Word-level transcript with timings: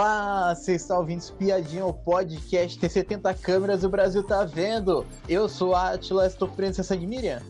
Olá, 0.00 0.54
você 0.54 0.76
está 0.76 0.98
ouvindo 0.98 1.18
Espiadinha, 1.18 1.84
o 1.84 1.92
podcast 1.92 2.78
tem 2.78 2.88
70 2.88 3.34
câmeras 3.34 3.82
e 3.82 3.86
o 3.86 3.90
Brasil 3.90 4.22
tá 4.22 4.46
vendo. 4.46 5.04
Eu 5.28 5.46
sou 5.46 5.74
a 5.74 5.90
Atila, 5.90 6.26
estou 6.26 6.48
preso 6.48 6.80
essa 6.80 6.96
de 6.96 7.06
Miriam. 7.06 7.42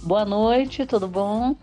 Boa 0.00 0.24
noite, 0.24 0.86
tudo 0.86 1.08
bom? 1.08 1.56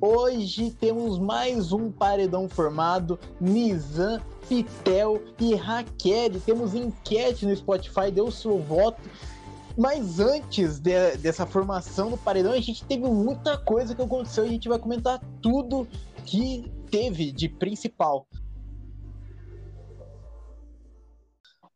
Hoje 0.00 0.70
temos 0.70 1.18
mais 1.18 1.72
um 1.72 1.90
paredão 1.90 2.48
formado, 2.48 3.18
Nizam, 3.40 4.20
Pitel 4.48 5.20
e 5.40 5.56
Raquel. 5.56 6.38
Temos 6.46 6.72
enquete 6.72 7.44
no 7.44 7.56
Spotify, 7.56 8.12
deu 8.12 8.30
seu 8.30 8.60
voto. 8.60 9.10
Mas 9.76 10.20
antes 10.20 10.78
de, 10.78 11.16
dessa 11.16 11.44
formação 11.44 12.10
do 12.10 12.16
paredão, 12.16 12.52
a 12.52 12.60
gente 12.60 12.84
teve 12.84 13.08
muita 13.08 13.58
coisa 13.58 13.92
que 13.92 14.02
aconteceu 14.02 14.44
e 14.44 14.50
a 14.50 14.52
gente 14.52 14.68
vai 14.68 14.78
comentar 14.78 15.20
tudo 15.42 15.84
que 16.24 16.70
teve 16.92 17.32
de 17.32 17.48
principal. 17.48 18.24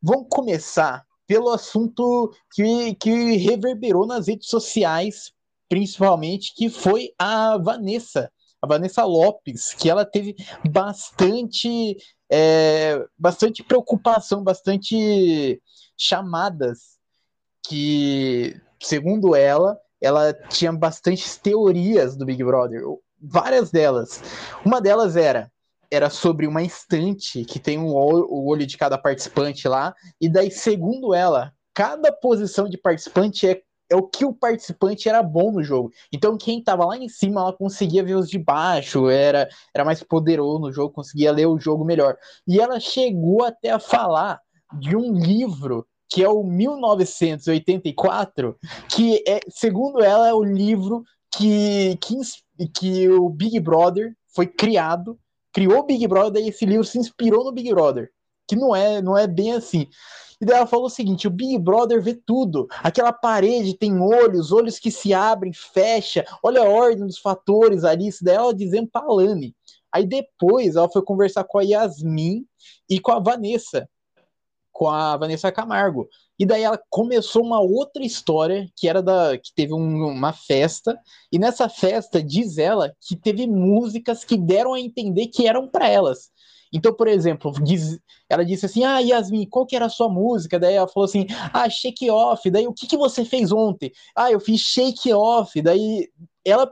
Vamos 0.02 0.26
começar 0.28 1.04
pelo 1.28 1.50
assunto 1.50 2.34
que, 2.52 2.94
que 2.96 3.36
reverberou 3.36 4.04
nas 4.04 4.26
redes 4.26 4.48
sociais, 4.48 5.32
principalmente, 5.68 6.52
que 6.56 6.68
foi 6.68 7.12
a 7.16 7.56
Vanessa, 7.56 8.28
a 8.60 8.66
Vanessa 8.66 9.04
Lopes, 9.04 9.72
que 9.74 9.88
ela 9.88 10.04
teve 10.04 10.34
bastante, 10.68 11.96
é, 12.28 13.02
bastante 13.16 13.62
preocupação, 13.62 14.42
bastante 14.42 15.62
chamadas, 15.96 16.98
que, 17.64 18.60
segundo 18.82 19.36
ela, 19.36 19.78
ela 20.00 20.34
tinha 20.34 20.72
bastantes 20.72 21.36
teorias 21.36 22.16
do 22.16 22.26
Big 22.26 22.42
Brother, 22.42 22.82
várias 23.20 23.70
delas. 23.70 24.20
Uma 24.64 24.80
delas 24.80 25.14
era 25.14 25.48
era 25.92 26.08
sobre 26.08 26.46
uma 26.46 26.62
estante 26.62 27.44
que 27.44 27.58
tem 27.58 27.78
um 27.78 27.94
olho, 27.94 28.26
o 28.30 28.48
olho 28.48 28.66
de 28.66 28.78
cada 28.78 28.96
participante 28.96 29.68
lá, 29.68 29.94
e 30.18 30.26
daí, 30.26 30.50
segundo 30.50 31.12
ela, 31.12 31.52
cada 31.74 32.10
posição 32.10 32.66
de 32.66 32.78
participante 32.78 33.46
é, 33.46 33.60
é 33.90 33.96
o 33.96 34.02
que 34.02 34.24
o 34.24 34.32
participante 34.32 35.06
era 35.06 35.22
bom 35.22 35.52
no 35.52 35.62
jogo. 35.62 35.92
Então, 36.10 36.38
quem 36.38 36.60
estava 36.60 36.86
lá 36.86 36.96
em 36.96 37.10
cima, 37.10 37.42
ela 37.42 37.52
conseguia 37.52 38.02
ver 38.02 38.14
os 38.14 38.30
de 38.30 38.38
baixo, 38.38 39.10
era, 39.10 39.46
era 39.74 39.84
mais 39.84 40.02
poderoso 40.02 40.60
no 40.60 40.72
jogo, 40.72 40.94
conseguia 40.94 41.30
ler 41.30 41.44
o 41.44 41.58
jogo 41.58 41.84
melhor. 41.84 42.16
E 42.48 42.58
ela 42.58 42.80
chegou 42.80 43.44
até 43.44 43.70
a 43.70 43.78
falar 43.78 44.40
de 44.80 44.96
um 44.96 45.12
livro 45.12 45.86
que 46.08 46.24
é 46.24 46.28
o 46.28 46.42
1984, 46.42 48.56
que 48.88 49.22
é, 49.28 49.40
segundo 49.50 50.02
ela, 50.02 50.26
é 50.26 50.32
o 50.32 50.42
livro 50.42 51.04
que, 51.36 51.98
que, 52.00 52.16
que 52.68 53.10
o 53.10 53.28
Big 53.28 53.60
Brother 53.60 54.14
foi 54.34 54.46
criado 54.46 55.18
criou 55.52 55.80
o 55.80 55.86
Big 55.86 56.06
Brother 56.06 56.42
e 56.42 56.48
esse 56.48 56.64
livro 56.64 56.84
se 56.84 56.98
inspirou 56.98 57.44
no 57.44 57.52
Big 57.52 57.70
Brother. 57.70 58.10
Que 58.48 58.56
não 58.56 58.74
é, 58.74 59.00
não 59.00 59.16
é 59.16 59.26
bem 59.26 59.52
assim. 59.52 59.86
E 60.40 60.44
daí 60.44 60.56
ela 60.56 60.66
falou 60.66 60.86
o 60.86 60.90
seguinte: 60.90 61.28
o 61.28 61.30
Big 61.30 61.56
Brother 61.58 62.02
vê 62.02 62.14
tudo. 62.14 62.66
Aquela 62.82 63.12
parede 63.12 63.78
tem 63.78 64.00
olhos, 64.00 64.50
olhos 64.50 64.78
que 64.78 64.90
se 64.90 65.14
abrem, 65.14 65.52
fecha. 65.52 66.24
Olha 66.42 66.62
a 66.62 66.68
ordem 66.68 67.06
dos 67.06 67.18
fatores 67.18 67.84
ali. 67.84 68.08
Isso 68.08 68.24
daí 68.24 68.34
ela 68.34 68.52
dizendo 68.52 68.88
pra 68.90 69.02
Alane. 69.02 69.54
Aí 69.92 70.06
depois 70.06 70.74
ela 70.74 70.88
foi 70.88 71.02
conversar 71.02 71.44
com 71.44 71.58
a 71.58 71.62
Yasmin 71.62 72.44
e 72.88 72.98
com 72.98 73.12
a 73.12 73.20
Vanessa. 73.20 73.88
Com 74.72 74.88
a 74.88 75.16
Vanessa 75.16 75.52
Camargo. 75.52 76.08
E 76.42 76.44
daí 76.44 76.64
ela 76.64 76.82
começou 76.90 77.40
uma 77.40 77.60
outra 77.60 78.04
história 78.04 78.68
que 78.74 78.88
era 78.88 79.00
da 79.00 79.38
que 79.38 79.54
teve 79.54 79.72
um, 79.72 80.08
uma 80.08 80.32
festa 80.32 80.98
e 81.30 81.38
nessa 81.38 81.68
festa 81.68 82.20
diz 82.20 82.58
ela 82.58 82.92
que 83.00 83.14
teve 83.14 83.46
músicas 83.46 84.24
que 84.24 84.36
deram 84.36 84.74
a 84.74 84.80
entender 84.80 85.28
que 85.28 85.46
eram 85.46 85.68
para 85.68 85.88
elas. 85.88 86.32
Então, 86.72 86.92
por 86.92 87.06
exemplo, 87.06 87.52
diz, 87.62 87.96
ela 88.28 88.44
disse 88.44 88.66
assim: 88.66 88.82
Ah, 88.82 88.98
Yasmin, 88.98 89.48
qual 89.48 89.64
que 89.64 89.76
era 89.76 89.86
a 89.86 89.88
sua 89.88 90.08
música? 90.08 90.58
Daí 90.58 90.74
ela 90.74 90.88
falou 90.88 91.04
assim: 91.04 91.28
Ah, 91.52 91.70
Shake 91.70 92.10
Off. 92.10 92.50
Daí 92.50 92.66
o 92.66 92.72
que, 92.72 92.88
que 92.88 92.96
você 92.96 93.24
fez 93.24 93.52
ontem? 93.52 93.92
Ah, 94.16 94.32
eu 94.32 94.40
fiz 94.40 94.62
Shake 94.62 95.12
Off. 95.12 95.62
Daí 95.62 96.08
ela, 96.44 96.68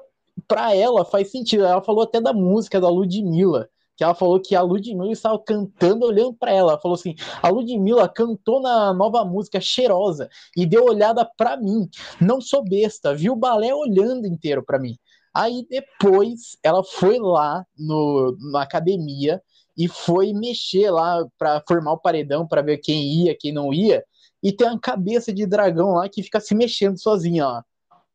para 0.48 0.74
ela, 0.74 1.04
faz 1.04 1.30
sentido. 1.30 1.64
Ela 1.64 1.80
falou 1.80 2.02
até 2.02 2.20
da 2.20 2.32
música 2.32 2.80
da 2.80 2.88
Ludmilla 2.88 3.68
que 4.00 4.04
ela 4.04 4.14
falou 4.14 4.40
que 4.40 4.56
a 4.56 4.62
Ludmilla 4.62 5.12
estava 5.12 5.38
cantando 5.38 6.06
olhando 6.06 6.32
para 6.32 6.50
ela. 6.50 6.72
Ela 6.72 6.80
falou 6.80 6.94
assim: 6.94 7.14
a 7.42 7.50
Ludmilla 7.50 8.08
cantou 8.08 8.58
na 8.58 8.94
nova 8.94 9.22
música 9.26 9.60
Cheirosa 9.60 10.30
e 10.56 10.64
deu 10.64 10.86
olhada 10.86 11.22
para 11.36 11.54
mim. 11.58 11.86
Não 12.18 12.40
sou 12.40 12.64
besta, 12.64 13.14
viu 13.14 13.34
o 13.34 13.36
balé 13.36 13.74
olhando 13.74 14.26
inteiro 14.26 14.64
para 14.64 14.78
mim. 14.78 14.96
Aí 15.34 15.66
depois 15.68 16.56
ela 16.62 16.82
foi 16.82 17.18
lá 17.18 17.62
no, 17.78 18.34
na 18.50 18.62
academia 18.62 19.42
e 19.76 19.86
foi 19.86 20.32
mexer 20.32 20.90
lá 20.90 21.22
para 21.36 21.62
formar 21.68 21.92
o 21.92 22.00
paredão 22.00 22.48
para 22.48 22.62
ver 22.62 22.78
quem 22.78 23.26
ia, 23.26 23.36
quem 23.38 23.52
não 23.52 23.70
ia. 23.70 24.02
E 24.42 24.50
tem 24.50 24.66
uma 24.66 24.80
cabeça 24.80 25.30
de 25.30 25.44
dragão 25.44 25.90
lá 25.92 26.08
que 26.08 26.22
fica 26.22 26.40
se 26.40 26.54
mexendo 26.54 26.98
sozinha, 26.98 27.46
ó. 27.46 27.62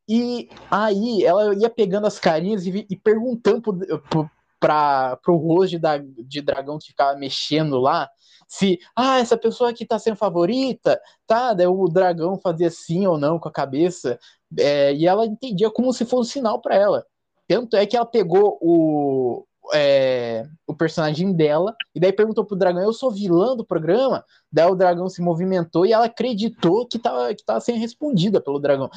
E 0.08 0.48
aí 0.68 1.22
ela 1.22 1.54
ia 1.54 1.70
pegando 1.70 2.08
as 2.08 2.18
carinhas 2.18 2.66
e, 2.66 2.84
e 2.90 2.96
perguntando 2.96 3.62
pro, 3.62 4.00
pro, 4.00 4.30
para 4.60 5.18
o 5.28 5.36
rosto 5.36 5.78
de, 5.78 6.24
de 6.24 6.40
dragão 6.40 6.78
que 6.78 6.88
ficava 6.88 7.18
mexendo 7.18 7.78
lá, 7.78 8.08
se, 8.48 8.78
ah, 8.94 9.18
essa 9.18 9.36
pessoa 9.36 9.70
aqui 9.70 9.84
tá 9.84 9.98
sendo 9.98 10.16
favorita, 10.16 11.00
tá? 11.26 11.52
Daí 11.52 11.66
o 11.66 11.88
dragão 11.88 12.38
fazia 12.38 12.70
sim 12.70 13.06
ou 13.06 13.18
não 13.18 13.38
com 13.38 13.48
a 13.48 13.52
cabeça, 13.52 14.18
é, 14.58 14.94
e 14.94 15.06
ela 15.06 15.26
entendia 15.26 15.70
como 15.70 15.92
se 15.92 16.04
fosse 16.04 16.30
um 16.30 16.32
sinal 16.32 16.60
para 16.60 16.76
ela. 16.76 17.04
Tanto 17.48 17.76
é 17.76 17.86
que 17.86 17.96
ela 17.96 18.06
pegou 18.06 18.58
o, 18.60 19.44
é, 19.74 20.46
o 20.66 20.74
personagem 20.74 21.32
dela, 21.32 21.74
e 21.94 22.00
daí 22.00 22.12
perguntou 22.12 22.44
pro 22.44 22.56
dragão: 22.56 22.82
Eu 22.82 22.92
sou 22.92 23.10
vilã 23.10 23.56
do 23.56 23.64
programa? 23.64 24.24
Daí 24.50 24.70
o 24.70 24.76
dragão 24.76 25.08
se 25.08 25.20
movimentou 25.20 25.84
e 25.86 25.92
ela 25.92 26.06
acreditou 26.06 26.86
que 26.86 26.96
estava 26.98 27.34
que 27.34 27.44
tava 27.44 27.60
sendo 27.60 27.78
respondida 27.78 28.40
pelo 28.40 28.60
dragão 28.60 28.90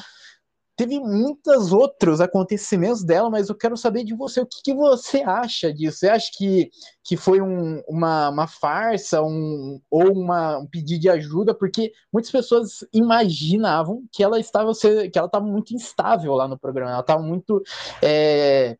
teve 0.80 0.98
muitos 0.98 1.72
outros 1.72 2.22
acontecimentos 2.22 3.04
dela, 3.04 3.28
mas 3.28 3.50
eu 3.50 3.54
quero 3.54 3.76
saber 3.76 4.02
de 4.02 4.14
você, 4.14 4.40
o 4.40 4.46
que, 4.46 4.62
que 4.62 4.74
você 4.74 5.18
acha 5.20 5.70
disso? 5.70 5.98
Você 5.98 6.08
acha 6.08 6.30
que, 6.34 6.70
que 7.04 7.18
foi 7.18 7.42
um, 7.42 7.82
uma, 7.86 8.30
uma 8.30 8.46
farsa 8.46 9.20
um, 9.20 9.78
ou 9.90 10.10
uma, 10.10 10.56
um 10.56 10.66
pedido 10.66 11.02
de 11.02 11.10
ajuda? 11.10 11.52
Porque 11.52 11.92
muitas 12.10 12.30
pessoas 12.30 12.82
imaginavam 12.94 14.04
que 14.10 14.22
ela 14.22 14.40
estava 14.40 14.72
que 14.72 15.18
ela 15.18 15.26
estava 15.26 15.44
muito 15.44 15.74
instável 15.74 16.32
lá 16.32 16.48
no 16.48 16.58
programa, 16.58 16.92
ela 16.92 17.00
estava 17.00 17.22
muito 17.22 17.62
é, 18.02 18.78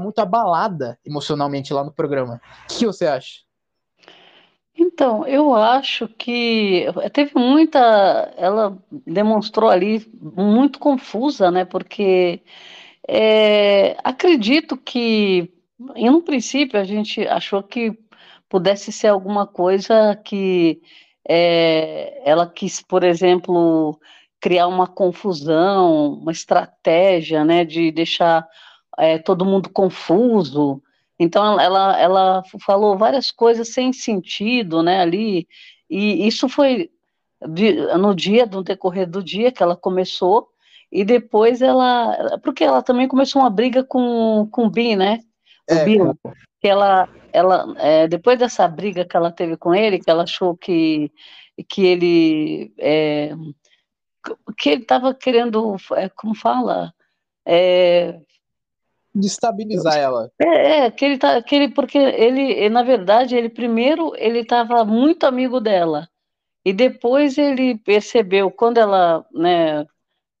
muito 0.00 0.20
abalada 0.20 0.96
emocionalmente 1.04 1.74
lá 1.74 1.82
no 1.82 1.92
programa. 1.92 2.40
O 2.70 2.78
que 2.78 2.86
você 2.86 3.04
acha? 3.04 3.40
Então, 4.82 5.24
eu 5.26 5.54
acho 5.54 6.08
que 6.08 6.86
teve 7.12 7.32
muita. 7.36 7.78
Ela 8.36 8.76
demonstrou 9.06 9.70
ali 9.70 10.04
muito 10.20 10.78
confusa, 10.80 11.50
né? 11.52 11.64
Porque 11.64 12.42
é, 13.08 13.96
acredito 14.02 14.76
que, 14.76 15.52
em 15.94 16.10
um 16.10 16.20
princípio, 16.20 16.80
a 16.80 16.84
gente 16.84 17.26
achou 17.28 17.62
que 17.62 17.96
pudesse 18.48 18.90
ser 18.92 19.08
alguma 19.08 19.46
coisa 19.46 20.16
que 20.24 20.82
é, 21.28 22.20
ela 22.28 22.46
quis, 22.46 22.82
por 22.82 23.04
exemplo, 23.04 23.98
criar 24.40 24.66
uma 24.66 24.88
confusão, 24.88 26.14
uma 26.14 26.32
estratégia, 26.32 27.44
né? 27.44 27.64
De 27.64 27.92
deixar 27.92 28.48
é, 28.98 29.18
todo 29.18 29.44
mundo 29.44 29.70
confuso. 29.70 30.82
Então 31.22 31.60
ela, 31.60 31.96
ela 32.00 32.42
falou 32.66 32.98
várias 32.98 33.30
coisas 33.30 33.68
sem 33.68 33.92
sentido, 33.92 34.82
né, 34.82 35.00
ali, 35.00 35.46
e 35.88 36.26
isso 36.26 36.48
foi 36.48 36.90
no 37.98 38.12
dia, 38.12 38.44
no 38.46 38.62
decorrer 38.62 39.08
do 39.08 39.22
dia 39.22 39.52
que 39.52 39.62
ela 39.62 39.76
começou, 39.76 40.48
e 40.90 41.04
depois 41.04 41.62
ela, 41.62 42.38
porque 42.42 42.64
ela 42.64 42.82
também 42.82 43.06
começou 43.06 43.40
uma 43.40 43.50
briga 43.50 43.84
com, 43.84 44.48
com 44.50 44.66
o 44.66 44.70
Bin, 44.70 44.96
né, 44.96 45.20
o 45.70 45.74
é, 45.74 45.84
Bin, 45.84 45.98
que 46.60 46.66
ela, 46.66 47.08
ela 47.32 47.72
é, 47.78 48.08
depois 48.08 48.36
dessa 48.36 48.66
briga 48.66 49.04
que 49.04 49.16
ela 49.16 49.30
teve 49.30 49.56
com 49.56 49.72
ele, 49.72 50.00
que 50.00 50.10
ela 50.10 50.24
achou 50.24 50.56
que, 50.56 51.08
que 51.68 51.86
ele, 51.86 52.74
é, 52.78 53.30
que 54.58 54.70
ele 54.70 54.82
estava 54.82 55.14
querendo, 55.14 55.76
é, 55.92 56.08
como 56.08 56.34
fala, 56.34 56.92
é, 57.46 58.20
destabilizar 59.14 59.96
ela. 59.96 60.30
É, 60.40 60.84
é, 60.84 60.90
que 60.90 61.04
ele 61.04 61.18
tá, 61.18 61.42
que 61.42 61.54
ele, 61.54 61.68
porque 61.68 61.98
ele, 61.98 62.68
na 62.68 62.82
verdade, 62.82 63.36
ele 63.36 63.48
primeiro 63.48 64.12
ele 64.16 64.40
estava 64.40 64.84
muito 64.84 65.24
amigo 65.24 65.60
dela 65.60 66.08
e 66.64 66.72
depois 66.72 67.38
ele 67.38 67.78
percebeu 67.78 68.50
quando 68.50 68.78
ela, 68.78 69.24
né, 69.32 69.86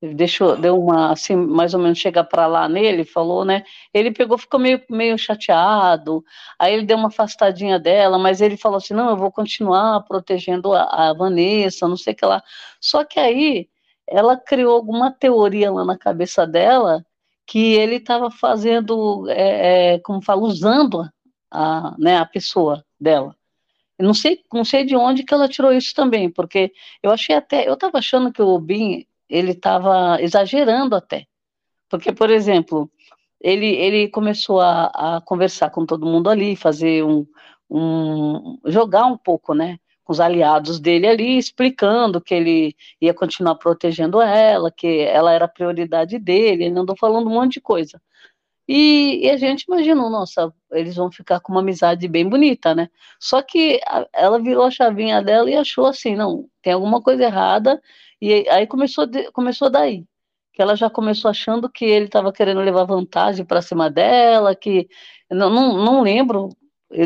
deixou, 0.02 0.56
deu 0.56 0.78
uma 0.80 1.12
assim, 1.12 1.36
mais 1.36 1.74
ou 1.74 1.80
menos 1.80 1.98
chega 1.98 2.24
para 2.24 2.46
lá 2.46 2.68
nele, 2.68 3.04
falou, 3.04 3.44
né? 3.44 3.64
Ele 3.94 4.10
pegou, 4.12 4.38
ficou 4.38 4.58
meio, 4.60 4.82
meio 4.90 5.18
chateado. 5.18 6.24
Aí 6.58 6.74
ele 6.74 6.84
deu 6.86 6.96
uma 6.96 7.08
afastadinha 7.08 7.78
dela, 7.78 8.18
mas 8.18 8.40
ele 8.40 8.56
falou 8.56 8.78
assim: 8.78 8.94
"Não, 8.94 9.10
eu 9.10 9.16
vou 9.16 9.30
continuar 9.32 10.00
protegendo 10.04 10.72
a, 10.74 11.10
a 11.10 11.14
Vanessa, 11.14 11.88
não 11.88 11.96
sei 11.96 12.12
o 12.14 12.16
que 12.16 12.26
lá". 12.26 12.42
Só 12.80 13.04
que 13.04 13.20
aí 13.20 13.68
ela 14.08 14.36
criou 14.36 14.74
alguma 14.74 15.10
teoria 15.12 15.70
lá 15.72 15.84
na 15.84 15.96
cabeça 15.98 16.46
dela 16.46 17.04
que 17.52 17.74
ele 17.74 17.96
estava 17.96 18.30
fazendo, 18.30 19.28
é, 19.28 19.96
é, 19.96 19.98
como 19.98 20.22
fala, 20.22 20.40
usando 20.40 21.06
a, 21.50 21.94
né, 21.98 22.16
a 22.16 22.24
pessoa 22.24 22.82
dela. 22.98 23.36
não 24.00 24.14
sei, 24.14 24.40
não 24.50 24.64
sei 24.64 24.86
de 24.86 24.96
onde 24.96 25.22
que 25.22 25.34
ela 25.34 25.46
tirou 25.46 25.70
isso 25.70 25.94
também, 25.94 26.30
porque 26.30 26.72
eu 27.02 27.10
achei 27.10 27.36
até, 27.36 27.68
eu 27.68 27.74
estava 27.74 27.98
achando 27.98 28.32
que 28.32 28.40
o 28.40 28.58
Bin 28.58 29.04
ele 29.28 29.50
estava 29.52 30.16
exagerando 30.22 30.96
até, 30.96 31.26
porque 31.90 32.10
por 32.10 32.30
exemplo, 32.30 32.90
ele 33.38 33.66
ele 33.66 34.08
começou 34.08 34.58
a, 34.58 34.86
a 34.86 35.20
conversar 35.20 35.68
com 35.70 35.84
todo 35.84 36.06
mundo 36.06 36.30
ali, 36.30 36.56
fazer 36.56 37.04
um, 37.04 37.26
um 37.70 38.58
jogar 38.64 39.04
um 39.04 39.18
pouco, 39.18 39.54
né? 39.54 39.78
Com 40.04 40.12
os 40.12 40.20
aliados 40.20 40.80
dele 40.80 41.06
ali, 41.06 41.38
explicando 41.38 42.20
que 42.20 42.34
ele 42.34 42.76
ia 43.00 43.14
continuar 43.14 43.54
protegendo 43.56 44.20
ela, 44.20 44.70
que 44.70 45.00
ela 45.00 45.32
era 45.32 45.44
a 45.44 45.48
prioridade 45.48 46.18
dele, 46.18 46.64
ele 46.64 46.78
andou 46.78 46.96
falando 46.98 47.28
um 47.28 47.34
monte 47.34 47.54
de 47.54 47.60
coisa. 47.60 48.00
E, 48.68 49.26
e, 49.26 49.30
a 49.30 49.36
gente 49.36 49.62
imaginou, 49.64 50.08
nossa, 50.08 50.52
eles 50.70 50.96
vão 50.96 51.10
ficar 51.10 51.40
com 51.40 51.52
uma 51.52 51.60
amizade 51.60 52.06
bem 52.08 52.28
bonita, 52.28 52.74
né? 52.74 52.88
Só 53.20 53.42
que 53.42 53.80
a, 53.86 54.06
ela 54.12 54.40
virou 54.40 54.64
a 54.64 54.70
chavinha 54.70 55.20
dela 55.22 55.50
e 55.50 55.56
achou 55.56 55.86
assim, 55.86 56.14
não, 56.16 56.48
tem 56.62 56.72
alguma 56.72 57.02
coisa 57.02 57.24
errada, 57.24 57.80
e 58.20 58.48
aí 58.48 58.66
começou, 58.66 59.06
de, 59.06 59.30
começou 59.32 59.68
daí. 59.70 60.04
Que 60.52 60.62
ela 60.62 60.76
já 60.76 60.88
começou 60.90 61.30
achando 61.30 61.68
que 61.68 61.84
ele 61.84 62.06
estava 62.06 62.32
querendo 62.32 62.60
levar 62.60 62.84
vantagem 62.84 63.44
para 63.44 63.62
cima 63.62 63.90
dela, 63.90 64.54
que 64.54 64.88
não, 65.30 65.50
não, 65.50 65.84
não 65.84 66.02
lembro 66.02 66.50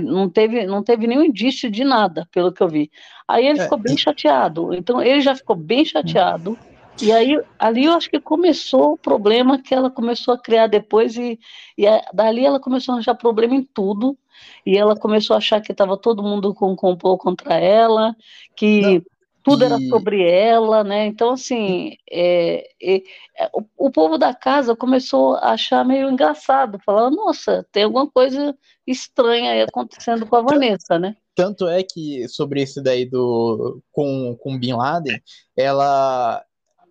não 0.03 0.29
teve, 0.29 0.67
não 0.67 0.83
teve 0.83 1.07
nenhum 1.07 1.25
indício 1.25 1.71
de 1.71 1.85
nada, 1.85 2.27
pelo 2.33 2.53
que 2.53 2.63
eu 2.63 2.69
vi. 2.69 2.91
Aí 3.27 3.47
ele 3.47 3.61
é, 3.61 3.63
ficou 3.63 3.79
bem 3.79 3.97
chateado. 3.97 4.75
Então 4.75 5.01
ele 5.01 5.21
já 5.21 5.35
ficou 5.35 5.57
bem 5.57 5.85
chateado. 5.85 6.59
E 7.01 7.13
aí 7.13 7.39
ali 7.59 7.85
eu 7.85 7.93
acho 7.93 8.09
que 8.09 8.21
começou 8.21 8.93
o 8.93 8.99
problema 8.99 9.61
que 9.61 9.75
ela 9.75 9.91
começou 9.91 10.35
a 10.35 10.39
criar 10.39 10.67
depois 10.67 11.17
e, 11.17 11.39
e 11.77 11.87
a, 11.87 12.03
dali 12.13 12.45
ela 12.45 12.59
começou 12.59 12.95
a 12.95 12.99
achar 12.99 13.15
problema 13.15 13.55
em 13.55 13.63
tudo. 13.63 14.17
E 14.65 14.77
ela 14.77 14.97
começou 14.97 15.35
a 15.35 15.39
achar 15.39 15.61
que 15.61 15.73
estava 15.73 15.97
todo 15.97 16.23
mundo 16.23 16.55
com 16.55 16.75
complô 16.77 17.17
contra 17.17 17.55
ela, 17.55 18.15
que 18.55 18.81
não 18.81 19.03
tudo 19.47 19.63
e... 19.63 19.67
era 19.67 19.79
sobre 19.89 20.29
ela, 20.29 20.83
né? 20.83 21.07
Então, 21.07 21.31
assim, 21.31 21.97
é, 22.11 22.69
é, 22.83 22.97
é, 23.39 23.51
o, 23.55 23.87
o, 23.87 23.91
povo 23.93 24.19
da 24.19 24.35
casa 24.35 24.75
começou 24.75 25.37
a 25.37 25.53
achar 25.53 25.85
meio 25.85 26.11
engraçado, 26.11 26.81
falar, 26.85 27.11
nossa, 27.11 27.65
tem 27.71 27.85
alguma 27.85 28.11
coisa 28.11 28.59
estranha 28.85 29.53
aí 29.53 29.63
acontecendo 29.63 30.27
com 30.27 30.35
a 30.35 30.43
Vanessa, 30.43 30.99
né? 30.99 31.17
Tanto 31.33 31.69
é 31.69 31.85
que 31.85 32.29
sobre 32.29 32.61
esse 32.63 32.83
daí 32.83 33.09
do 33.09 33.81
com, 33.93 34.37
com 34.41 34.59
Bin 34.59 34.73
Laden, 34.73 35.23
ela 35.57 36.45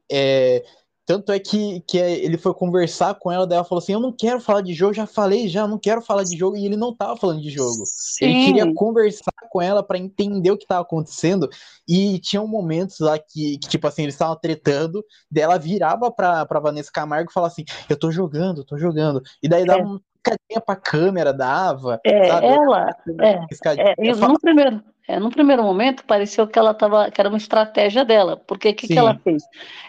é, 0.09 0.63
tanto 1.05 1.31
é 1.31 1.39
que, 1.39 1.81
que 1.81 1.97
ele 1.97 2.37
foi 2.37 2.53
conversar 2.53 3.13
com 3.15 3.31
ela, 3.31 3.45
daí 3.45 3.57
ela 3.57 3.65
falou 3.65 3.81
assim: 3.81 3.93
Eu 3.93 3.99
não 3.99 4.11
quero 4.11 4.39
falar 4.39 4.61
de 4.61 4.73
jogo, 4.73 4.93
já 4.93 5.05
falei, 5.05 5.47
já 5.47 5.67
não 5.67 5.77
quero 5.77 6.01
falar 6.01 6.23
de 6.23 6.35
jogo, 6.35 6.57
e 6.57 6.65
ele 6.65 6.75
não 6.75 6.95
tava 6.95 7.15
falando 7.15 7.41
de 7.41 7.49
jogo. 7.49 7.83
Sim. 7.85 8.25
Ele 8.25 8.45
queria 8.45 8.73
conversar 8.73 9.31
com 9.49 9.61
ela 9.61 9.83
para 9.83 9.99
entender 9.99 10.49
o 10.49 10.57
que 10.57 10.65
tava 10.65 10.81
acontecendo, 10.81 11.47
e 11.87 12.19
tinham 12.19 12.47
momentos 12.47 12.99
lá 12.99 13.19
que, 13.19 13.59
que 13.59 13.69
tipo 13.69 13.87
assim, 13.87 14.03
eles 14.03 14.15
estavam 14.15 14.35
tretando, 14.35 15.05
dela 15.29 15.59
virava 15.59 16.11
pra, 16.11 16.45
pra 16.45 16.59
Vanessa 16.59 16.91
Camargo 16.91 17.29
e 17.29 17.33
falava 17.33 17.53
assim: 17.53 17.65
Eu 17.87 17.97
tô 17.97 18.11
jogando, 18.11 18.65
tô 18.65 18.77
jogando, 18.77 19.21
e 19.43 19.47
daí 19.47 19.63
dava 19.63 19.81
é. 19.81 19.83
uma 19.83 20.01
piscadinha 20.23 20.61
pra 20.65 20.75
câmera, 20.75 21.31
dava. 21.31 21.99
É, 22.03 22.29
sabe? 22.29 22.47
ela. 22.47 22.89
É, 23.21 24.09
é, 24.09 24.15
no 24.15 24.39
primeiro 24.39 24.83
é, 25.07 25.19
no 25.19 25.29
primeiro 25.29 25.63
momento, 25.63 26.03
pareceu 26.05 26.47
que 26.47 26.57
ela 26.57 26.73
tava, 26.73 27.11
que 27.11 27.21
era 27.21 27.29
uma 27.29 27.37
estratégia 27.37 28.03
dela, 28.03 28.37
porque 28.37 28.69
o 28.69 28.75
que, 28.75 28.87
que 28.87 28.97
ela 28.97 29.17
fez? 29.23 29.43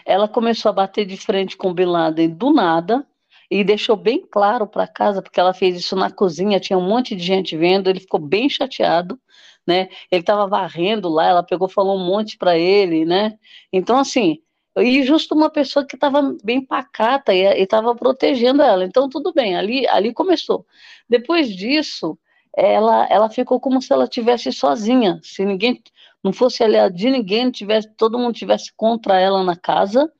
Ela 0.05 0.27
começou 0.27 0.69
a 0.69 0.73
bater 0.73 1.05
de 1.05 1.17
frente 1.17 1.57
com 1.57 1.69
o 1.69 1.73
Bin 1.73 1.85
Laden 1.85 2.29
do 2.29 2.53
nada 2.53 3.05
e 3.49 3.63
deixou 3.63 3.95
bem 3.95 4.21
claro 4.29 4.67
para 4.67 4.87
casa, 4.87 5.21
porque 5.21 5.39
ela 5.39 5.53
fez 5.53 5.75
isso 5.77 5.95
na 5.95 6.11
cozinha, 6.11 6.59
tinha 6.59 6.77
um 6.77 6.87
monte 6.87 7.15
de 7.15 7.23
gente 7.23 7.57
vendo, 7.57 7.89
ele 7.89 7.99
ficou 7.99 8.19
bem 8.19 8.49
chateado, 8.49 9.19
né? 9.65 9.89
Ele 10.11 10.21
estava 10.21 10.45
varrendo 10.47 11.09
lá, 11.09 11.25
ela 11.27 11.43
pegou, 11.43 11.67
falou 11.67 11.97
um 11.97 12.05
monte 12.05 12.37
para 12.37 12.57
ele, 12.57 13.05
né? 13.05 13.37
Então, 13.73 13.97
assim, 13.97 14.39
e 14.77 15.01
justo 15.03 15.33
uma 15.33 15.49
pessoa 15.49 15.85
que 15.85 15.95
estava 15.95 16.35
bem 16.43 16.63
pacata 16.63 17.33
e 17.33 17.41
estava 17.61 17.95
protegendo 17.95 18.61
ela. 18.61 18.85
Então, 18.85 19.09
tudo 19.09 19.33
bem, 19.33 19.57
ali, 19.57 19.87
ali 19.87 20.13
começou. 20.13 20.65
Depois 21.09 21.49
disso, 21.55 22.17
ela, 22.57 23.05
ela 23.07 23.29
ficou 23.29 23.59
como 23.59 23.79
se 23.79 23.93
ela 23.93 24.07
tivesse 24.07 24.51
sozinha, 24.51 25.19
se 25.21 25.45
ninguém 25.45 25.79
não 26.23 26.33
fosse 26.33 26.63
aliado 26.63 26.95
de 26.95 27.07
ninguém, 27.07 27.51
tivesse 27.51 27.87
todo 27.95 28.17
mundo 28.17 28.33
tivesse 28.33 28.73
contra 28.75 29.19
ela 29.19 29.43
na 29.43 29.55
casa 29.55 30.11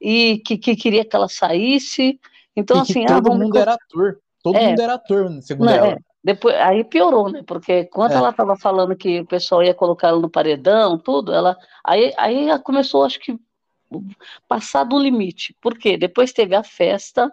e 0.00 0.42
que, 0.44 0.58
que 0.58 0.74
queria 0.74 1.04
que 1.04 1.14
ela 1.14 1.28
saísse. 1.28 2.18
Então, 2.56 2.78
e 2.78 2.80
assim, 2.80 3.04
ah, 3.04 3.14
todo 3.14 3.32
ah, 3.32 3.36
mundo 3.36 3.56
era 3.56 3.74
ator, 3.74 4.18
todo 4.42 4.56
é, 4.56 4.68
mundo 4.68 4.82
era 4.82 4.94
ator, 4.94 5.30
segundo 5.42 5.68
não, 5.68 5.74
ela. 5.74 5.88
É. 5.92 5.98
Depois, 6.24 6.56
aí 6.56 6.82
piorou, 6.82 7.30
né? 7.30 7.44
Porque 7.46 7.84
quando 7.84 8.10
é. 8.10 8.14
ela 8.16 8.30
estava 8.30 8.56
falando 8.56 8.96
que 8.96 9.20
o 9.20 9.26
pessoal 9.26 9.62
ia 9.62 9.72
colocar 9.72 10.08
ela 10.08 10.20
no 10.20 10.28
paredão, 10.28 10.98
tudo, 10.98 11.32
ela 11.32 11.56
aí, 11.84 12.12
aí 12.18 12.48
ela 12.48 12.58
começou, 12.58 13.04
acho 13.04 13.20
que, 13.20 13.38
passar 14.48 14.82
do 14.82 14.98
limite. 14.98 15.56
Por 15.60 15.78
quê? 15.78 15.96
Depois 15.96 16.32
teve 16.32 16.56
a 16.56 16.64
festa, 16.64 17.32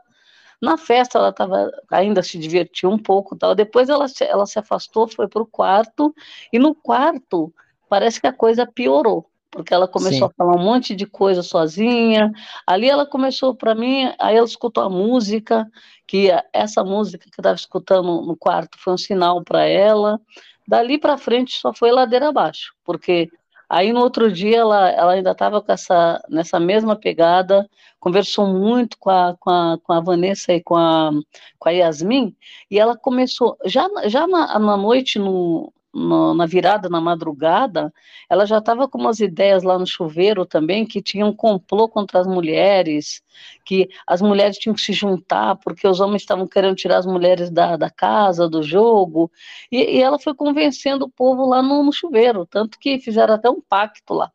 na 0.62 0.78
festa 0.78 1.18
ela 1.18 1.32
tava, 1.32 1.72
ainda 1.92 2.22
se 2.22 2.38
divertiu 2.38 2.90
um 2.90 2.98
pouco, 2.98 3.36
tal. 3.36 3.56
Depois 3.56 3.90
ela 3.90 4.08
se, 4.08 4.24
ela 4.24 4.46
se 4.46 4.60
afastou, 4.60 5.08
foi 5.08 5.28
para 5.28 5.42
o 5.42 5.46
quarto 5.46 6.14
e 6.52 6.60
no 6.60 6.74
quarto 6.74 7.54
parece 7.90 8.20
que 8.20 8.28
a 8.28 8.34
coisa 8.34 8.66
piorou, 8.66 9.30
porque 9.52 9.74
ela 9.74 9.88
começou 9.88 10.28
Sim. 10.28 10.34
a 10.34 10.36
falar 10.36 10.56
um 10.56 10.64
monte 10.64 10.96
de 10.96 11.06
coisa 11.06 11.44
sozinha. 11.44 12.32
Ali 12.66 12.90
ela 12.90 13.06
começou 13.06 13.54
para 13.54 13.76
mim, 13.76 14.12
aí 14.20 14.36
ela 14.36 14.48
escutou 14.48 14.84
a 14.84 14.90
música, 14.90 15.70
que 16.08 16.30
essa 16.52 16.84
música 16.84 17.24
que 17.26 17.40
estava 17.40 17.56
escutando 17.56 18.22
no 18.22 18.36
quarto 18.36 18.78
foi 18.80 18.94
um 18.94 18.98
sinal 18.98 19.44
para 19.44 19.64
ela. 19.66 20.20
Dali 20.68 20.98
para 20.98 21.18
frente 21.18 21.60
só 21.60 21.74
foi 21.74 21.92
ladeira 21.92 22.30
abaixo, 22.30 22.74
porque 22.84 23.30
Aí 23.74 23.92
no 23.92 24.02
outro 24.02 24.31
dia 24.31 24.60
ela, 24.60 24.88
ela 24.92 25.14
ainda 25.14 25.31
estava 25.31 25.60
nessa 26.30 26.60
mesma 26.60 26.96
pegada, 26.96 27.68
conversou 28.00 28.46
muito 28.46 28.96
com 29.00 29.10
a, 29.10 29.36
com 29.40 29.50
a, 29.50 29.80
com 29.81 29.94
a 29.94 30.00
Vanessa 30.00 30.54
e 30.54 30.62
com 30.62 30.75
a, 30.75 31.10
com 31.58 31.70
a 31.70 31.72
Yasmin, 31.72 32.36
e 32.70 32.78
ela 32.78 32.96
começou, 32.96 33.58
já, 33.66 33.90
já 34.06 34.28
na, 34.28 34.60
na 34.60 34.78
noite, 34.78 35.18
no, 35.18 35.74
no, 35.94 36.34
na 36.34 36.45
virada, 36.45 36.90
na 36.90 37.00
madrugada, 37.00 37.94
ela 38.30 38.45
já 38.45 38.57
estava 38.57 38.88
com 38.88 38.98
umas 38.98 39.19
ideias 39.19 39.62
lá 39.63 39.78
no 39.78 39.86
chuveiro 39.86 40.45
também, 40.45 40.86
que 40.86 41.01
tinha 41.01 41.25
um 41.25 41.34
complô 41.34 41.88
contra 41.88 42.19
as 42.19 42.28
mulheres, 42.28 43.22
que 43.63 43.88
as 44.07 44.22
mulheres 44.22 44.57
tinham 44.57 44.74
que 44.74 44.81
se 44.81 44.92
juntar, 44.92 45.56
porque 45.57 45.88
os 45.88 46.00
homens 46.00 46.24
estavam 46.24 46.48
querendo 46.48 46.75
tirar 46.75 46.98
as 46.98 47.06
mulheres 47.06 47.51
da, 47.51 47.78
da 47.78 47.90
casa, 47.90 48.50
do 48.50 48.63
jogo, 48.63 49.31
e, 49.72 49.98
e 49.98 50.01
ela 50.01 50.18
foi 50.18 50.34
convencendo 50.34 51.06
o 51.06 51.10
povo 51.10 51.45
lá 51.45 51.62
no, 51.62 51.84
no 51.84 51.94
chuveiro, 51.94 52.45
tanto 52.45 52.80
que 52.80 53.00
fizeram 53.00 53.35
até 53.35 53.50
um 53.50 53.62
pacto 53.62 54.14
lá. 54.14 54.31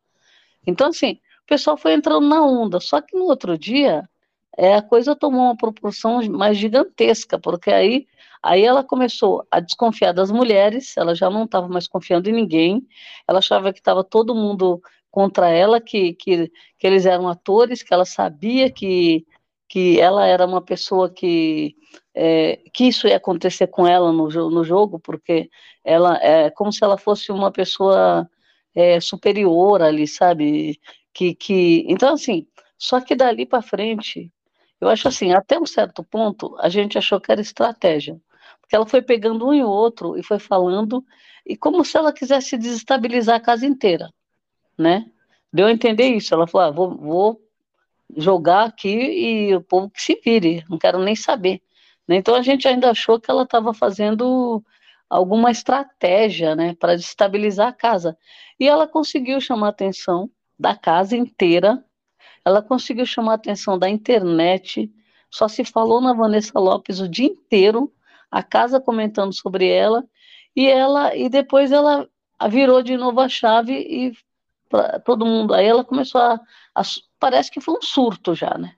Então, 0.66 0.88
assim, 0.88 1.18
o 1.42 1.46
pessoal 1.46 1.76
foi 1.76 1.94
entrando 1.94 2.28
na 2.28 2.42
onda, 2.44 2.78
só 2.78 3.00
que 3.00 3.16
no 3.16 3.24
outro 3.24 3.58
dia, 3.58 4.08
é, 4.56 4.74
a 4.74 4.82
coisa 4.82 5.16
tomou 5.16 5.42
uma 5.42 5.56
proporção 5.56 6.20
mais 6.30 6.56
gigantesca, 6.56 7.38
porque 7.38 7.70
aí 7.70 8.06
Aí 8.42 8.64
ela 8.64 8.84
começou 8.84 9.46
a 9.50 9.60
desconfiar 9.60 10.12
das 10.12 10.30
mulheres, 10.30 10.96
ela 10.96 11.14
já 11.14 11.28
não 11.28 11.44
estava 11.44 11.68
mais 11.68 11.88
confiando 11.88 12.28
em 12.30 12.32
ninguém, 12.32 12.86
ela 13.26 13.38
achava 13.40 13.72
que 13.72 13.80
estava 13.80 14.04
todo 14.04 14.34
mundo 14.34 14.80
contra 15.10 15.48
ela, 15.48 15.80
que, 15.80 16.14
que, 16.14 16.50
que 16.78 16.86
eles 16.86 17.06
eram 17.06 17.28
atores, 17.28 17.82
que 17.82 17.92
ela 17.92 18.04
sabia 18.04 18.70
que, 18.70 19.26
que 19.68 20.00
ela 20.00 20.26
era 20.26 20.46
uma 20.46 20.62
pessoa 20.62 21.10
que, 21.10 21.74
é, 22.14 22.60
que 22.72 22.84
isso 22.88 23.08
ia 23.08 23.16
acontecer 23.16 23.66
com 23.68 23.86
ela 23.86 24.12
no, 24.12 24.28
no 24.28 24.64
jogo, 24.64 25.00
porque 25.00 25.50
ela 25.84 26.16
é 26.22 26.50
como 26.50 26.72
se 26.72 26.84
ela 26.84 26.98
fosse 26.98 27.32
uma 27.32 27.50
pessoa 27.50 28.28
é, 28.74 29.00
superior 29.00 29.82
ali, 29.82 30.06
sabe? 30.06 30.80
Que, 31.12 31.34
que, 31.34 31.84
então, 31.88 32.14
assim, 32.14 32.46
só 32.78 33.00
que 33.00 33.16
dali 33.16 33.46
para 33.46 33.62
frente, 33.62 34.32
eu 34.80 34.88
acho 34.88 35.08
assim, 35.08 35.32
até 35.32 35.58
um 35.58 35.66
certo 35.66 36.04
ponto, 36.04 36.56
a 36.60 36.68
gente 36.68 36.96
achou 36.98 37.20
que 37.20 37.32
era 37.32 37.40
estratégia 37.40 38.20
porque 38.68 38.76
ela 38.76 38.86
foi 38.86 39.00
pegando 39.00 39.48
um 39.48 39.54
e 39.54 39.64
outro 39.64 40.14
e 40.18 40.22
foi 40.22 40.38
falando, 40.38 41.02
e 41.44 41.56
como 41.56 41.82
se 41.82 41.96
ela 41.96 42.12
quisesse 42.12 42.58
desestabilizar 42.58 43.36
a 43.36 43.40
casa 43.40 43.64
inteira, 43.64 44.12
né? 44.76 45.10
Deu 45.50 45.66
a 45.66 45.72
entender 45.72 46.08
isso. 46.08 46.34
Ela 46.34 46.46
falou: 46.46 46.66
ah, 46.66 46.70
vou, 46.70 46.94
vou 46.94 47.42
jogar 48.14 48.64
aqui 48.64 48.90
e 48.90 49.56
o 49.56 49.62
povo 49.62 49.88
que 49.88 50.02
se 50.02 50.20
vire, 50.22 50.62
não 50.68 50.76
quero 50.76 50.98
nem 50.98 51.16
saber. 51.16 51.62
Né? 52.06 52.16
Então 52.16 52.34
a 52.34 52.42
gente 52.42 52.68
ainda 52.68 52.90
achou 52.90 53.18
que 53.18 53.30
ela 53.30 53.44
estava 53.44 53.72
fazendo 53.72 54.62
alguma 55.08 55.50
estratégia, 55.50 56.54
né, 56.54 56.74
para 56.74 56.94
desestabilizar 56.94 57.68
a 57.68 57.72
casa. 57.72 58.18
E 58.60 58.68
ela 58.68 58.86
conseguiu 58.86 59.40
chamar 59.40 59.68
a 59.68 59.70
atenção 59.70 60.30
da 60.58 60.76
casa 60.76 61.16
inteira, 61.16 61.82
ela 62.44 62.60
conseguiu 62.60 63.06
chamar 63.06 63.32
a 63.32 63.36
atenção 63.36 63.78
da 63.78 63.88
internet, 63.88 64.92
só 65.30 65.48
se 65.48 65.64
falou 65.64 66.02
na 66.02 66.12
Vanessa 66.12 66.58
Lopes 66.58 67.00
o 67.00 67.08
dia 67.08 67.26
inteiro, 67.26 67.90
a 68.30 68.42
casa 68.42 68.80
comentando 68.80 69.32
sobre 69.32 69.68
ela, 69.68 70.04
e 70.54 70.66
ela 70.66 71.14
e 71.16 71.28
depois 71.28 71.72
ela 71.72 72.08
virou 72.50 72.82
de 72.82 72.96
novo 72.96 73.20
a 73.20 73.28
chave 73.28 73.74
e 73.74 74.12
pra, 74.68 74.98
todo 75.00 75.26
mundo. 75.26 75.54
Aí 75.54 75.66
ela 75.66 75.84
começou 75.84 76.20
a, 76.20 76.40
a, 76.74 76.82
Parece 77.18 77.50
que 77.50 77.60
foi 77.60 77.74
um 77.74 77.82
surto 77.82 78.34
já, 78.34 78.56
né? 78.58 78.74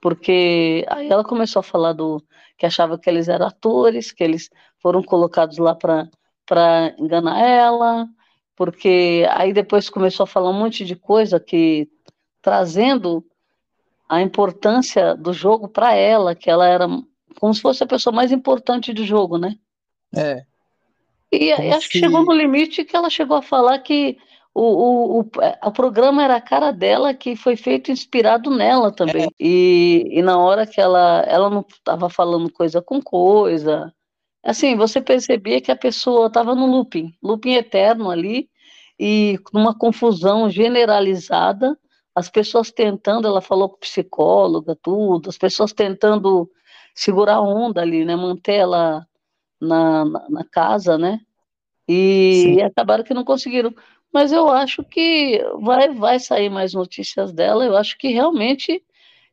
Porque 0.00 0.84
aí 0.88 1.08
ela 1.08 1.24
começou 1.24 1.60
a 1.60 1.62
falar 1.62 1.92
do 1.94 2.22
que 2.58 2.66
achava 2.66 2.98
que 2.98 3.08
eles 3.08 3.28
eram 3.28 3.46
atores, 3.46 4.12
que 4.12 4.22
eles 4.22 4.50
foram 4.78 5.02
colocados 5.02 5.58
lá 5.58 5.74
para 5.74 6.08
para 6.46 6.94
enganar 6.98 7.40
ela, 7.40 8.06
porque 8.54 9.26
aí 9.30 9.52
depois 9.52 9.88
começou 9.88 10.24
a 10.24 10.26
falar 10.26 10.50
um 10.50 10.58
monte 10.58 10.84
de 10.84 10.94
coisa 10.94 11.40
que 11.40 11.88
trazendo 12.42 13.24
a 14.06 14.20
importância 14.20 15.14
do 15.14 15.32
jogo 15.32 15.68
para 15.68 15.94
ela, 15.94 16.34
que 16.34 16.50
ela 16.50 16.66
era 16.66 16.86
como 17.40 17.54
se 17.54 17.60
fosse 17.60 17.82
a 17.82 17.86
pessoa 17.86 18.14
mais 18.14 18.32
importante 18.32 18.92
do 18.92 19.04
jogo, 19.04 19.38
né? 19.38 19.56
É. 20.14 20.44
E, 21.32 21.46
e 21.46 21.52
acho 21.52 21.82
se... 21.86 21.88
que 21.90 21.98
chegou 21.98 22.24
no 22.24 22.32
limite 22.32 22.84
que 22.84 22.96
ela 22.96 23.10
chegou 23.10 23.36
a 23.36 23.42
falar 23.42 23.78
que 23.80 24.16
o, 24.54 24.62
o, 24.62 25.20
o, 25.20 25.30
o, 25.64 25.72
programa 25.72 26.22
era 26.22 26.36
a 26.36 26.40
cara 26.40 26.70
dela, 26.70 27.12
que 27.12 27.34
foi 27.34 27.56
feito 27.56 27.90
inspirado 27.90 28.50
nela 28.50 28.92
também. 28.92 29.24
É. 29.24 29.28
E, 29.40 30.06
e 30.12 30.22
na 30.22 30.38
hora 30.38 30.64
que 30.64 30.80
ela, 30.80 31.24
ela 31.26 31.50
não 31.50 31.66
estava 31.68 32.08
falando 32.08 32.52
coisa 32.52 32.80
com 32.80 33.02
coisa, 33.02 33.92
assim, 34.44 34.76
você 34.76 35.00
percebia 35.00 35.60
que 35.60 35.72
a 35.72 35.76
pessoa 35.76 36.28
estava 36.28 36.54
no 36.54 36.66
looping, 36.66 37.12
looping 37.20 37.54
eterno 37.54 38.10
ali, 38.10 38.48
e 38.98 39.40
numa 39.52 39.76
confusão 39.76 40.48
generalizada, 40.48 41.76
as 42.14 42.30
pessoas 42.30 42.70
tentando, 42.70 43.26
ela 43.26 43.40
falou 43.40 43.68
com 43.68 43.78
psicóloga, 43.78 44.78
tudo, 44.80 45.28
as 45.28 45.36
pessoas 45.36 45.72
tentando 45.72 46.48
segurar 46.94 47.34
a 47.34 47.40
onda 47.42 47.80
ali, 47.80 48.04
né, 48.04 48.14
manter 48.16 48.54
ela 48.54 49.06
na, 49.60 50.04
na, 50.04 50.28
na 50.30 50.44
casa, 50.44 50.96
né, 50.96 51.20
e, 51.88 52.56
e, 52.56 52.62
acabaram 52.62 53.04
que 53.04 53.12
não 53.12 53.24
conseguiram. 53.24 53.74
Mas 54.12 54.32
eu 54.32 54.48
acho 54.48 54.82
que 54.84 55.42
vai, 55.60 55.92
vai 55.92 56.20
sair 56.20 56.48
mais 56.48 56.72
notícias 56.72 57.32
dela, 57.32 57.64
eu 57.64 57.76
acho 57.76 57.98
que 57.98 58.08
realmente 58.08 58.82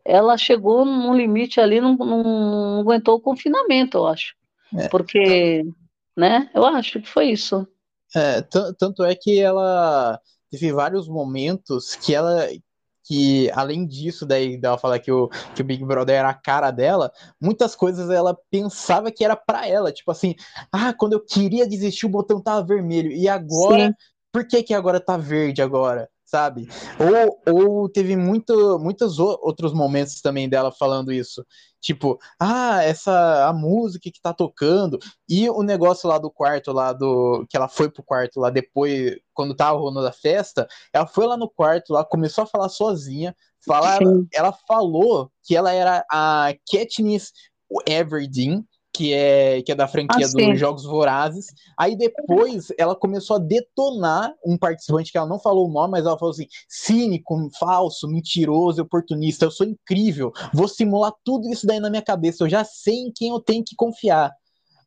ela 0.03 0.38
chegou 0.38 0.84
num 0.84 1.13
limite 1.15 1.62
ali, 1.62 1.80
não, 1.80 1.96
não, 1.96 2.24
não 2.24 2.80
aguentou 2.82 3.15
o 3.15 3.22
confinamento, 3.22 3.98
eu 3.98 4.08
acho. 4.08 4.36
É. 4.75 4.88
Porque, 4.88 5.63
né, 6.18 6.50
eu 6.53 6.65
acho 6.65 7.00
que 7.00 7.08
foi 7.08 7.27
isso. 7.27 7.68
É, 8.15 8.41
tanto 8.41 9.03
é 9.03 9.15
que 9.15 9.39
ela 9.39 10.20
teve 10.50 10.72
vários 10.74 11.08
momentos 11.08 11.96
que 11.96 12.13
ela 12.13 12.48
que 13.03 13.50
além 13.51 13.86
disso 13.86 14.25
daí 14.25 14.58
dela 14.58 14.77
falar 14.77 15.00
que 15.00 15.12
o, 15.12 15.27
que 15.55 15.62
o 15.62 15.65
Big 15.65 15.84
Brother 15.84 16.15
era 16.15 16.29
a 16.29 16.34
cara 16.34 16.72
dela, 16.72 17.12
muitas 17.39 17.75
coisas 17.75 18.10
ela 18.10 18.38
pensava 18.50 19.12
que 19.12 19.24
era 19.24 19.36
para 19.36 19.67
ela, 19.67 19.91
tipo 19.91 20.12
assim, 20.12 20.36
ah, 20.72 20.93
quando 20.93 21.13
eu 21.13 21.20
queria 21.20 21.67
desistir 21.67 22.05
o 22.05 22.10
botão 22.10 22.41
tava 22.41 22.65
vermelho 22.65 23.12
e 23.12 23.27
agora, 23.27 23.88
Sim. 23.88 23.93
por 24.31 24.48
que 24.48 24.63
que 24.63 24.74
agora 24.74 25.00
tá 25.00 25.17
verde 25.17 25.62
agora? 25.62 26.10
Sabe? 26.32 26.66
Ou, 26.98 27.42
ou 27.54 27.90
teve 27.90 28.16
muito, 28.16 28.80
muitos 28.80 29.20
outros 29.20 29.74
momentos 29.74 30.22
também 30.22 30.48
dela 30.48 30.72
falando 30.72 31.12
isso. 31.12 31.46
Tipo, 31.82 32.18
ah, 32.40 32.82
essa 32.84 33.50
a 33.50 33.52
música 33.52 34.10
que 34.10 34.22
tá 34.22 34.34
tocando. 34.34 34.98
E 35.28 35.50
o 35.50 35.62
negócio 35.62 36.08
lá 36.08 36.18
do 36.18 36.32
quarto, 36.32 36.72
lá 36.72 36.94
do. 36.94 37.46
Que 37.50 37.58
ela 37.58 37.68
foi 37.68 37.90
pro 37.92 38.04
quarto 38.04 38.40
lá 38.40 38.50
depois, 38.50 39.18
quando 39.34 39.56
tava 39.56 39.78
rolando 39.78 40.08
a 40.08 40.14
festa, 40.14 40.68
ela 40.94 41.06
foi 41.06 41.28
lá 41.28 41.36
no 41.36 41.50
quarto 41.50 41.92
lá, 41.92 42.06
começou 42.06 42.46
a 42.46 42.48
falar 42.48 42.70
sozinha. 42.70 43.36
Falar, 43.66 44.00
ela 44.34 44.54
falou 44.68 45.30
que 45.44 45.56
ela 45.56 45.72
era 45.72 46.04
a 46.10 46.52
Katniss 46.72 47.32
Everdeen, 47.86 48.66
que 48.94 49.14
é, 49.14 49.62
que 49.62 49.72
é 49.72 49.76
da 49.76 49.88
franquia 49.88 50.26
ah, 50.26 50.50
dos 50.50 50.60
Jogos 50.60 50.84
Vorazes. 50.84 51.48
Aí 51.78 51.96
depois 51.96 52.68
ela 52.78 52.96
começou 52.96 53.38
a 53.38 53.40
detonar 53.40 54.34
um 54.46 54.58
participante 54.58 55.12
que 55.12 55.18
ela 55.18 55.28
não 55.28 55.40
falou 55.40 55.68
o 55.68 55.72
nome, 55.72 55.92
mas 55.92 56.06
ela 56.06 56.18
falou 56.18 56.32
assim: 56.32 56.48
cínico, 56.68 57.50
falso, 57.58 58.08
mentiroso, 58.08 58.82
oportunista, 58.82 59.46
eu 59.46 59.52
sou 59.52 59.66
incrível, 59.66 60.32
vou 60.54 60.68
simular 60.68 61.14
tudo 61.24 61.50
isso 61.50 61.66
daí 61.66 61.80
na 61.80 61.90
minha 61.90 62.02
cabeça, 62.02 62.44
eu 62.44 62.50
já 62.50 62.64
sei 62.64 62.96
em 62.96 63.12
quem 63.12 63.30
eu 63.30 63.40
tenho 63.40 63.64
que 63.64 63.76
confiar. 63.76 64.32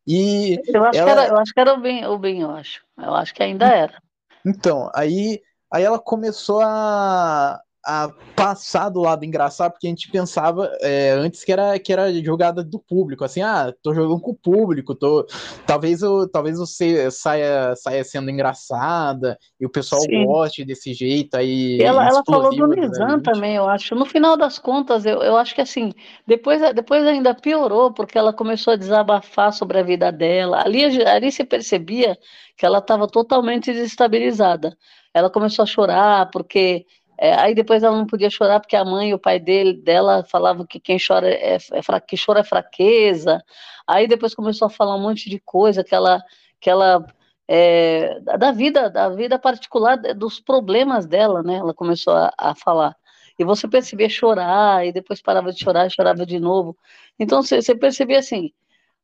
E 0.07 0.61
eu 0.67 0.85
acho, 0.85 0.99
ela... 0.99 1.07
que, 1.07 1.19
era, 1.19 1.29
eu 1.29 1.39
acho 1.39 1.53
que 1.55 1.61
era 1.61 1.73
o 1.73 1.81
bem, 1.81 2.07
o 2.07 2.19
bem, 2.19 2.43
eu 2.43 2.51
acho. 2.51 2.83
Eu 2.99 3.15
acho 3.15 3.35
que 3.35 3.43
ainda 3.43 3.67
era. 3.67 4.03
Então, 4.45 4.91
aí, 4.95 5.41
aí 5.73 5.83
ela 5.83 5.99
começou 5.99 6.61
a, 6.61 7.59
a 7.87 8.11
passar 8.35 8.89
do 8.89 9.01
lado 9.01 9.25
engraçado, 9.25 9.73
porque 9.73 9.87
a 9.87 9.91
gente 9.91 10.11
pensava 10.11 10.73
é, 10.81 11.11
antes 11.11 11.45
que 11.45 11.53
era, 11.53 11.79
que 11.79 11.93
era 11.93 12.13
jogada 12.23 12.65
do 12.65 12.79
público, 12.79 13.25
assim, 13.25 13.43
ah, 13.43 13.73
tô 13.83 13.95
jogando 13.95 14.21
com 14.21 14.31
o 14.31 14.35
público, 14.35 14.95
tô, 14.95 15.27
talvez 15.67 16.03
eu, 16.03 16.29
talvez 16.29 16.59
você 16.59 17.11
saia, 17.11 17.75
saia 17.77 18.03
sendo 18.03 18.31
engraçada 18.31 19.39
e 19.61 19.67
o 19.67 19.71
pessoal 19.71 20.01
Sim. 20.01 20.25
goste 20.25 20.65
desse 20.65 20.95
jeito 20.95 21.37
aí. 21.37 21.81
Ela, 21.81 22.09
ela 22.09 22.23
falou 22.25 22.55
do 22.55 22.67
Nizam 22.69 23.21
também, 23.21 23.57
eu 23.57 23.69
acho. 23.69 23.95
No 23.95 24.07
final 24.07 24.37
das 24.37 24.59
contas, 24.59 25.05
eu, 25.05 25.23
eu 25.23 25.37
acho 25.37 25.55
que 25.55 25.61
assim, 25.61 25.93
depois, 26.27 26.61
depois 26.75 27.07
ainda 27.07 27.35
piorou, 27.35 27.93
porque 27.93 28.17
ela 28.17 28.33
começou 28.33 28.73
a 28.73 28.77
desabafar 28.77 29.53
sobre 29.53 29.79
a 29.79 29.83
vida 29.83 30.11
dela. 30.11 30.63
Ali, 30.65 30.85
ali 31.03 31.31
se 31.31 31.45
percebia 31.45 32.19
que 32.57 32.65
ela 32.65 32.79
estava 32.79 33.07
totalmente 33.07 33.73
desestabilizada. 33.73 34.77
Ela 35.13 35.31
começou 35.31 35.63
a 35.63 35.67
chorar 35.67 36.31
porque 36.31 36.87
é, 37.19 37.35
aí 37.35 37.55
depois 37.55 37.83
ela 37.83 37.97
não 37.97 38.07
podia 38.07 38.31
chorar 38.31 38.61
porque 38.61 38.77
a 38.77 38.85
mãe 38.85 39.11
e 39.11 39.15
o 39.15 39.19
pai 39.19 39.39
dele, 39.39 39.75
dela 39.75 40.25
falavam 40.25 40.67
que 40.67 40.81
quem 40.81 40.99
chora 40.99 41.29
é, 41.29 41.57
é 41.73 41.83
fra, 41.83 42.01
que 42.01 42.17
chora 42.17 42.41
é 42.41 42.45
fraqueza. 42.45 43.43
Aí 43.87 44.09
depois 44.09 44.35
começou 44.35 44.67
a 44.67 44.71
falar 44.71 44.97
um 44.97 45.01
monte 45.03 45.31
de 45.31 45.39
coisa 45.41 45.85
que 45.85 45.95
ela, 45.95 46.23
que 46.61 46.69
ela 46.71 47.07
é, 47.47 48.21
da 48.21 48.53
vida, 48.53 48.91
da 48.91 49.09
vida 49.11 49.39
particular, 49.39 49.97
dos 49.97 50.41
problemas 50.41 51.07
dela, 51.07 51.43
né? 51.43 51.57
Ela 51.57 51.75
começou 51.75 52.15
a, 52.15 52.33
a 52.37 52.55
falar. 52.55 52.97
E 53.39 53.45
você 53.45 53.69
percebia 53.69 54.09
chorar, 54.09 54.87
e 54.87 54.93
depois 54.93 55.21
parava 55.21 55.53
de 55.53 55.63
chorar, 55.63 55.91
chorava 55.91 56.25
de 56.25 56.39
novo. 56.39 56.77
Então 57.19 57.43
você, 57.43 57.75
percebia 57.75 58.19
assim, 58.19 58.53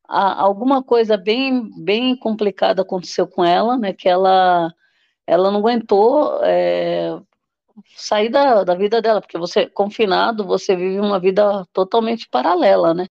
a, 0.09 0.41
alguma 0.41 0.83
coisa 0.83 1.17
bem, 1.17 1.71
bem 1.83 2.17
complicada 2.17 2.83
aconteceu 2.83 3.27
com 3.27 3.45
ela, 3.45 3.77
né? 3.79 3.93
Que 3.93 4.09
ela, 4.09 4.73
ela 5.27 5.51
não 5.51 5.61
aguentou 5.61 6.41
é, 6.45 7.21
sair 7.97 8.29
da, 8.29 8.65
da 8.65 8.75
vida 8.75 9.01
dela, 9.01 9.21
porque 9.21 9.39
você, 9.39 9.67
confinado, 9.67 10.45
você 10.47 10.75
vive 10.77 10.99
uma 11.01 11.21
vida 11.21 11.65
totalmente 11.73 12.29
paralela, 12.29 12.95
né? 12.95 13.07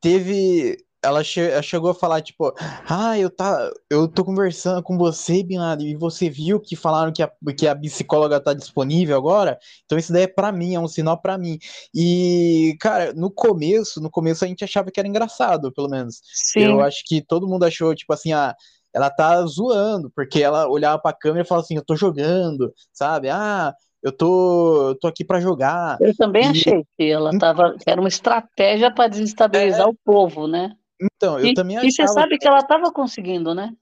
Teve. 0.00 0.76
Ela, 1.02 1.24
che 1.24 1.62
chegou 1.62 1.92
a 1.92 1.94
falar, 1.94 2.20
tipo, 2.20 2.54
ah, 2.86 3.18
eu, 3.18 3.30
tá, 3.30 3.70
eu 3.88 4.06
tô 4.06 4.22
conversando 4.22 4.82
com 4.82 4.98
você, 4.98 5.42
Bin 5.42 5.56
e 5.80 5.94
você 5.94 6.28
viu 6.28 6.60
que 6.60 6.76
falaram 6.76 7.10
que 7.10 7.22
a, 7.22 7.32
que 7.56 7.66
a 7.66 7.74
psicóloga 7.74 8.38
tá 8.38 8.52
disponível 8.52 9.16
agora? 9.16 9.58
Então 9.86 9.96
isso 9.96 10.12
daí 10.12 10.24
é 10.24 10.26
pra 10.26 10.52
mim, 10.52 10.74
é 10.74 10.78
um 10.78 10.86
sinal 10.86 11.18
pra 11.18 11.38
mim. 11.38 11.58
E, 11.94 12.76
cara, 12.78 13.14
no 13.14 13.30
começo, 13.30 13.98
no 13.98 14.10
começo 14.10 14.44
a 14.44 14.48
gente 14.48 14.62
achava 14.62 14.90
que 14.90 15.00
era 15.00 15.08
engraçado, 15.08 15.72
pelo 15.72 15.88
menos. 15.88 16.20
Sim. 16.22 16.64
Eu 16.64 16.82
acho 16.82 17.02
que 17.06 17.22
todo 17.22 17.48
mundo 17.48 17.64
achou, 17.64 17.94
tipo 17.94 18.12
assim, 18.12 18.34
ah, 18.34 18.54
ela 18.92 19.08
tá 19.08 19.42
zoando, 19.46 20.10
porque 20.14 20.42
ela 20.42 20.68
olhava 20.68 21.00
pra 21.00 21.12
câmera 21.12 21.44
e 21.44 21.48
falava 21.48 21.64
assim, 21.64 21.76
eu 21.76 21.84
tô 21.84 21.96
jogando, 21.96 22.72
sabe? 22.92 23.30
Ah, 23.30 23.74
eu 24.02 24.12
tô, 24.12 24.88
eu 24.88 24.94
tô 24.94 25.06
aqui 25.06 25.24
para 25.24 25.40
jogar. 25.40 25.98
Eu 26.00 26.14
também 26.16 26.44
e... 26.44 26.48
achei 26.48 26.84
que 26.96 27.10
ela 27.10 27.36
tava, 27.38 27.76
que 27.76 27.88
era 27.88 28.00
uma 28.00 28.08
estratégia 28.08 28.90
para 28.90 29.08
desestabilizar 29.08 29.86
é... 29.86 29.90
o 29.90 29.94
povo, 30.04 30.46
né? 30.46 30.72
Então, 31.00 31.38
eu 31.38 31.46
e, 31.46 31.54
também 31.54 31.76
achava. 31.76 31.88
E 31.88 31.92
você 31.92 32.08
sabe 32.08 32.38
que 32.38 32.46
ela 32.46 32.60
estava 32.60 32.92
conseguindo, 32.92 33.54
né? 33.54 33.72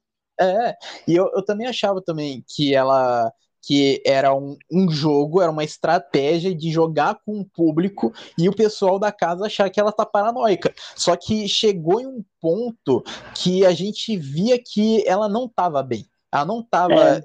É, 0.41 0.75
e 1.07 1.17
eu, 1.17 1.31
eu 1.35 1.45
também 1.45 1.67
achava 1.67 2.01
também 2.01 2.45
que 2.47 2.75
ela 2.75 3.33
que 3.61 4.01
era 4.07 4.35
um, 4.35 4.57
um 4.73 4.89
jogo, 4.89 5.43
era 5.43 5.51
uma 5.51 5.65
estratégia 5.65 6.55
de 6.55 6.71
jogar 6.71 7.17
com 7.27 7.41
o 7.41 7.45
público 7.45 8.13
e 8.39 8.49
o 8.49 8.55
pessoal 8.55 8.99
da 8.99 9.13
casa 9.13 9.47
achar 9.47 9.69
que 9.69 9.79
ela 9.79 9.93
tá 9.93 10.07
paranoica. 10.07 10.73
Só 10.97 11.17
que 11.17 11.47
chegou 11.49 12.01
em 12.01 12.07
um 12.07 12.25
ponto 12.41 13.03
que 13.35 13.67
a 13.67 13.73
gente 13.73 14.17
via 14.17 14.59
que 14.59 15.07
ela 15.07 15.29
não 15.29 15.49
tava 15.49 15.83
bem. 15.83 16.07
Ela 16.33 16.47
não 16.47 16.63
tava 16.63 17.19
é 17.19 17.23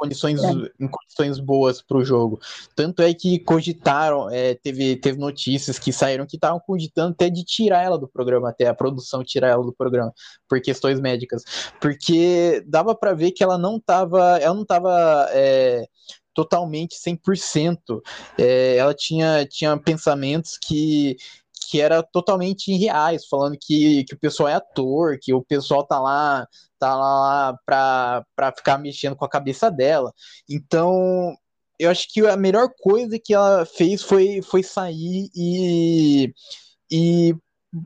condições, 0.00 0.42
é. 0.42 0.48
em 0.80 0.88
condições 0.88 1.38
boas 1.38 1.82
para 1.82 1.98
o 1.98 2.04
jogo. 2.04 2.40
Tanto 2.74 3.02
é 3.02 3.12
que 3.12 3.38
cogitaram, 3.40 4.30
é, 4.30 4.54
teve, 4.54 4.96
teve 4.96 5.18
notícias 5.18 5.78
que 5.78 5.92
saíram 5.92 6.26
que 6.26 6.36
estavam 6.36 6.58
cogitando 6.58 7.12
até 7.12 7.28
de 7.28 7.44
tirar 7.44 7.84
ela 7.84 7.98
do 7.98 8.08
programa, 8.08 8.48
até 8.48 8.66
a 8.66 8.74
produção 8.74 9.22
tirar 9.22 9.48
ela 9.48 9.62
do 9.62 9.72
programa, 9.72 10.12
por 10.48 10.60
questões 10.62 10.98
médicas. 10.98 11.44
Porque 11.78 12.64
dava 12.66 12.94
para 12.94 13.12
ver 13.12 13.32
que 13.32 13.44
ela 13.44 13.58
não 13.58 13.76
estava 13.76 14.38
ela 14.38 14.54
não 14.54 14.64
tava 14.64 15.28
é, 15.32 15.86
totalmente 16.32 16.96
100%. 16.96 18.00
É, 18.38 18.76
ela 18.76 18.94
tinha, 18.94 19.46
tinha 19.46 19.76
pensamentos 19.76 20.56
que 20.56 21.16
que 21.70 21.80
era 21.80 22.02
totalmente 22.02 22.72
irreais, 22.72 23.26
falando 23.28 23.56
que, 23.60 24.04
que 24.04 24.14
o 24.14 24.18
pessoal 24.18 24.48
é 24.48 24.54
ator, 24.54 25.18
que 25.20 25.32
o 25.32 25.42
pessoal 25.42 25.86
tá 25.86 26.00
lá 26.00 26.46
tá 26.78 26.96
lá 26.96 27.56
pra, 27.66 28.24
pra 28.34 28.52
ficar 28.52 28.78
mexendo 28.78 29.14
com 29.14 29.24
a 29.24 29.28
cabeça 29.28 29.70
dela. 29.70 30.12
Então, 30.48 31.36
eu 31.78 31.90
acho 31.90 32.08
que 32.10 32.26
a 32.26 32.36
melhor 32.36 32.70
coisa 32.80 33.18
que 33.22 33.34
ela 33.34 33.66
fez 33.66 34.02
foi, 34.02 34.40
foi 34.42 34.62
sair 34.62 35.28
e, 35.36 36.32
e 36.90 37.34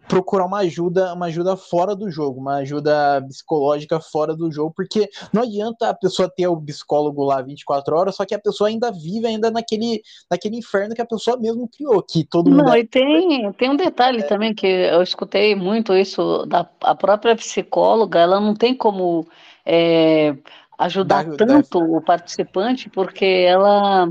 procurar 0.09 0.47
uma 0.47 0.59
ajuda, 0.59 1.13
uma 1.13 1.27
ajuda 1.27 1.57
fora 1.57 1.95
do 1.95 2.11
jogo, 2.11 2.41
uma 2.41 2.57
ajuda 2.57 3.23
psicológica 3.29 4.01
fora 4.01 4.35
do 4.35 4.51
jogo, 4.51 4.73
porque 4.75 5.09
não 5.33 5.43
adianta 5.43 5.91
a 5.91 5.95
pessoa 5.95 6.31
ter 6.35 6.47
o 6.47 6.61
psicólogo 6.61 7.23
lá 7.23 7.43
24 7.43 7.95
horas, 7.95 8.17
só 8.17 8.25
que 8.25 8.35
a 8.35 8.39
pessoa 8.39 8.69
ainda 8.69 8.91
vive 8.91 9.27
ainda 9.27 9.51
naquele, 9.51 10.03
naquele 10.31 10.57
inferno 10.57 10.95
que 10.95 11.03
a 11.03 11.07
pessoa 11.07 11.37
mesmo 11.37 11.69
criou, 11.69 12.03
que 12.03 12.25
todo 12.25 12.51
mundo 12.51 12.65
Não, 12.65 12.75
é... 12.75 12.81
e 12.81 12.87
tem, 12.87 13.53
tem 13.53 13.71
um 13.71 13.77
detalhe 13.77 14.21
é... 14.21 14.27
também 14.27 14.55
que 14.55 14.67
eu 14.67 15.03
escutei 15.03 15.55
muito 15.55 15.95
isso 15.95 16.47
da 16.47 16.67
a 16.83 16.95
própria 16.95 17.37
psicóloga, 17.37 18.19
ela 18.19 18.41
não 18.41 18.55
tem 18.55 18.75
como 18.75 19.27
é, 19.67 20.35
ajudar 20.79 21.25
da, 21.25 21.37
tanto 21.37 21.79
da... 21.79 21.85
o 21.85 22.01
participante, 22.01 22.89
porque 22.89 23.25
ela 23.25 24.11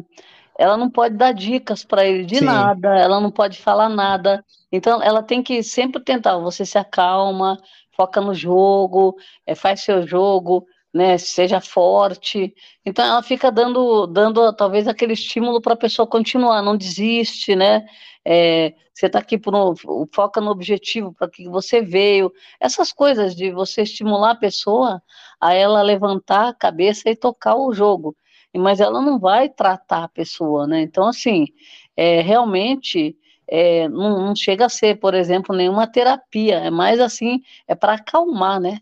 ela 0.57 0.77
não 0.77 0.89
pode 0.89 1.15
dar 1.15 1.33
dicas 1.33 1.83
para 1.83 2.05
ele 2.05 2.25
de 2.25 2.37
Sim. 2.37 2.45
nada, 2.45 2.95
ela 2.97 3.19
não 3.19 3.31
pode 3.31 3.59
falar 3.59 3.89
nada. 3.89 4.43
Então, 4.71 5.01
ela 5.01 5.23
tem 5.23 5.41
que 5.41 5.63
sempre 5.63 6.01
tentar. 6.03 6.37
Você 6.37 6.65
se 6.65 6.77
acalma, 6.77 7.59
foca 7.95 8.21
no 8.21 8.33
jogo, 8.33 9.15
é, 9.45 9.55
faz 9.55 9.81
seu 9.81 10.05
jogo, 10.05 10.65
né? 10.93 11.17
Seja 11.17 11.59
forte. 11.59 12.53
Então, 12.85 13.05
ela 13.05 13.23
fica 13.23 13.51
dando, 13.51 14.05
dando 14.07 14.53
talvez 14.53 14.87
aquele 14.87 15.13
estímulo 15.13 15.61
para 15.61 15.73
a 15.73 15.77
pessoa 15.77 16.07
continuar, 16.07 16.61
não 16.61 16.77
desiste, 16.77 17.55
né? 17.55 17.85
É, 18.25 18.73
você 18.93 19.07
está 19.07 19.19
aqui 19.19 19.37
por 19.37 19.55
um, 19.55 19.73
foca 20.13 20.39
no 20.39 20.51
objetivo 20.51 21.13
para 21.13 21.29
que 21.29 21.49
você 21.49 21.81
veio. 21.81 22.31
Essas 22.59 22.93
coisas 22.93 23.35
de 23.35 23.51
você 23.51 23.81
estimular 23.81 24.31
a 24.31 24.35
pessoa 24.35 25.01
a 25.41 25.53
ela 25.53 25.81
levantar 25.81 26.49
a 26.49 26.53
cabeça 26.53 27.09
e 27.09 27.15
tocar 27.15 27.55
o 27.55 27.73
jogo 27.73 28.15
mas 28.57 28.79
ela 28.79 29.01
não 29.01 29.19
vai 29.19 29.49
tratar 29.49 30.03
a 30.03 30.09
pessoa, 30.09 30.67
né? 30.67 30.81
Então, 30.81 31.07
assim, 31.07 31.47
é, 31.95 32.21
realmente 32.21 33.17
é, 33.47 33.87
não, 33.89 34.27
não, 34.27 34.35
chega 34.35 34.65
a 34.65 34.69
ser, 34.69 34.99
por 34.99 35.13
exemplo, 35.13 35.55
nenhuma 35.55 35.87
terapia, 35.87 36.55
é 36.59 36.69
mais 36.69 36.99
assim, 36.99 37.41
é 37.67 37.75
para 37.75 37.93
acalmar, 37.93 38.59
né? 38.59 38.79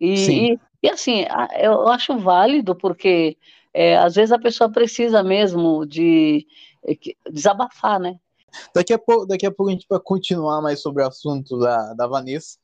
E, 0.00 0.52
e, 0.52 0.58
e, 0.82 0.90
assim, 0.90 1.24
eu 1.58 1.88
acho 1.88 2.18
válido, 2.18 2.74
porque 2.74 3.36
é, 3.72 3.96
às 3.96 4.14
vezes 4.14 4.32
a 4.32 4.38
pessoa 4.38 4.70
precisa 4.70 5.22
mesmo 5.22 5.86
de 5.86 6.46
é, 6.86 6.96
desabafar, 7.30 7.98
né? 7.98 8.16
Daqui 8.74 8.92
a 8.92 8.98
pouco, 8.98 9.26
daqui 9.26 9.46
a, 9.46 9.50
pouco 9.50 9.70
a 9.70 9.72
gente 9.72 9.86
vai 9.88 9.98
continuar 9.98 10.62
mais 10.62 10.80
sobre 10.80 11.02
o 11.02 11.08
assunto 11.08 11.58
da, 11.58 11.94
da 11.94 12.06
Vanessa. 12.06 12.58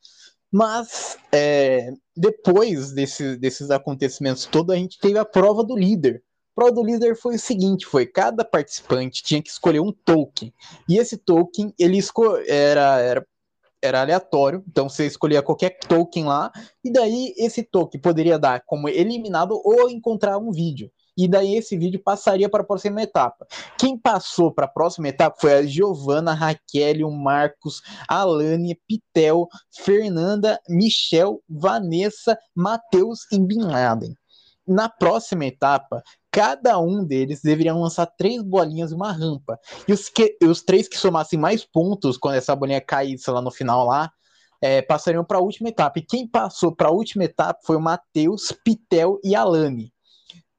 Mas 0.52 1.16
é, 1.32 1.92
depois 2.16 2.92
desse, 2.92 3.36
desses 3.36 3.70
acontecimentos 3.70 4.46
todos, 4.46 4.74
a 4.74 4.78
gente 4.78 4.98
teve 4.98 5.18
a 5.18 5.24
prova 5.24 5.64
do 5.64 5.76
líder 5.76 6.22
prova 6.60 6.72
do 6.72 6.84
líder 6.84 7.16
foi 7.16 7.36
o 7.36 7.38
seguinte: 7.38 7.86
foi 7.86 8.04
cada 8.04 8.44
participante 8.44 9.22
tinha 9.22 9.42
que 9.42 9.48
escolher 9.48 9.80
um 9.80 9.90
token. 9.90 10.52
E 10.86 10.98
esse 10.98 11.16
token 11.16 11.72
ele 11.78 11.98
era, 12.46 12.98
era, 13.00 13.26
era 13.82 14.00
aleatório, 14.02 14.62
então 14.68 14.86
você 14.86 15.06
escolhia 15.06 15.40
qualquer 15.40 15.78
token 15.78 16.26
lá, 16.26 16.52
e 16.84 16.92
daí 16.92 17.32
esse 17.38 17.62
token 17.62 17.98
poderia 17.98 18.38
dar 18.38 18.62
como 18.66 18.90
eliminado 18.90 19.58
ou 19.64 19.88
encontrar 19.88 20.36
um 20.36 20.52
vídeo. 20.52 20.90
E 21.16 21.26
daí 21.26 21.54
esse 21.54 21.78
vídeo 21.78 22.00
passaria 22.02 22.48
para 22.48 22.62
a 22.62 22.66
próxima 22.66 23.02
etapa. 23.02 23.46
Quem 23.78 23.96
passou 23.96 24.52
para 24.52 24.66
a 24.66 24.70
próxima 24.70 25.08
etapa 25.08 25.36
foi 25.40 25.54
a 25.54 25.62
Giovana, 25.62 26.34
Raquel, 26.34 27.10
Marcos, 27.10 27.82
Alane, 28.06 28.78
Pitel, 28.86 29.48
Fernanda, 29.70 30.60
Michel, 30.68 31.42
Vanessa, 31.48 32.38
Matheus 32.54 33.20
e 33.32 33.38
Bin 33.38 33.62
Laden. 33.62 34.14
Na 34.66 34.88
próxima 34.88 35.46
etapa, 35.46 36.02
cada 36.30 36.78
um 36.78 37.04
deles 37.04 37.40
deveria 37.42 37.74
lançar 37.74 38.06
três 38.06 38.42
bolinhas 38.42 38.92
e 38.92 38.94
uma 38.94 39.12
rampa. 39.12 39.58
E 39.88 39.92
os, 39.92 40.08
que, 40.08 40.36
os 40.42 40.62
três 40.62 40.88
que 40.88 40.98
somassem 40.98 41.38
mais 41.38 41.64
pontos 41.64 42.16
quando 42.16 42.36
essa 42.36 42.54
bolinha 42.54 42.80
caísse 42.80 43.30
lá 43.30 43.42
no 43.42 43.50
final 43.50 43.86
lá, 43.86 44.10
é, 44.62 44.82
passariam 44.82 45.24
para 45.24 45.38
a 45.38 45.42
última 45.42 45.70
etapa. 45.70 45.98
E 45.98 46.02
quem 46.02 46.26
passou 46.26 46.74
para 46.74 46.88
a 46.88 46.92
última 46.92 47.24
etapa 47.24 47.58
foi 47.64 47.76
o 47.76 47.80
Matheus, 47.80 48.52
Pitel 48.64 49.18
e 49.24 49.34
Alane. 49.34 49.92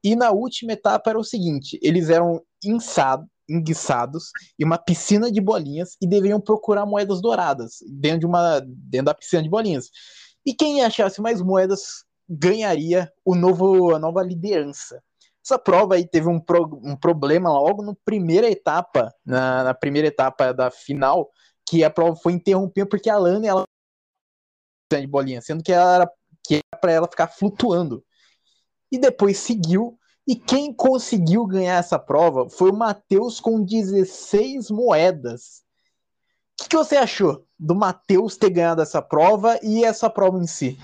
E 0.04 0.16
na 0.16 0.32
última 0.32 0.72
etapa 0.72 1.10
era 1.10 1.18
o 1.18 1.24
seguinte: 1.24 1.78
eles 1.80 2.10
eram 2.10 2.42
inçados, 2.64 3.26
enguiçados 3.48 4.30
em 4.58 4.64
uma 4.64 4.78
piscina 4.78 5.30
de 5.30 5.40
bolinhas 5.40 5.96
e 6.00 6.06
deveriam 6.06 6.40
procurar 6.40 6.86
moedas 6.86 7.20
douradas 7.20 7.76
dentro 7.88 8.20
de 8.20 8.26
uma 8.26 8.60
dentro 8.60 9.06
da 9.06 9.14
piscina 9.14 9.42
de 9.42 9.48
bolinhas. 9.48 9.90
E 10.44 10.54
quem 10.54 10.82
achasse 10.82 11.20
mais 11.20 11.40
moedas 11.40 12.04
ganharia 12.28 13.12
o 13.24 13.34
novo 13.34 13.94
a 13.94 13.98
nova 13.98 14.22
liderança. 14.22 15.02
Essa 15.44 15.58
prova 15.58 15.96
aí 15.96 16.06
teve 16.06 16.28
um, 16.28 16.38
pro, 16.38 16.80
um 16.84 16.96
problema 16.96 17.50
logo 17.50 17.82
na 17.82 17.94
primeira 18.04 18.48
etapa, 18.48 19.12
na, 19.24 19.64
na, 19.64 19.74
primeira 19.74 20.06
etapa 20.06 20.54
da 20.54 20.70
final, 20.70 21.30
que 21.68 21.82
a 21.82 21.90
prova 21.90 22.14
foi 22.14 22.32
interrompida 22.32 22.86
porque 22.86 23.10
a 23.10 23.18
Lana 23.18 23.46
ela 23.46 23.64
de 24.92 25.06
bolinha, 25.06 25.40
sendo 25.40 25.62
que 25.62 25.72
ela 25.72 25.94
era 25.94 26.12
que 26.44 26.56
era 26.56 26.80
para 26.80 26.92
ela 26.92 27.08
ficar 27.08 27.28
flutuando. 27.28 28.04
E 28.90 28.98
depois 28.98 29.38
seguiu 29.38 29.98
e 30.26 30.36
quem 30.36 30.72
conseguiu 30.72 31.46
ganhar 31.46 31.78
essa 31.78 31.98
prova 31.98 32.48
foi 32.48 32.70
o 32.70 32.76
Matheus 32.76 33.40
com 33.40 33.64
16 33.64 34.70
moedas. 34.70 35.62
O 36.52 36.62
que, 36.62 36.68
que 36.68 36.76
você 36.76 36.96
achou 36.96 37.44
do 37.58 37.74
Matheus 37.74 38.36
ter 38.36 38.50
ganhado 38.50 38.82
essa 38.82 39.02
prova 39.02 39.58
e 39.62 39.84
essa 39.84 40.08
prova 40.08 40.38
em 40.38 40.46
si? 40.46 40.78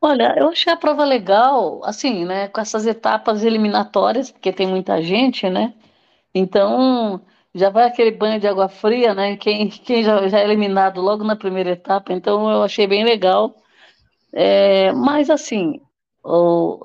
Olha, 0.00 0.34
eu 0.38 0.48
achei 0.48 0.72
a 0.72 0.76
prova 0.76 1.04
legal, 1.04 1.82
assim, 1.84 2.24
né, 2.24 2.48
com 2.48 2.60
essas 2.60 2.86
etapas 2.86 3.42
eliminatórias, 3.44 4.30
porque 4.30 4.52
tem 4.52 4.66
muita 4.66 5.02
gente, 5.02 5.50
né? 5.50 5.74
Então, 6.34 7.20
já 7.54 7.70
vai 7.70 7.86
aquele 7.86 8.12
banho 8.12 8.40
de 8.40 8.46
água 8.48 8.68
fria, 8.68 9.14
né? 9.14 9.36
Quem, 9.36 9.68
quem 9.70 10.04
já, 10.04 10.28
já 10.28 10.40
é 10.40 10.44
eliminado 10.44 11.00
logo 11.00 11.24
na 11.24 11.36
primeira 11.36 11.70
etapa, 11.72 12.12
então 12.12 12.50
eu 12.50 12.62
achei 12.62 12.86
bem 12.86 13.04
legal. 13.04 13.56
É, 14.32 14.92
mas, 14.92 15.30
assim, 15.30 15.80
o, 16.24 16.80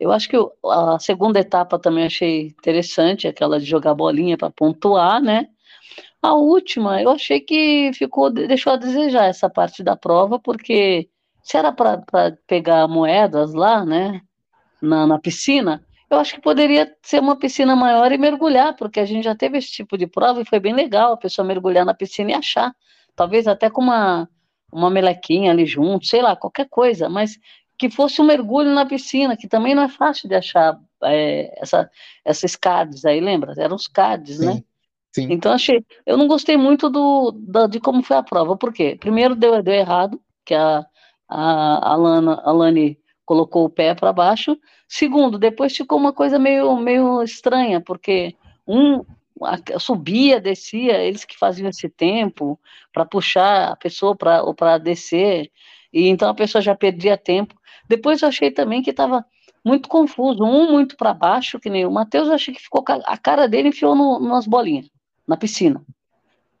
eu 0.00 0.12
acho 0.12 0.28
que 0.28 0.36
a 0.66 0.98
segunda 1.00 1.40
etapa 1.40 1.78
também 1.78 2.06
achei 2.06 2.48
interessante, 2.48 3.28
aquela 3.28 3.58
de 3.60 3.66
jogar 3.66 3.94
bolinha 3.94 4.38
para 4.38 4.50
pontuar, 4.50 5.22
né? 5.22 5.48
A 6.22 6.34
última, 6.34 7.00
eu 7.02 7.10
achei 7.10 7.40
que 7.40 7.90
ficou, 7.94 8.30
deixou 8.30 8.72
a 8.74 8.76
desejar 8.76 9.26
essa 9.26 9.48
parte 9.50 9.82
da 9.82 9.96
prova, 9.96 10.38
porque 10.38 11.08
se 11.46 11.56
era 11.56 11.70
para 11.70 12.02
pegar 12.44 12.88
moedas 12.88 13.54
lá, 13.54 13.84
né, 13.84 14.20
na, 14.82 15.06
na 15.06 15.16
piscina, 15.16 15.80
eu 16.10 16.18
acho 16.18 16.34
que 16.34 16.40
poderia 16.40 16.92
ser 17.00 17.20
uma 17.20 17.36
piscina 17.36 17.76
maior 17.76 18.10
e 18.10 18.18
mergulhar, 18.18 18.74
porque 18.74 18.98
a 18.98 19.04
gente 19.04 19.22
já 19.22 19.34
teve 19.34 19.56
esse 19.56 19.70
tipo 19.70 19.96
de 19.96 20.08
prova 20.08 20.40
e 20.40 20.44
foi 20.44 20.58
bem 20.58 20.74
legal 20.74 21.12
a 21.12 21.16
pessoa 21.16 21.46
mergulhar 21.46 21.86
na 21.86 21.94
piscina 21.94 22.32
e 22.32 22.34
achar. 22.34 22.74
Talvez 23.14 23.46
até 23.46 23.70
com 23.70 23.80
uma, 23.80 24.28
uma 24.72 24.90
melequinha 24.90 25.52
ali 25.52 25.66
junto, 25.66 26.04
sei 26.04 26.20
lá, 26.20 26.34
qualquer 26.34 26.68
coisa, 26.68 27.08
mas 27.08 27.38
que 27.78 27.88
fosse 27.88 28.20
um 28.20 28.24
mergulho 28.24 28.74
na 28.74 28.84
piscina, 28.84 29.36
que 29.36 29.46
também 29.46 29.72
não 29.72 29.84
é 29.84 29.88
fácil 29.88 30.28
de 30.28 30.34
achar 30.34 30.76
é, 31.04 31.62
essa, 31.62 31.88
esses 32.24 32.56
cards 32.56 33.04
aí, 33.04 33.20
lembra? 33.20 33.54
Eram 33.56 33.76
os 33.76 33.86
cards, 33.86 34.40
né? 34.40 34.46
Sim, 34.46 34.58
né? 34.58 34.64
Sim. 35.12 35.28
Então 35.30 35.52
achei. 35.52 35.84
Eu 36.04 36.16
não 36.16 36.26
gostei 36.26 36.56
muito 36.56 36.90
do, 36.90 37.30
da, 37.30 37.68
de 37.68 37.78
como 37.78 38.02
foi 38.02 38.16
a 38.16 38.22
prova, 38.22 38.56
por 38.56 38.72
quê? 38.72 38.96
Primeiro 38.98 39.36
deu, 39.36 39.62
deu 39.62 39.74
errado, 39.74 40.20
que 40.44 40.52
a, 40.52 40.84
a 41.28 41.92
Alana, 41.92 42.40
Alane 42.44 42.98
colocou 43.24 43.64
o 43.64 43.70
pé 43.70 43.94
para 43.94 44.12
baixo. 44.12 44.56
Segundo, 44.88 45.38
depois 45.38 45.76
ficou 45.76 45.98
uma 45.98 46.12
coisa 46.12 46.38
meio, 46.38 46.76
meio 46.76 47.22
estranha, 47.22 47.80
porque 47.80 48.34
um 48.66 49.04
subia, 49.78 50.40
descia, 50.40 50.98
eles 51.02 51.24
que 51.24 51.38
faziam 51.38 51.68
esse 51.68 51.88
tempo 51.88 52.58
para 52.92 53.04
puxar 53.04 53.72
a 53.72 53.76
pessoa 53.76 54.16
para 54.16 54.78
descer, 54.78 55.50
e 55.92 56.08
então 56.08 56.28
a 56.28 56.34
pessoa 56.34 56.62
já 56.62 56.74
perdia 56.74 57.18
tempo. 57.18 57.54
Depois 57.88 58.22
eu 58.22 58.28
achei 58.28 58.50
também 58.50 58.82
que 58.82 58.90
estava 58.90 59.24
muito 59.64 59.88
confuso, 59.88 60.42
um 60.42 60.72
muito 60.72 60.96
para 60.96 61.12
baixo, 61.12 61.58
que 61.58 61.68
nem 61.68 61.84
o 61.84 61.90
Matheus, 61.90 62.30
achei 62.30 62.54
que 62.54 62.62
ficou 62.62 62.84
a 63.04 63.18
cara 63.18 63.48
dele 63.48 63.68
enfiou 63.68 63.94
no, 63.94 64.20
nas 64.20 64.46
bolinhas, 64.46 64.88
na 65.26 65.36
piscina. 65.36 65.84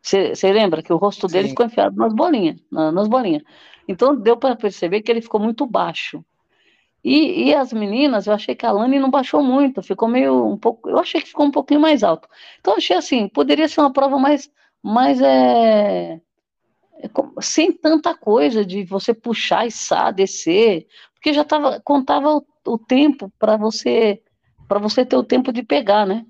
Você 0.02 0.52
lembra 0.52 0.82
que 0.82 0.92
o 0.92 0.96
rosto 0.96 1.26
dele 1.26 1.44
Sim. 1.44 1.50
ficou 1.50 1.66
enfiado 1.66 1.96
nas 1.96 2.14
bolinhas, 2.14 2.60
na, 2.70 2.92
nas 2.92 3.08
bolinhas. 3.08 3.42
Então 3.88 4.14
deu 4.16 4.36
para 4.36 4.56
perceber 4.56 5.02
que 5.02 5.10
ele 5.10 5.20
ficou 5.20 5.40
muito 5.40 5.66
baixo. 5.66 6.24
E, 7.04 7.50
e, 7.50 7.54
as 7.54 7.72
meninas, 7.72 8.26
eu 8.26 8.32
achei 8.32 8.54
que 8.54 8.66
a 8.66 8.72
Lani 8.72 8.98
não 8.98 9.10
baixou 9.10 9.40
muito, 9.40 9.80
ficou 9.80 10.08
meio 10.08 10.44
um 10.44 10.58
pouco. 10.58 10.88
Eu 10.90 10.98
achei 10.98 11.20
que 11.20 11.28
ficou 11.28 11.46
um 11.46 11.52
pouquinho 11.52 11.80
mais 11.80 12.02
alto. 12.02 12.28
Então 12.58 12.76
achei 12.76 12.96
assim, 12.96 13.28
poderia 13.28 13.68
ser 13.68 13.80
uma 13.80 13.92
prova 13.92 14.18
mais, 14.18 14.50
mais 14.82 15.20
é, 15.20 16.20
é 16.98 17.10
sem 17.40 17.70
tanta 17.72 18.12
coisa 18.12 18.64
de 18.64 18.82
você 18.84 19.14
puxar, 19.14 19.66
içar, 19.66 20.12
descer, 20.12 20.88
porque 21.14 21.32
já 21.32 21.44
tava, 21.44 21.80
contava 21.80 22.38
o, 22.38 22.44
o 22.66 22.78
tempo 22.78 23.32
para 23.38 23.56
você 23.56 24.20
para 24.68 24.80
você 24.80 25.06
ter 25.06 25.16
o 25.16 25.22
tempo 25.22 25.52
de 25.52 25.62
pegar, 25.62 26.04
né? 26.04 26.26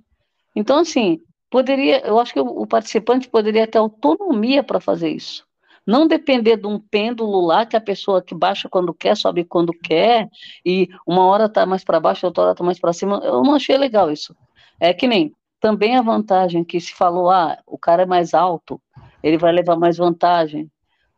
Então 0.55 0.79
assim, 0.81 1.23
poderia, 1.51 2.07
eu 2.07 2.19
acho 2.21 2.35
que 2.35 2.41
o, 2.41 2.45
o 2.45 2.67
participante 2.67 3.31
poderia 3.31 3.67
ter 3.67 3.79
autonomia 3.79 4.63
para 4.63 4.79
fazer 4.79 5.09
isso 5.09 5.46
não 5.87 6.07
depender 6.07 6.57
de 6.57 6.67
um 6.67 6.81
pêndulo 6.81 7.47
lá 7.47 7.65
que 7.65 7.77
a 7.77 7.81
pessoa 7.81 8.23
que 8.23 8.35
baixa 8.35 8.69
quando 8.69 8.93
quer, 8.93 9.17
sobe 9.17 9.45
quando 9.45 9.73
quer, 9.73 10.29
e 10.65 10.89
uma 11.07 11.25
hora 11.27 11.45
está 11.45 11.65
mais 11.65 11.85
para 11.85 12.01
baixo, 12.01 12.27
outra 12.27 12.43
hora 12.43 12.53
está 12.53 12.65
mais 12.65 12.79
para 12.79 12.93
cima. 12.93 13.21
Eu 13.23 13.43
não 13.43 13.55
achei 13.55 13.79
legal 13.79 14.11
isso. 14.11 14.35
É 14.81 14.93
que 14.93 15.07
nem 15.07 15.33
também 15.61 15.97
a 15.97 16.03
vantagem 16.03 16.65
que 16.65 16.81
se 16.81 16.93
falou, 16.93 17.31
ah, 17.31 17.59
o 17.67 17.79
cara 17.79 18.03
é 18.03 18.07
mais 18.07 18.35
alto, 18.35 18.81
ele 19.23 19.39
vai 19.39 19.53
levar 19.53 19.77
mais 19.77 19.97
vantagem, 19.97 20.71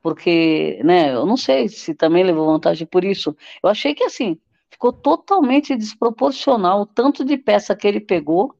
porque, 0.03 0.81
né, 0.85 1.15
eu 1.15 1.27
não 1.27 1.37
sei 1.37 1.69
se 1.69 1.95
também 1.95 2.23
levou 2.23 2.47
vantagem 2.47 2.87
por 2.87 3.05
isso. 3.05 3.37
Eu 3.63 3.69
achei 3.69 3.95
que 3.95 4.05
assim, 4.05 4.39
ficou 4.71 4.93
totalmente 4.93 5.77
desproporcional 5.77 6.83
o 6.83 6.87
tanto 6.87 7.25
de 7.25 7.37
peça 7.37 7.75
que 7.75 7.87
ele 7.87 8.01
pegou 8.01 8.55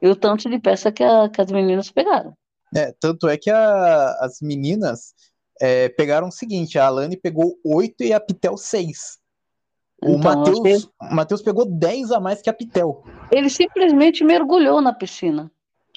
e 0.00 0.08
o 0.08 0.16
tanto 0.16 0.48
de 0.48 0.58
peça 0.58 0.90
que, 0.90 1.04
a, 1.04 1.28
que 1.28 1.40
as 1.40 1.50
meninas 1.50 1.90
pegaram. 1.90 2.34
É, 2.74 2.92
tanto 2.98 3.28
é 3.28 3.36
que 3.36 3.50
a, 3.50 4.10
as 4.20 4.40
meninas 4.40 5.14
é, 5.60 5.88
pegaram 5.88 6.28
o 6.28 6.32
seguinte: 6.32 6.78
a 6.78 6.86
Alane 6.86 7.16
pegou 7.16 7.58
8 7.64 8.04
e 8.04 8.12
a 8.12 8.20
Pitel 8.20 8.56
6. 8.56 9.18
O 10.02 10.10
então, 10.10 10.18
Matheus 11.10 11.40
achei... 11.40 11.44
pegou 11.44 11.66
10 11.66 12.12
a 12.12 12.20
mais 12.20 12.40
que 12.40 12.48
a 12.48 12.52
Pitel. 12.52 13.02
Ele 13.32 13.50
simplesmente 13.50 14.22
mergulhou 14.22 14.80
na 14.80 14.92
piscina. 14.92 15.50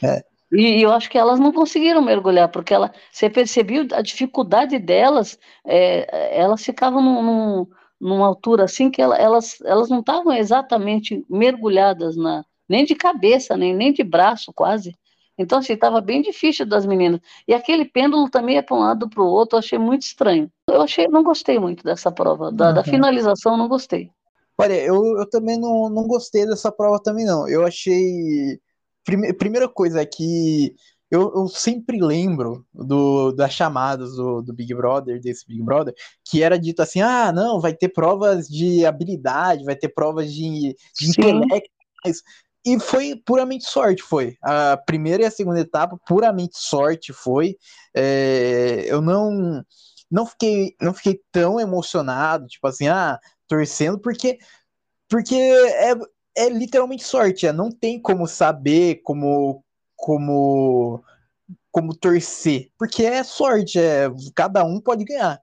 É. 0.03 0.23
E, 0.51 0.79
e 0.79 0.81
eu 0.81 0.91
acho 0.91 1.09
que 1.09 1.17
elas 1.17 1.39
não 1.39 1.51
conseguiram 1.51 2.01
mergulhar, 2.01 2.49
porque 2.49 2.73
ela, 2.73 2.91
você 3.11 3.29
percebeu 3.29 3.87
a 3.93 4.01
dificuldade 4.01 4.77
delas, 4.79 5.39
é, 5.65 6.39
elas 6.39 6.63
ficavam 6.63 7.01
num, 7.01 7.23
num, 7.23 7.67
numa 7.99 8.27
altura 8.27 8.65
assim 8.65 8.89
que 8.89 9.01
ela, 9.01 9.17
elas, 9.17 9.61
elas 9.63 9.87
não 9.87 9.99
estavam 9.99 10.33
exatamente 10.33 11.23
mergulhadas 11.29 12.17
na, 12.17 12.43
nem 12.67 12.83
de 12.83 12.95
cabeça, 12.95 13.55
nem, 13.55 13.73
nem 13.73 13.93
de 13.93 14.03
braço 14.03 14.51
quase. 14.53 14.95
Então, 15.41 15.59
assim, 15.59 15.73
estava 15.73 15.99
bem 16.01 16.21
difícil 16.21 16.65
das 16.65 16.85
meninas. 16.85 17.19
E 17.47 17.53
aquele 17.53 17.85
pêndulo 17.85 18.29
também 18.29 18.57
é 18.57 18.61
para 18.61 18.75
um 18.75 18.79
lado 18.79 19.09
para 19.09 19.21
o 19.21 19.27
outro, 19.27 19.55
eu 19.55 19.59
achei 19.59 19.77
muito 19.77 20.03
estranho. 20.03 20.51
Eu 20.67 20.81
achei, 20.81 21.07
não 21.07 21.23
gostei 21.23 21.59
muito 21.59 21.83
dessa 21.83 22.11
prova, 22.11 22.51
da, 22.51 22.69
uhum. 22.69 22.73
da 22.75 22.83
finalização 22.83 23.57
não 23.57 23.67
gostei. 23.67 24.09
Olha, 24.57 24.73
eu, 24.73 25.17
eu 25.17 25.29
também 25.29 25.59
não, 25.59 25.89
não 25.89 26.07
gostei 26.07 26.45
dessa 26.45 26.71
prova 26.71 27.01
também 27.01 27.25
não. 27.25 27.47
Eu 27.47 27.65
achei 27.65 28.59
Prime 29.03 29.33
primeira 29.33 29.67
coisa 29.67 30.01
é 30.01 30.05
que 30.05 30.75
eu, 31.09 31.33
eu, 31.35 31.47
sempre 31.47 31.99
lembro 31.99 32.65
do, 32.73 33.31
das 33.33 33.53
chamadas 33.53 34.15
do, 34.15 34.41
do, 34.41 34.53
Big 34.53 34.73
Brother, 34.73 35.19
desse 35.19 35.45
Big 35.45 35.61
Brother, 35.61 35.93
que 36.23 36.41
era 36.41 36.57
dito 36.57 36.81
assim: 36.81 37.01
ah, 37.01 37.31
não, 37.31 37.59
vai 37.59 37.73
ter 37.73 37.89
provas 37.89 38.47
de 38.47 38.85
habilidade, 38.85 39.65
vai 39.65 39.75
ter 39.75 39.89
provas 39.89 40.31
de, 40.31 40.75
de 40.97 41.09
intelecto. 41.09 41.69
E 42.65 42.79
foi 42.79 43.15
puramente 43.15 43.65
sorte, 43.65 44.03
foi. 44.03 44.35
A 44.41 44.77
primeira 44.77 45.23
e 45.23 45.25
a 45.25 45.31
segunda 45.31 45.59
etapa, 45.59 45.99
puramente 46.05 46.57
sorte 46.57 47.11
foi. 47.11 47.57
É, 47.95 48.83
eu 48.87 49.01
não, 49.01 49.63
não, 50.09 50.25
fiquei, 50.25 50.75
não 50.79 50.93
fiquei 50.93 51.19
tão 51.31 51.59
emocionado, 51.59 52.47
tipo 52.47 52.67
assim, 52.67 52.87
ah, 52.87 53.19
torcendo, 53.47 53.99
porque, 53.99 54.37
porque 55.09 55.35
é, 55.35 55.93
é 56.37 56.49
literalmente 56.49 57.03
sorte, 57.03 57.47
é, 57.47 57.53
não 57.53 57.71
tem 57.71 57.99
como 58.01 58.27
saber, 58.27 59.01
como 59.03 59.63
como 59.95 61.03
como 61.71 61.95
torcer, 61.95 62.69
porque 62.77 63.05
é 63.05 63.23
sorte, 63.23 63.79
é, 63.79 64.09
cada 64.35 64.63
um 64.65 64.79
pode 64.81 65.05
ganhar. 65.05 65.39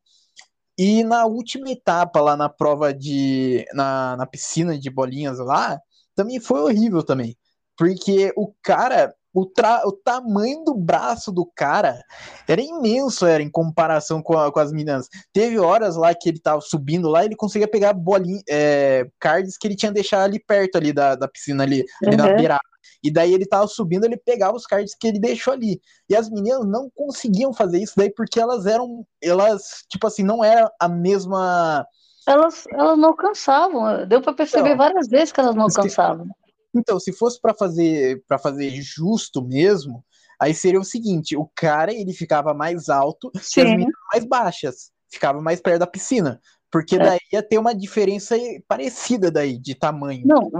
E 0.78 1.02
na 1.04 1.26
última 1.26 1.70
etapa, 1.70 2.20
lá 2.20 2.36
na 2.36 2.48
prova 2.48 2.94
de. 2.94 3.66
na, 3.74 4.16
na 4.16 4.26
piscina 4.26 4.78
de 4.78 4.90
bolinhas 4.90 5.38
lá, 5.38 5.80
também 6.18 6.40
foi 6.40 6.60
horrível 6.60 7.04
também. 7.04 7.36
Porque 7.76 8.32
o 8.36 8.52
cara, 8.60 9.14
o, 9.32 9.46
tra... 9.46 9.82
o 9.86 9.92
tamanho 9.92 10.64
do 10.64 10.74
braço 10.74 11.30
do 11.30 11.46
cara 11.46 12.02
era 12.48 12.60
imenso, 12.60 13.24
era 13.24 13.40
em 13.40 13.48
comparação 13.48 14.20
com, 14.20 14.36
a, 14.36 14.50
com 14.50 14.58
as 14.58 14.72
meninas. 14.72 15.06
Teve 15.32 15.60
horas 15.60 15.94
lá 15.94 16.12
que 16.12 16.28
ele 16.28 16.40
tava 16.40 16.60
subindo 16.60 17.08
lá, 17.08 17.24
ele 17.24 17.36
conseguia 17.36 17.68
pegar 17.68 17.92
bolinhas, 17.92 18.42
é, 18.48 19.06
cards 19.20 19.56
que 19.56 19.68
ele 19.68 19.76
tinha 19.76 19.92
deixado 19.92 20.24
ali 20.24 20.40
perto 20.40 20.76
ali 20.76 20.92
da, 20.92 21.14
da 21.14 21.28
piscina 21.28 21.62
ali, 21.62 21.84
ali 22.04 22.16
na 22.16 22.26
uhum. 22.26 22.36
beirada. 22.36 22.60
E 23.00 23.12
daí 23.12 23.32
ele 23.32 23.46
tava 23.46 23.68
subindo, 23.68 24.04
ele 24.04 24.16
pegava 24.16 24.56
os 24.56 24.66
cards 24.66 24.96
que 24.98 25.06
ele 25.06 25.20
deixou 25.20 25.52
ali. 25.52 25.80
E 26.10 26.16
as 26.16 26.28
meninas 26.28 26.66
não 26.66 26.90
conseguiam 26.92 27.52
fazer 27.52 27.80
isso 27.80 27.92
daí 27.96 28.12
porque 28.12 28.40
elas 28.40 28.66
eram, 28.66 29.06
elas, 29.22 29.84
tipo 29.88 30.04
assim, 30.04 30.24
não 30.24 30.42
era 30.42 30.68
a 30.80 30.88
mesma 30.88 31.86
elas, 32.28 32.64
elas 32.70 32.98
não 32.98 33.08
alcançavam. 33.08 34.06
Deu 34.06 34.20
para 34.20 34.34
perceber 34.34 34.70
então, 34.70 34.78
várias 34.78 35.08
vezes 35.08 35.32
que 35.32 35.40
elas 35.40 35.54
não 35.54 35.64
alcançavam. 35.64 36.26
Então, 36.74 37.00
se 37.00 37.12
fosse 37.12 37.40
para 37.40 37.54
fazer 37.54 38.22
para 38.28 38.38
fazer 38.38 38.70
justo 38.82 39.42
mesmo, 39.42 40.04
aí 40.38 40.52
seria 40.52 40.78
o 40.78 40.84
seguinte: 40.84 41.36
o 41.36 41.50
cara 41.54 41.92
ele 41.92 42.12
ficava 42.12 42.52
mais 42.52 42.88
alto 42.88 43.30
Sim. 43.36 43.60
e 43.60 43.62
as 43.62 43.70
meninas 43.70 44.00
mais 44.12 44.24
baixas, 44.26 44.90
ficava 45.10 45.40
mais 45.40 45.60
perto 45.60 45.80
da 45.80 45.86
piscina. 45.86 46.40
Porque 46.70 46.96
é. 46.96 46.98
daí 46.98 47.18
ia 47.32 47.42
ter 47.42 47.58
uma 47.58 47.74
diferença 47.74 48.36
parecida 48.68 49.30
daí 49.30 49.58
de 49.58 49.74
tamanho. 49.74 50.26
Não, 50.26 50.50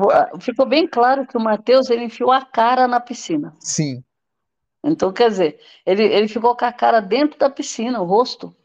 ficou 0.40 0.64
bem 0.64 0.86
claro 0.86 1.26
que 1.26 1.36
o 1.36 1.40
Matheus 1.40 1.90
ele 1.90 2.04
enfiou 2.04 2.32
a 2.32 2.42
cara 2.42 2.88
na 2.88 2.98
piscina. 2.98 3.54
Sim. 3.60 4.02
Então, 4.82 5.12
quer 5.12 5.28
dizer, 5.28 5.60
ele, 5.84 6.04
ele 6.04 6.28
ficou 6.28 6.56
com 6.56 6.64
a 6.64 6.72
cara 6.72 7.00
dentro 7.00 7.38
da 7.38 7.50
piscina, 7.50 8.00
o 8.00 8.06
rosto. 8.06 8.56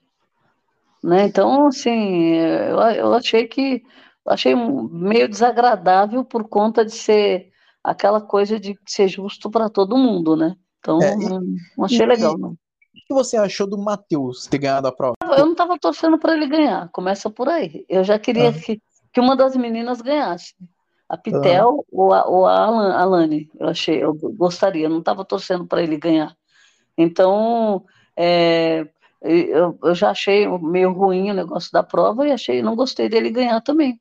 Né? 1.03 1.25
Então, 1.25 1.67
assim, 1.67 2.35
eu, 2.35 2.79
eu 2.79 3.13
achei 3.13 3.45
que 3.45 3.83
achei 4.25 4.55
meio 4.55 5.27
desagradável 5.27 6.23
por 6.23 6.47
conta 6.47 6.85
de 6.85 6.93
ser 6.93 7.51
aquela 7.83 8.21
coisa 8.21 8.57
de 8.57 8.79
ser 8.87 9.09
justo 9.09 9.51
para 9.51 9.69
todo 9.69 9.97
mundo, 9.97 10.37
né? 10.37 10.55
Então, 10.79 11.01
é, 11.01 11.13
e, 11.13 11.29
não, 11.29 11.85
achei 11.85 12.03
e, 12.03 12.05
legal, 12.05 12.37
não. 12.37 12.51
O 12.51 13.05
que 13.07 13.13
você 13.13 13.35
achou 13.35 13.67
do 13.67 13.77
Matheus 13.77 14.47
ter 14.47 14.59
ganhado 14.59 14.87
a 14.87 14.91
prova? 14.93 15.15
Eu 15.37 15.45
não 15.45 15.51
estava 15.51 15.77
torcendo 15.77 16.17
para 16.17 16.33
ele 16.33 16.47
ganhar, 16.47 16.89
começa 16.89 17.29
por 17.29 17.49
aí. 17.49 17.85
Eu 17.89 18.03
já 18.03 18.17
queria 18.17 18.49
ah. 18.49 18.53
que, 18.53 18.81
que 19.11 19.19
uma 19.19 19.35
das 19.35 19.57
meninas 19.57 20.01
ganhasse. 20.01 20.53
A 21.09 21.17
Pitel 21.17 21.79
ah. 21.79 21.85
ou 21.91 22.13
a, 22.13 22.27
ou 22.29 22.45
a 22.45 23.01
Alane, 23.01 23.49
eu 23.59 23.67
achei, 23.67 24.01
eu 24.01 24.13
gostaria, 24.13 24.85
eu 24.85 24.89
não 24.89 24.99
estava 24.99 25.25
torcendo 25.25 25.67
para 25.67 25.83
ele 25.83 25.97
ganhar. 25.97 26.33
Então, 26.97 27.83
é, 28.15 28.87
eu, 29.23 29.77
eu, 29.81 29.95
já 29.95 30.12
achei 30.12 30.47
meio 30.59 30.91
ruim 30.91 31.31
o 31.31 31.33
negócio 31.33 31.71
da 31.71 31.81
prova 31.81 32.27
e 32.27 32.31
achei, 32.31 32.62
não 32.62 32.75
gostei 32.75 33.07
dele 33.07 33.29
ganhar 33.29 33.62
também. 33.62 33.99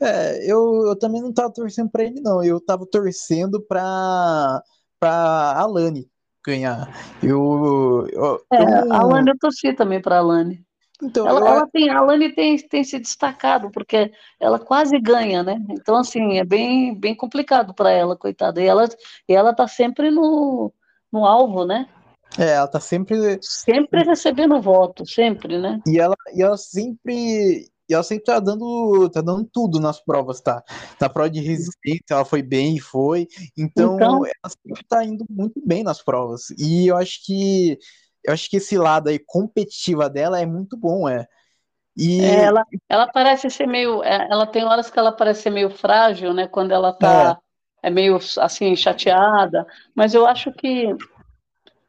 É, 0.00 0.50
eu, 0.50 0.86
eu 0.88 0.98
também 0.98 1.22
não 1.22 1.30
estava 1.30 1.52
torcendo 1.52 1.88
para 1.88 2.02
ele, 2.02 2.20
não. 2.20 2.42
Eu 2.42 2.58
estava 2.58 2.84
torcendo 2.84 3.60
para 3.62 4.62
para 4.98 5.54
Alane 5.56 6.08
ganhar. 6.44 6.88
Eu, 7.22 8.06
eu, 8.12 8.40
é, 8.52 8.82
eu... 8.82 8.92
a 8.92 8.98
Alane 8.98 9.30
eu 9.30 9.38
torci 9.38 9.72
também 9.72 10.00
para 10.00 10.16
a 10.16 10.18
Alane. 10.18 10.64
Então, 11.00 11.26
ela, 11.26 11.40
eu... 11.40 11.46
ela 11.46 11.68
tem, 11.68 11.90
a 11.90 11.98
Alane 11.98 12.32
tem, 12.32 12.56
tem 12.56 12.84
se 12.84 12.98
destacado, 12.98 13.70
porque 13.70 14.12
ela 14.40 14.58
quase 14.58 14.98
ganha, 15.00 15.42
né? 15.42 15.60
Então, 15.70 15.96
assim, 15.96 16.38
é 16.38 16.44
bem, 16.44 16.94
bem 16.94 17.14
complicado 17.14 17.74
para 17.74 17.90
ela, 17.90 18.16
coitada. 18.16 18.60
E 18.60 18.66
ela, 18.66 18.88
e 19.28 19.34
ela 19.34 19.54
tá 19.54 19.66
sempre 19.66 20.10
no, 20.10 20.72
no 21.12 21.24
alvo, 21.24 21.64
né? 21.64 21.88
É, 22.38 22.52
ela 22.52 22.68
tá 22.68 22.80
sempre. 22.80 23.38
Sempre 23.42 24.04
recebendo 24.04 24.60
voto, 24.60 25.06
sempre, 25.06 25.58
né? 25.58 25.80
E 25.86 25.98
ela, 25.98 26.16
e 26.34 26.42
ela 26.42 26.56
sempre. 26.56 27.70
E 27.88 27.94
ela 27.94 28.02
sempre 28.02 28.24
tá 28.24 28.38
dando, 28.40 29.10
tá 29.10 29.20
dando 29.20 29.44
tudo 29.52 29.78
nas 29.78 30.02
provas, 30.02 30.40
tá? 30.40 30.62
Na 31.00 31.08
prova 31.08 31.28
de 31.28 31.40
resistência, 31.40 32.02
ela 32.10 32.24
foi 32.24 32.42
bem, 32.42 32.78
foi. 32.78 33.26
Então, 33.58 33.96
então, 33.96 34.24
ela 34.24 34.54
sempre 34.66 34.84
tá 34.88 35.04
indo 35.04 35.26
muito 35.28 35.60
bem 35.64 35.82
nas 35.82 36.02
provas. 36.02 36.50
E 36.58 36.86
eu 36.86 36.96
acho 36.96 37.24
que 37.24 37.78
eu 38.24 38.32
acho 38.32 38.48
que 38.48 38.56
esse 38.56 38.78
lado 38.78 39.08
aí 39.08 39.18
competitiva 39.18 40.08
dela 40.08 40.40
é 40.40 40.46
muito 40.46 40.76
bom, 40.76 41.08
é. 41.08 41.26
E... 41.96 42.22
É, 42.22 42.44
ela, 42.44 42.64
ela 42.88 43.06
parece 43.12 43.50
ser 43.50 43.66
meio. 43.66 44.02
É, 44.02 44.28
ela 44.30 44.46
tem 44.46 44.64
horas 44.64 44.90
que 44.90 44.98
ela 44.98 45.12
parece 45.12 45.42
ser 45.42 45.50
meio 45.50 45.70
frágil, 45.70 46.32
né? 46.32 46.46
Quando 46.46 46.72
ela 46.72 46.92
tá 46.92 47.38
é. 47.82 47.88
é 47.88 47.90
meio 47.90 48.18
assim, 48.38 48.74
chateada. 48.76 49.66
Mas 49.94 50.14
eu 50.14 50.26
acho 50.26 50.52
que 50.52 50.94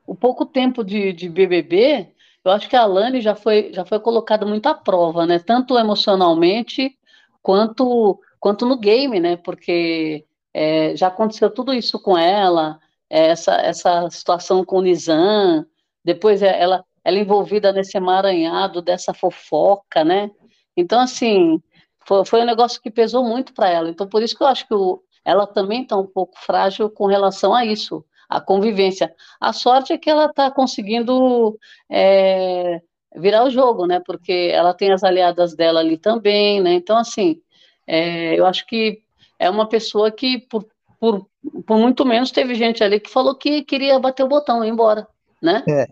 o 0.05 0.15
pouco 0.15 0.45
tempo 0.45 0.83
de, 0.83 1.13
de 1.13 1.29
BBB, 1.29 2.09
eu 2.43 2.51
acho 2.51 2.69
que 2.69 2.75
a 2.75 2.81
Alane 2.81 3.21
já 3.21 3.35
foi, 3.35 3.71
já 3.73 3.85
foi 3.85 3.99
colocada 3.99 4.45
muito 4.45 4.67
à 4.67 4.73
prova, 4.73 5.25
né? 5.25 5.39
Tanto 5.39 5.77
emocionalmente 5.77 6.97
quanto, 7.41 8.19
quanto 8.39 8.65
no 8.65 8.77
game, 8.77 9.19
né? 9.19 9.37
Porque 9.37 10.25
é, 10.53 10.95
já 10.95 11.07
aconteceu 11.07 11.49
tudo 11.49 11.73
isso 11.73 11.99
com 11.99 12.17
ela, 12.17 12.79
é, 13.09 13.27
essa, 13.27 13.55
essa 13.55 14.09
situação 14.09 14.65
com 14.65 14.79
o 14.79 14.81
Nizam, 14.81 15.65
depois 16.03 16.41
é, 16.41 16.61
ela, 16.61 16.83
ela 17.03 17.17
envolvida 17.17 17.71
nesse 17.71 17.97
emaranhado 17.97 18.81
dessa 18.81 19.13
fofoca, 19.13 20.03
né? 20.03 20.29
Então, 20.75 20.99
assim, 20.99 21.61
foi, 22.05 22.25
foi 22.25 22.41
um 22.41 22.45
negócio 22.45 22.81
que 22.81 22.91
pesou 22.91 23.23
muito 23.23 23.53
para 23.53 23.69
ela. 23.69 23.89
Então, 23.89 24.07
por 24.07 24.21
isso 24.21 24.35
que 24.35 24.43
eu 24.43 24.47
acho 24.47 24.67
que 24.67 24.73
o, 24.73 25.01
ela 25.23 25.47
também 25.47 25.83
está 25.83 25.95
um 25.97 26.07
pouco 26.07 26.37
frágil 26.37 26.89
com 26.89 27.05
relação 27.05 27.53
a 27.53 27.65
isso 27.65 28.03
a 28.33 28.41
convivência. 28.41 29.13
A 29.39 29.53
sorte 29.53 29.93
é 29.93 29.97
que 29.97 30.09
ela 30.09 30.25
está 30.25 30.49
conseguindo 30.49 31.55
é, 31.87 32.81
virar 33.15 33.43
o 33.43 33.49
jogo, 33.51 33.85
né? 33.85 34.01
Porque 34.03 34.49
ela 34.51 34.73
tem 34.73 34.91
as 34.91 35.03
aliadas 35.03 35.55
dela 35.55 35.79
ali 35.79 35.97
também, 35.97 36.59
né? 36.59 36.73
Então, 36.73 36.97
assim, 36.97 37.39
é, 37.85 38.37
eu 38.37 38.45
acho 38.47 38.65
que 38.65 39.01
é 39.37 39.49
uma 39.51 39.69
pessoa 39.69 40.09
que, 40.09 40.39
por, 40.49 40.65
por, 40.99 41.27
por 41.65 41.77
muito 41.77 42.03
menos, 42.05 42.31
teve 42.31 42.55
gente 42.55 42.83
ali 42.83 42.99
que 42.99 43.09
falou 43.09 43.35
que 43.35 43.63
queria 43.63 43.99
bater 43.99 44.23
o 44.23 44.27
botão 44.27 44.63
e 44.63 44.67
ir 44.67 44.71
embora, 44.71 45.07
né? 45.39 45.63
É. 45.69 45.87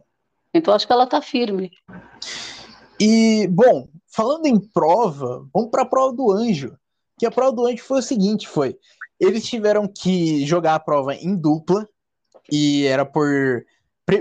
Então, 0.51 0.73
acho 0.73 0.87
que 0.87 0.93
ela 0.93 1.03
está 1.03 1.21
firme. 1.21 1.71
E, 2.99 3.47
bom, 3.49 3.87
falando 4.07 4.47
em 4.47 4.59
prova, 4.59 5.47
vamos 5.53 5.69
para 5.69 5.83
a 5.83 5.87
prova 5.87 6.15
do 6.15 6.31
anjo. 6.31 6.75
Que 7.19 7.25
a 7.27 7.31
prova 7.31 7.51
do 7.51 7.67
anjo 7.67 7.83
foi 7.83 7.99
o 7.99 8.03
seguinte, 8.03 8.47
foi... 8.47 8.75
Eles 9.19 9.45
tiveram 9.45 9.87
que 9.87 10.43
jogar 10.47 10.73
a 10.73 10.79
prova 10.79 11.13
em 11.13 11.35
dupla, 11.35 11.87
e 12.51 12.85
era 12.85 13.05
por. 13.05 13.65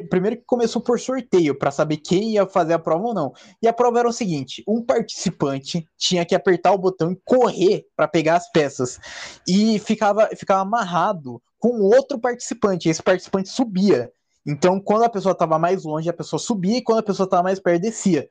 Primeiro 0.09 0.37
que 0.37 0.45
começou 0.45 0.81
por 0.81 1.01
sorteio, 1.01 1.59
para 1.59 1.73
saber 1.73 1.97
quem 1.97 2.35
ia 2.35 2.47
fazer 2.47 2.75
a 2.75 2.79
prova 2.79 3.09
ou 3.09 3.15
não. 3.15 3.33
E 3.61 3.67
a 3.67 3.73
prova 3.73 3.99
era 3.99 4.09
o 4.09 4.13
seguinte: 4.13 4.63
um 4.69 4.85
participante 4.85 5.85
tinha 5.99 6.25
que 6.25 6.35
apertar 6.35 6.73
o 6.73 6.79
botão 6.79 7.11
e 7.11 7.21
correr 7.25 7.87
para 7.97 8.07
pegar 8.07 8.37
as 8.37 8.51
peças. 8.53 9.01
E 9.49 9.79
ficava, 9.81 10.29
ficava 10.37 10.61
amarrado 10.61 11.43
com 11.59 11.81
outro 11.81 12.21
participante. 12.21 12.89
Esse 12.89 13.03
participante 13.03 13.49
subia. 13.49 14.13
Então, 14.47 14.81
quando 14.81 15.05
a 15.05 15.09
pessoa 15.09 15.33
estava 15.33 15.59
mais 15.59 15.85
longe, 15.85 16.09
a 16.09 16.15
pessoa 16.15 16.39
subia, 16.39 16.79
e 16.79 16.83
quando 16.83 17.01
a 17.01 17.03
pessoa 17.03 17.25
estava 17.25 17.43
mais 17.43 17.59
perto, 17.59 17.83
descia. 17.83 18.29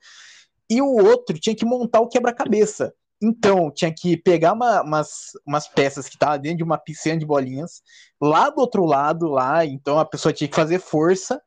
E 0.69 0.81
o 0.81 0.87
outro 0.87 1.37
tinha 1.39 1.55
que 1.55 1.65
montar 1.65 1.99
o 1.99 2.07
quebra-cabeça. 2.07 2.93
Então, 3.21 3.69
tinha 3.69 3.93
que 3.93 4.15
pegar 4.15 4.53
uma, 4.53 4.81
umas, 4.81 5.31
umas 5.45 5.67
peças 5.67 6.07
que 6.07 6.15
estavam 6.15 6.39
dentro 6.39 6.59
de 6.59 6.63
uma 6.63 6.77
piscina 6.77 7.17
de 7.17 7.25
bolinhas, 7.25 7.81
lá 8.21 8.49
do 8.49 8.61
outro 8.61 8.85
lado, 8.85 9.27
lá, 9.27 9.65
então 9.65 9.99
a 9.99 10.05
pessoa 10.05 10.31
tinha 10.31 10.47
que 10.47 10.55
fazer 10.55 10.79
força, 10.79 11.41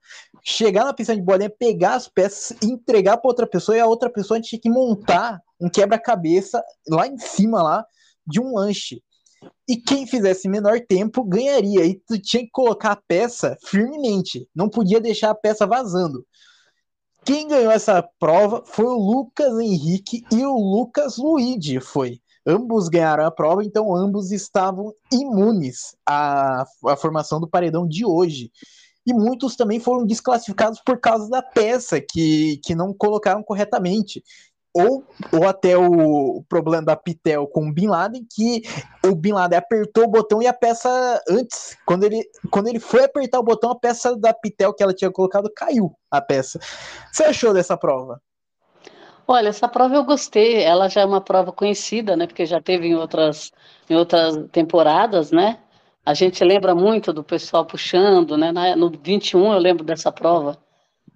chegar 0.44 0.84
na 0.84 0.92
piscina 0.92 1.16
de 1.16 1.22
bolinha, 1.22 1.48
pegar 1.48 1.94
as 1.94 2.08
peças, 2.08 2.56
entregar 2.62 3.16
para 3.16 3.28
outra 3.28 3.46
pessoa, 3.46 3.76
e 3.76 3.80
a 3.80 3.86
outra 3.86 4.10
pessoa 4.10 4.40
tinha 4.40 4.60
que 4.60 4.68
montar 4.68 5.40
um 5.58 5.70
quebra-cabeça 5.70 6.62
lá 6.88 7.06
em 7.06 7.16
cima 7.16 7.62
lá 7.62 7.86
de 8.26 8.38
um 8.38 8.54
lanche. 8.54 9.02
E 9.68 9.76
quem 9.76 10.06
fizesse 10.06 10.48
menor 10.48 10.80
tempo 10.80 11.24
ganharia. 11.24 11.84
E 11.84 11.94
tu 12.06 12.18
tinha 12.20 12.42
que 12.42 12.50
colocar 12.50 12.92
a 12.92 13.02
peça 13.08 13.56
firmemente. 13.64 14.46
Não 14.54 14.68
podia 14.68 15.00
deixar 15.00 15.30
a 15.30 15.34
peça 15.34 15.66
vazando. 15.66 16.24
Quem 17.24 17.46
ganhou 17.46 17.70
essa 17.70 18.02
prova 18.18 18.64
foi 18.66 18.86
o 18.86 18.98
Lucas 18.98 19.56
Henrique 19.58 20.24
e 20.32 20.44
o 20.44 20.56
Lucas 20.56 21.18
Luigi. 21.18 21.80
Foi. 21.80 22.20
Ambos 22.44 22.88
ganharam 22.88 23.24
a 23.24 23.30
prova, 23.30 23.62
então 23.62 23.94
ambos 23.94 24.32
estavam 24.32 24.92
imunes 25.12 25.94
à, 26.04 26.64
à 26.84 26.96
formação 26.96 27.40
do 27.40 27.48
paredão 27.48 27.86
de 27.86 28.04
hoje. 28.04 28.50
E 29.06 29.14
muitos 29.14 29.54
também 29.54 29.78
foram 29.78 30.04
desclassificados 30.04 30.80
por 30.84 30.98
causa 30.98 31.28
da 31.28 31.42
peça 31.42 32.00
que, 32.00 32.58
que 32.64 32.74
não 32.74 32.92
colocaram 32.92 33.42
corretamente 33.42 34.22
ou, 34.74 35.04
ou 35.32 35.46
até 35.46 35.76
o, 35.76 36.42
problema 36.48 36.82
da 36.82 36.96
Pitel 36.96 37.46
com 37.46 37.68
o 37.68 37.72
Bin 37.72 37.88
Laden, 37.88 38.26
que 38.30 38.62
o 39.04 39.14
Bin 39.14 39.32
Laden 39.32 39.58
apertou 39.58 40.04
o 40.04 40.08
botão 40.08 40.40
e 40.40 40.46
a 40.46 40.52
peça, 40.52 41.22
antes, 41.28 41.76
quando 41.86 42.04
ele, 42.04 42.22
quando 42.50 42.68
ele 42.68 42.80
foi 42.80 43.04
apertar 43.04 43.38
o 43.38 43.44
botão, 43.44 43.70
a 43.70 43.78
peça 43.78 44.16
da 44.16 44.32
Pitel 44.32 44.72
que 44.72 44.82
ela 44.82 44.94
tinha 44.94 45.10
colocado 45.10 45.50
caiu, 45.54 45.94
a 46.10 46.20
peça. 46.20 46.58
Você 47.12 47.24
achou 47.24 47.52
dessa 47.52 47.76
prova? 47.76 48.20
Olha, 49.26 49.48
essa 49.48 49.68
prova 49.68 49.94
eu 49.94 50.04
gostei, 50.04 50.62
ela 50.62 50.88
já 50.88 51.02
é 51.02 51.04
uma 51.04 51.20
prova 51.20 51.52
conhecida, 51.52 52.16
né, 52.16 52.26
porque 52.26 52.44
já 52.44 52.60
teve 52.60 52.88
em 52.88 52.94
outras, 52.94 53.52
em 53.88 53.94
outras 53.94 54.36
temporadas, 54.50 55.30
né, 55.30 55.58
a 56.04 56.12
gente 56.12 56.42
lembra 56.42 56.74
muito 56.74 57.12
do 57.12 57.22
pessoal 57.22 57.64
puxando, 57.64 58.36
né, 58.36 58.52
no 58.74 58.90
21 58.90 59.52
eu 59.52 59.58
lembro 59.58 59.84
dessa 59.84 60.10
prova, 60.10 60.58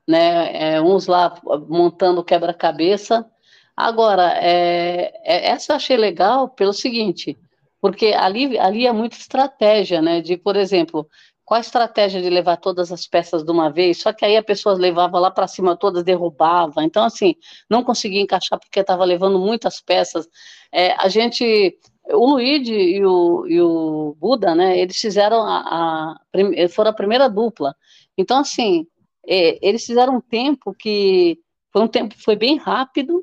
né, 0.06 0.74
é, 0.76 0.80
uns 0.80 1.08
lá 1.08 1.34
montando 1.68 2.22
quebra-cabeça, 2.22 3.28
Agora, 3.76 4.32
é, 4.40 5.12
é, 5.22 5.50
essa 5.50 5.72
eu 5.72 5.76
achei 5.76 5.96
legal 5.96 6.48
pelo 6.48 6.72
seguinte, 6.72 7.38
porque 7.80 8.06
ali, 8.06 8.58
ali 8.58 8.86
é 8.86 8.92
muita 8.92 9.16
estratégia, 9.16 10.00
né? 10.00 10.22
De, 10.22 10.36
por 10.38 10.56
exemplo, 10.56 11.06
qual 11.44 11.58
a 11.58 11.60
estratégia 11.60 12.22
de 12.22 12.30
levar 12.30 12.56
todas 12.56 12.90
as 12.90 13.06
peças 13.06 13.44
de 13.44 13.50
uma 13.52 13.70
vez? 13.70 14.00
Só 14.00 14.12
que 14.12 14.24
aí 14.24 14.36
a 14.36 14.42
pessoa 14.42 14.74
levava 14.76 15.18
lá 15.18 15.30
para 15.30 15.46
cima 15.46 15.76
todas, 15.76 16.02
derrubava. 16.02 16.82
Então, 16.82 17.04
assim, 17.04 17.36
não 17.68 17.84
conseguia 17.84 18.20
encaixar 18.22 18.58
porque 18.58 18.80
estava 18.80 19.04
levando 19.04 19.38
muitas 19.38 19.80
peças. 19.80 20.26
É, 20.72 20.92
a 20.98 21.08
gente, 21.08 21.78
o 22.06 22.30
Luigi 22.32 22.72
e 22.72 23.04
o, 23.04 23.46
e 23.46 23.60
o 23.60 24.16
Buda, 24.18 24.54
né? 24.54 24.78
Eles 24.78 24.96
fizeram 24.96 25.42
a, 25.42 26.16
a 26.34 26.68
foram 26.70 26.90
a 26.90 26.94
primeira 26.94 27.28
dupla. 27.28 27.74
Então, 28.16 28.40
assim, 28.40 28.86
é, 29.28 29.58
eles 29.60 29.84
fizeram 29.84 30.16
um 30.16 30.20
tempo 30.20 30.74
que 30.74 31.38
foi 31.72 31.82
um 31.82 31.88
tempo 31.88 32.14
foi 32.18 32.36
bem 32.36 32.56
rápido 32.56 33.22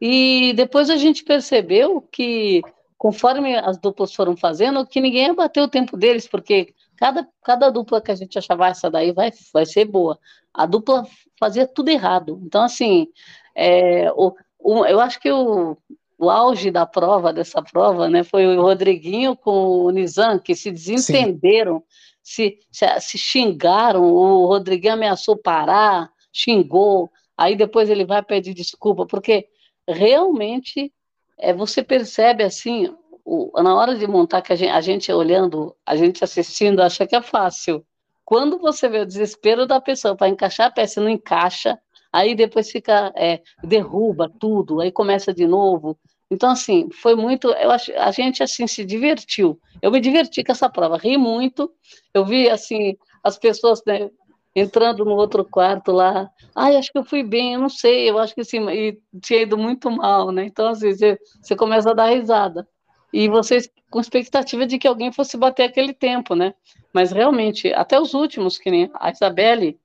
e 0.00 0.52
depois 0.54 0.90
a 0.90 0.96
gente 0.96 1.24
percebeu 1.24 2.00
que, 2.00 2.62
conforme 2.98 3.56
as 3.56 3.78
duplas 3.78 4.14
foram 4.14 4.36
fazendo, 4.36 4.86
que 4.86 5.00
ninguém 5.00 5.26
ia 5.26 5.34
bater 5.34 5.60
o 5.62 5.68
tempo 5.68 5.96
deles, 5.96 6.26
porque 6.26 6.74
cada, 6.96 7.26
cada 7.42 7.70
dupla 7.70 8.00
que 8.00 8.10
a 8.10 8.14
gente 8.14 8.38
achava, 8.38 8.66
ah, 8.66 8.70
essa 8.70 8.90
daí 8.90 9.12
vai, 9.12 9.32
vai 9.52 9.66
ser 9.66 9.84
boa. 9.84 10.18
A 10.52 10.66
dupla 10.66 11.06
fazia 11.38 11.66
tudo 11.66 11.88
errado. 11.88 12.40
Então, 12.44 12.62
assim, 12.62 13.08
é, 13.54 14.10
o, 14.12 14.34
o, 14.58 14.84
eu 14.86 15.00
acho 15.00 15.20
que 15.20 15.30
o, 15.30 15.76
o 16.18 16.30
auge 16.30 16.70
da 16.70 16.86
prova, 16.86 17.32
dessa 17.32 17.62
prova, 17.62 18.08
né, 18.08 18.22
foi 18.22 18.46
o 18.46 18.62
Rodriguinho 18.62 19.36
com 19.36 19.84
o 19.84 19.90
Nizam, 19.90 20.38
que 20.38 20.54
se 20.54 20.70
desentenderam, 20.70 21.82
se, 22.22 22.58
se, 22.70 23.00
se, 23.00 23.18
xingaram, 23.18 24.02
o 24.02 24.46
Rodriguinho 24.46 24.94
ameaçou 24.94 25.36
parar, 25.36 26.10
xingou, 26.32 27.10
aí 27.36 27.54
depois 27.54 27.90
ele 27.90 28.04
vai 28.04 28.22
pedir 28.22 28.54
desculpa, 28.54 29.06
porque 29.06 29.48
realmente 29.88 30.92
é, 31.38 31.52
você 31.52 31.82
percebe 31.82 32.42
assim, 32.42 32.94
o, 33.24 33.50
na 33.62 33.74
hora 33.74 33.94
de 33.94 34.06
montar, 34.06 34.42
que 34.42 34.52
a 34.52 34.56
gente, 34.56 34.70
a 34.70 34.80
gente 34.80 35.12
olhando, 35.12 35.74
a 35.84 35.96
gente 35.96 36.22
assistindo, 36.22 36.80
acha 36.80 37.06
que 37.06 37.16
é 37.16 37.22
fácil. 37.22 37.84
Quando 38.24 38.58
você 38.58 38.88
vê 38.88 39.00
o 39.00 39.06
desespero 39.06 39.66
da 39.66 39.80
pessoa 39.80 40.16
para 40.16 40.28
encaixar 40.28 40.68
a 40.68 40.70
peça 40.70 41.00
não 41.00 41.08
encaixa, 41.08 41.78
aí 42.12 42.34
depois 42.34 42.70
fica, 42.70 43.12
é, 43.16 43.42
derruba 43.62 44.30
tudo, 44.38 44.80
aí 44.80 44.90
começa 44.90 45.32
de 45.32 45.46
novo. 45.46 45.98
Então, 46.30 46.50
assim, 46.50 46.88
foi 46.90 47.14
muito. 47.14 47.48
Eu 47.48 47.70
acho, 47.70 47.92
a 47.96 48.10
gente 48.10 48.42
assim 48.42 48.66
se 48.66 48.84
divertiu. 48.84 49.60
Eu 49.82 49.90
me 49.90 50.00
diverti 50.00 50.42
com 50.42 50.52
essa 50.52 50.68
prova, 50.68 50.96
ri 50.96 51.16
muito. 51.18 51.70
Eu 52.12 52.24
vi 52.24 52.48
assim 52.48 52.96
as 53.22 53.38
pessoas 53.38 53.82
né, 53.86 54.10
entrando 54.54 55.04
no 55.04 55.12
outro 55.12 55.44
quarto 55.44 55.90
lá, 55.90 56.30
ai, 56.54 56.76
acho 56.76 56.92
que 56.92 56.98
eu 56.98 57.04
fui 57.04 57.22
bem, 57.22 57.54
eu 57.54 57.60
não 57.60 57.68
sei, 57.68 58.08
eu 58.08 58.18
acho 58.18 58.34
que 58.34 58.44
sim, 58.44 58.68
e 58.70 58.98
tinha 59.20 59.42
ido 59.42 59.58
muito 59.58 59.90
mal, 59.90 60.30
né? 60.30 60.44
Então, 60.44 60.68
assim, 60.68 60.92
você, 60.92 61.18
você 61.40 61.56
começa 61.56 61.90
a 61.90 61.94
dar 61.94 62.06
risada. 62.06 62.66
E 63.12 63.28
vocês 63.28 63.70
com 63.90 64.00
expectativa 64.00 64.66
de 64.66 64.76
que 64.76 64.88
alguém 64.88 65.12
fosse 65.12 65.36
bater 65.36 65.62
aquele 65.62 65.92
tempo, 65.92 66.34
né? 66.34 66.52
Mas 66.92 67.12
realmente, 67.12 67.72
até 67.72 67.98
os 67.98 68.12
últimos, 68.12 68.58
que 68.58 68.70
nem 68.70 68.90
a 68.94 69.10
Isabelle, 69.10 69.78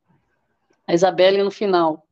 a 0.88 0.94
Isabelle 0.96 1.44
no 1.44 1.52
final, 1.52 2.04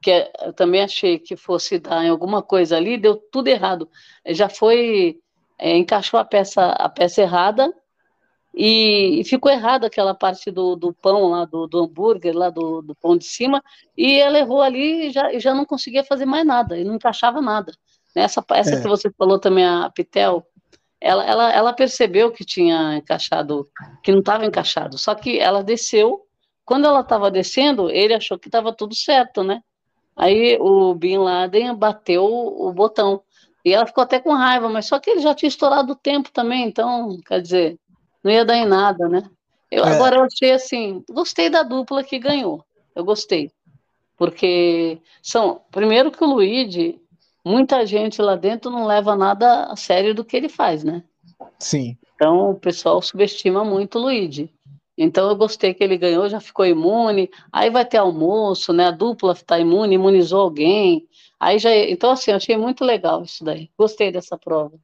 que 0.00 0.10
é, 0.10 0.32
eu 0.42 0.52
também 0.52 0.82
achei 0.82 1.18
que 1.18 1.36
fosse 1.36 1.78
dar 1.78 2.04
em 2.04 2.08
alguma 2.08 2.40
coisa 2.40 2.76
ali, 2.76 2.96
deu 2.96 3.16
tudo 3.16 3.48
errado. 3.48 3.88
Já 4.28 4.48
foi, 4.48 5.18
é, 5.58 5.76
encaixou 5.76 6.20
a 6.20 6.24
peça, 6.24 6.70
a 6.70 6.88
peça 6.88 7.22
errada, 7.22 7.72
e, 8.54 9.20
e, 9.20 9.24
ficou 9.24 9.50
errado 9.50 9.84
aquela 9.84 10.14
parte 10.14 10.50
do, 10.50 10.74
do 10.74 10.92
pão 10.92 11.28
lá, 11.28 11.44
do, 11.44 11.66
do 11.66 11.78
hambúrguer 11.78 12.36
lá, 12.36 12.50
do, 12.50 12.82
do, 12.82 12.94
pão 12.94 13.16
de 13.16 13.24
cima, 13.24 13.62
e 13.96 14.18
ela 14.18 14.38
errou 14.38 14.60
ali 14.60 15.06
e 15.06 15.10
já, 15.10 15.38
já 15.38 15.54
não 15.54 15.64
conseguia 15.64 16.04
fazer 16.04 16.26
mais 16.26 16.44
nada, 16.44 16.76
e 16.76 16.84
não 16.84 16.96
encaixava 16.96 17.40
nada. 17.40 17.72
Essa, 18.14 18.44
essa 18.50 18.74
é. 18.74 18.80
que 18.80 18.88
você 18.88 19.10
falou 19.12 19.38
também, 19.38 19.64
a 19.64 19.88
Pitel, 19.90 20.44
ela, 21.00 21.24
ela, 21.24 21.52
ela 21.52 21.72
percebeu 21.72 22.32
que 22.32 22.44
tinha 22.44 22.96
encaixado, 22.96 23.68
que 24.02 24.10
não 24.10 24.18
estava 24.18 24.44
encaixado, 24.44 24.98
só 24.98 25.14
que 25.14 25.38
ela 25.38 25.62
desceu, 25.62 26.26
quando 26.64 26.86
ela 26.86 27.00
estava 27.00 27.30
descendo, 27.30 27.88
ele 27.88 28.14
achou 28.14 28.38
que 28.38 28.48
estava 28.48 28.72
tudo 28.72 28.94
certo, 28.94 29.42
né? 29.42 29.62
Aí 30.16 30.58
o 30.60 30.94
Bin 30.94 31.18
Laden 31.18 31.74
bateu 31.74 32.24
o 32.24 32.72
botão, 32.72 33.22
e 33.64 33.72
ela 33.72 33.86
ficou 33.86 34.02
até 34.02 34.18
com 34.18 34.32
raiva, 34.32 34.68
mas 34.68 34.86
só 34.86 34.98
que 34.98 35.08
ele 35.08 35.20
já 35.20 35.34
tinha 35.34 35.48
estourado 35.48 35.92
o 35.92 35.96
tempo 35.96 36.30
também, 36.32 36.66
então, 36.66 37.16
quer 37.24 37.40
dizer, 37.40 37.79
não 38.22 38.30
ia 38.30 38.44
dar 38.44 38.56
em 38.56 38.66
nada, 38.66 39.08
né? 39.08 39.28
Eu, 39.70 39.84
é. 39.84 39.94
Agora 39.94 40.16
eu 40.16 40.24
achei 40.24 40.52
assim, 40.52 41.04
gostei 41.08 41.48
da 41.48 41.62
dupla 41.62 42.02
que 42.02 42.18
ganhou, 42.18 42.64
eu 42.94 43.04
gostei. 43.04 43.50
Porque 44.16 44.98
são, 45.22 45.62
primeiro 45.70 46.10
que 46.10 46.22
o 46.22 46.26
Luigi, 46.26 47.00
muita 47.44 47.86
gente 47.86 48.20
lá 48.20 48.36
dentro 48.36 48.70
não 48.70 48.86
leva 48.86 49.16
nada 49.16 49.64
a 49.64 49.76
sério 49.76 50.14
do 50.14 50.24
que 50.24 50.36
ele 50.36 50.48
faz, 50.48 50.84
né? 50.84 51.02
Sim. 51.58 51.96
Então 52.14 52.50
o 52.50 52.54
pessoal 52.54 53.00
subestima 53.00 53.64
muito 53.64 53.98
o 53.98 54.02
Luigi. 54.02 54.52
Então 54.98 55.30
eu 55.30 55.36
gostei 55.36 55.72
que 55.72 55.82
ele 55.82 55.96
ganhou, 55.96 56.28
já 56.28 56.38
ficou 56.40 56.66
imune. 56.66 57.30
Aí 57.50 57.70
vai 57.70 57.86
ter 57.86 57.96
almoço, 57.96 58.72
né? 58.74 58.88
A 58.88 58.90
dupla 58.90 59.32
está 59.32 59.58
imune, 59.58 59.94
imunizou 59.94 60.42
alguém. 60.42 61.08
Aí 61.38 61.58
já, 61.58 61.74
então 61.74 62.10
assim, 62.10 62.30
eu 62.30 62.36
achei 62.36 62.58
muito 62.58 62.84
legal 62.84 63.22
isso 63.22 63.42
daí. 63.42 63.70
Gostei 63.78 64.12
dessa 64.12 64.36
prova. 64.36 64.78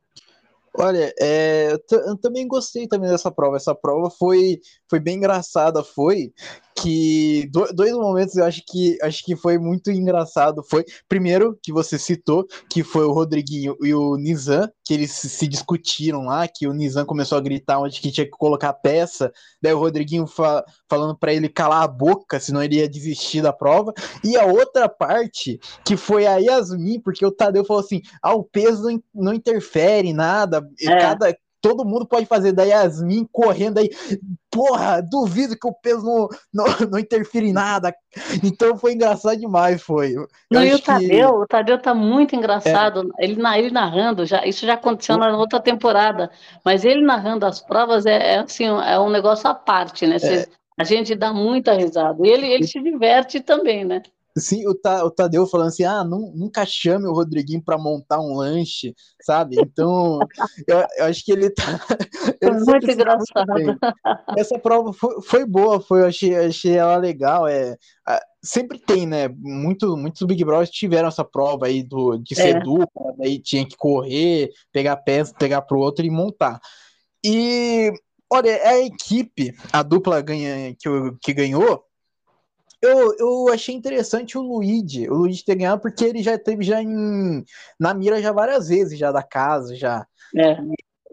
Olha, 0.78 1.12
é, 1.18 1.72
eu 1.90 2.16
também 2.18 2.46
gostei 2.46 2.86
também 2.86 3.10
dessa 3.10 3.30
prova. 3.30 3.56
Essa 3.56 3.74
prova 3.74 4.10
foi, 4.10 4.60
foi 4.88 5.00
bem 5.00 5.16
engraçada, 5.16 5.82
foi 5.82 6.32
que 6.76 7.48
dois 7.74 7.92
momentos 7.92 8.36
eu 8.36 8.44
acho 8.44 8.62
que 8.66 8.98
acho 9.02 9.24
que 9.24 9.34
foi 9.34 9.58
muito 9.58 9.90
engraçado. 9.90 10.62
Foi 10.62 10.84
primeiro 11.08 11.58
que 11.62 11.72
você 11.72 11.98
citou 11.98 12.46
que 12.70 12.84
foi 12.84 13.04
o 13.04 13.12
Rodriguinho 13.12 13.76
e 13.80 13.94
o 13.94 14.16
Nizam 14.16 14.70
que 14.84 14.92
eles 14.94 15.10
se 15.12 15.48
discutiram 15.48 16.26
lá 16.26 16.46
que 16.46 16.68
o 16.68 16.72
Nizam 16.72 17.06
começou 17.06 17.38
a 17.38 17.40
gritar 17.40 17.80
onde 17.80 18.00
que 18.00 18.12
tinha 18.12 18.26
que 18.26 18.30
colocar 18.30 18.68
a 18.68 18.74
peça. 18.74 19.32
Daí 19.60 19.72
o 19.72 19.78
Rodriguinho 19.78 20.26
fa 20.26 20.64
falando 20.88 21.16
para 21.16 21.32
ele 21.32 21.48
calar 21.48 21.82
a 21.82 21.88
boca 21.88 22.38
senão 22.38 22.62
ele 22.62 22.76
ia 22.76 22.88
desistir 22.88 23.40
da 23.40 23.52
prova. 23.52 23.94
E 24.22 24.36
a 24.36 24.44
outra 24.44 24.88
parte 24.88 25.58
que 25.84 25.96
foi 25.96 26.26
a 26.26 26.36
Yasmin 26.36 27.00
porque 27.00 27.24
o 27.24 27.32
Tadeu 27.32 27.64
falou 27.64 27.82
assim 27.82 28.02
ah 28.22 28.34
o 28.34 28.44
peso 28.44 28.82
não, 28.82 29.02
não 29.14 29.34
interfere 29.34 30.08
em 30.08 30.14
nada 30.14 30.66
é. 30.80 30.98
cada 30.98 31.36
todo 31.60 31.84
mundo 31.84 32.06
pode 32.06 32.26
fazer. 32.26 32.52
Da 32.52 32.64
Yasmin 32.64 33.28
correndo 33.30 33.78
aí, 33.78 33.90
porra, 34.50 35.00
duvido 35.02 35.56
que 35.58 35.66
o 35.66 35.72
peso 35.72 36.04
não, 36.04 36.28
não, 36.52 36.64
não 36.92 36.98
interfere 36.98 37.48
em 37.48 37.52
nada. 37.52 37.94
Então 38.42 38.76
foi 38.76 38.94
engraçado 38.94 39.38
demais, 39.38 39.82
foi. 39.82 40.12
Eu 40.16 40.28
não, 40.50 40.64
e 40.64 40.74
o 40.74 40.78
Tadeu, 40.78 41.08
que... 41.08 41.42
o 41.42 41.46
Tadeu 41.46 41.80
tá 41.80 41.94
muito 41.94 42.34
engraçado. 42.34 43.12
É. 43.18 43.24
Ele, 43.24 43.40
ele 43.56 43.70
narrando, 43.70 44.24
já, 44.24 44.46
isso 44.46 44.64
já 44.66 44.74
aconteceu 44.74 45.16
na 45.16 45.36
outra 45.36 45.60
temporada, 45.60 46.30
mas 46.64 46.84
ele 46.84 47.02
narrando 47.02 47.46
as 47.46 47.60
provas 47.60 48.06
é, 48.06 48.34
é 48.34 48.38
assim, 48.38 48.66
é 48.66 48.98
um 48.98 49.10
negócio 49.10 49.48
à 49.48 49.54
parte, 49.54 50.06
né? 50.06 50.18
Cê, 50.18 50.34
é. 50.34 50.46
A 50.78 50.84
gente 50.84 51.14
dá 51.14 51.32
muita 51.32 51.72
risada. 51.72 52.26
E 52.26 52.28
ele, 52.28 52.46
ele 52.46 52.66
se 52.66 52.80
diverte 52.82 53.40
também, 53.40 53.84
né? 53.84 54.02
Sim, 54.38 54.66
o, 54.68 54.74
Ta, 54.74 55.02
o 55.04 55.10
Tadeu 55.10 55.46
falando 55.46 55.68
assim: 55.68 55.84
ah, 55.84 56.04
não, 56.04 56.32
nunca 56.34 56.66
chame 56.66 57.06
o 57.06 57.12
Rodriguinho 57.12 57.62
para 57.62 57.78
montar 57.78 58.20
um 58.20 58.36
lanche, 58.36 58.94
sabe? 59.22 59.56
Então, 59.58 60.18
eu, 60.68 60.86
eu, 60.98 61.04
acho 61.06 61.24
que 61.24 61.32
ele 61.32 61.50
tá. 61.50 61.64
Ele 62.40 62.60
muito 62.64 62.90
engraçado. 62.90 63.46
Muito 63.48 63.78
Essa 64.36 64.58
prova 64.58 64.92
foi, 64.92 65.22
foi 65.22 65.46
boa, 65.46 65.80
foi, 65.80 66.02
eu 66.02 66.06
achei, 66.06 66.36
achei 66.36 66.76
ela 66.76 66.96
legal. 66.96 67.48
É, 67.48 67.76
sempre 68.42 68.78
tem, 68.78 69.06
né? 69.06 69.28
Muito, 69.28 69.96
muitos 69.96 70.22
Big 70.22 70.44
Brothers 70.44 70.70
tiveram 70.70 71.08
essa 71.08 71.24
prova 71.24 71.66
aí 71.66 71.82
do, 71.82 72.18
de 72.18 72.34
ser 72.34 72.56
é. 72.56 72.60
dupla, 72.60 73.14
daí 73.18 73.38
tinha 73.38 73.66
que 73.66 73.76
correr, 73.76 74.50
pegar 74.70 74.96
peça, 74.96 75.34
pegar 75.38 75.62
pro 75.62 75.78
outro 75.78 76.04
e 76.04 76.10
montar. 76.10 76.60
E 77.24 77.90
olha, 78.30 78.54
a 78.68 78.78
equipe, 78.80 79.54
a 79.72 79.82
dupla 79.82 80.20
ganha, 80.20 80.74
que, 80.78 80.88
que 81.22 81.32
ganhou, 81.32 81.85
eu, 82.82 83.14
eu 83.18 83.48
achei 83.52 83.74
interessante 83.74 84.36
o 84.36 84.42
Luigi, 84.42 85.08
o 85.08 85.14
Luigi 85.14 85.44
ter 85.44 85.54
ganhado, 85.54 85.80
porque 85.80 86.04
ele 86.04 86.22
já 86.22 86.38
teve 86.38 86.62
já 86.62 86.82
em, 86.82 87.44
na 87.78 87.94
mira 87.94 88.20
já 88.20 88.32
várias 88.32 88.68
vezes, 88.68 88.98
já 88.98 89.10
da 89.10 89.22
casa, 89.22 89.74
já. 89.74 90.06
É. 90.36 90.56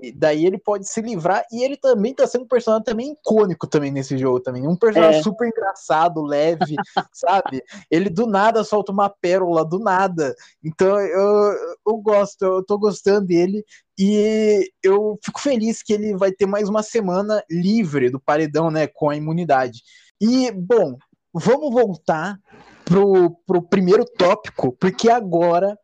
E 0.02 0.12
daí 0.12 0.46
ele 0.46 0.58
pode 0.58 0.90
se 0.90 1.02
livrar, 1.02 1.46
e 1.50 1.64
ele 1.64 1.78
também 1.78 2.14
tá 2.14 2.28
sendo 2.28 2.44
um 2.44 2.48
personagem 2.48 2.84
também 2.84 3.14
icônico 3.14 3.66
também 3.66 3.90
nesse 3.90 4.18
jogo 4.18 4.42
também. 4.42 4.68
Um 4.68 4.76
personagem 4.76 5.22
é. 5.22 5.24
super 5.24 5.48
engraçado, 5.48 6.22
leve, 6.22 6.76
sabe? 7.14 7.64
Ele 7.90 8.10
do 8.10 8.28
nada 8.28 8.66
solta 8.66 8.92
uma 8.92 9.10
pérola, 9.10 9.64
do 9.64 9.80
nada. 9.80 10.36
Então 10.62 11.00
eu, 11.00 11.54
eu 11.88 11.98
gosto, 11.98 12.44
eu 12.44 12.66
tô 12.66 12.78
gostando 12.78 13.28
dele. 13.28 13.64
E 13.98 14.70
eu 14.84 15.18
fico 15.24 15.40
feliz 15.40 15.82
que 15.82 15.94
ele 15.94 16.18
vai 16.18 16.34
ter 16.34 16.48
mais 16.48 16.68
uma 16.68 16.84
semana 16.84 17.42
livre 17.50 18.10
do 18.10 18.20
paredão, 18.20 18.70
né? 18.70 18.88
Com 18.88 19.10
a 19.10 19.16
imunidade. 19.16 19.84
E, 20.20 20.52
bom, 20.52 20.98
vamos 21.34 21.72
voltar 21.72 22.40
pro, 22.86 23.32
pro 23.46 23.62
primeiro 23.62 24.06
tópico, 24.06 24.72
porque 24.80 25.10
agora 25.10 25.78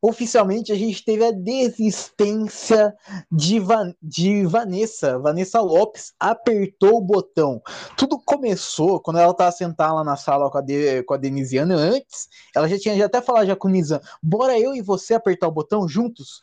oficialmente 0.00 0.70
a 0.70 0.76
gente 0.76 1.04
teve 1.04 1.24
a 1.24 1.32
desistência 1.32 2.94
de, 3.30 3.58
Van, 3.58 3.92
de 4.00 4.46
Vanessa. 4.46 5.18
Vanessa 5.18 5.60
Lopes 5.60 6.12
apertou 6.18 6.98
o 6.98 7.00
botão. 7.00 7.60
Tudo 7.96 8.18
começou 8.18 9.00
quando 9.00 9.18
ela 9.18 9.32
estava 9.32 9.52
sentada 9.52 9.94
lá 9.94 10.04
na 10.04 10.16
sala 10.16 10.50
com 10.50 10.58
a, 10.58 10.60
de, 10.60 11.02
com 11.02 11.14
a 11.14 11.16
Denisiana. 11.16 11.74
Antes, 11.74 12.28
ela 12.54 12.68
já 12.68 12.78
tinha 12.78 12.96
já 12.96 13.06
até 13.06 13.20
falado 13.20 13.46
já 13.46 13.56
com 13.56 13.68
o 13.68 13.70
Nizam: 13.70 14.00
bora 14.22 14.58
eu 14.58 14.74
e 14.74 14.80
você 14.80 15.14
apertar 15.14 15.48
o 15.48 15.52
botão 15.52 15.88
juntos? 15.88 16.42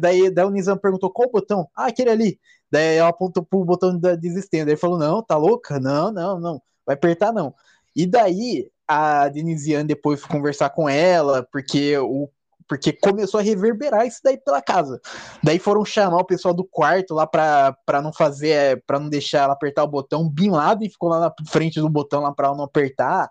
Daí, 0.00 0.30
daí 0.30 0.44
o 0.44 0.50
Nizam 0.50 0.76
perguntou 0.76 1.10
qual 1.10 1.30
botão? 1.30 1.68
Ah, 1.74 1.86
aquele 1.86 2.10
ali. 2.10 2.40
Daí 2.70 2.96
ela 2.96 3.08
apontou 3.08 3.44
pro 3.44 3.64
botão 3.64 3.98
da 3.98 4.14
desistência. 4.14 4.64
Daí 4.64 4.74
ele 4.74 4.80
falou: 4.80 4.98
não, 4.98 5.22
tá 5.22 5.36
louca? 5.36 5.80
Não, 5.80 6.12
não, 6.12 6.38
não. 6.38 6.62
Vai 6.86 6.94
apertar 6.94 7.32
não. 7.32 7.54
E 7.94 8.06
daí 8.06 8.70
a 8.86 9.28
Denisiane 9.28 9.86
depois 9.86 10.20
foi 10.20 10.30
conversar 10.30 10.70
com 10.70 10.88
ela, 10.88 11.46
porque 11.50 11.96
o 11.98 12.28
porque 12.70 12.92
começou 12.92 13.40
a 13.40 13.42
reverberar 13.42 14.06
isso 14.06 14.20
daí 14.22 14.38
pela 14.38 14.62
casa. 14.62 15.00
Daí 15.42 15.58
foram 15.58 15.84
chamar 15.84 16.18
o 16.18 16.24
pessoal 16.24 16.54
do 16.54 16.64
quarto 16.64 17.14
lá 17.14 17.26
pra, 17.26 17.76
pra 17.84 18.00
não 18.00 18.12
fazer, 18.12 18.80
pra 18.86 19.00
não 19.00 19.08
deixar 19.08 19.40
ela 19.40 19.54
apertar 19.54 19.82
o 19.82 19.88
botão. 19.88 20.30
Bin 20.30 20.50
Laden 20.50 20.88
ficou 20.88 21.08
lá 21.08 21.18
na 21.18 21.34
frente 21.50 21.80
do 21.80 21.88
botão 21.88 22.22
lá 22.22 22.32
pra 22.32 22.46
ela 22.46 22.56
não 22.56 22.62
apertar. 22.62 23.28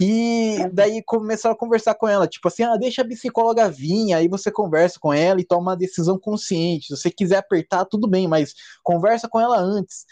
E 0.00 0.56
daí 0.72 1.02
começaram 1.02 1.54
a 1.54 1.58
conversar 1.58 1.94
com 1.94 2.08
ela, 2.08 2.26
tipo 2.26 2.48
assim, 2.48 2.62
ah, 2.62 2.76
deixa 2.78 3.02
a 3.02 3.06
psicóloga 3.06 3.68
vir, 3.68 4.14
aí 4.14 4.28
você 4.28 4.50
conversa 4.50 4.98
com 4.98 5.12
ela 5.12 5.40
e 5.40 5.44
toma 5.44 5.72
uma 5.72 5.76
decisão 5.76 6.18
consciente. 6.18 6.86
Se 6.86 6.96
você 6.96 7.10
quiser 7.10 7.36
apertar, 7.36 7.84
tudo 7.84 8.08
bem, 8.08 8.26
mas 8.26 8.54
conversa 8.82 9.28
com 9.28 9.38
ela 9.38 9.58
antes. 9.58 10.06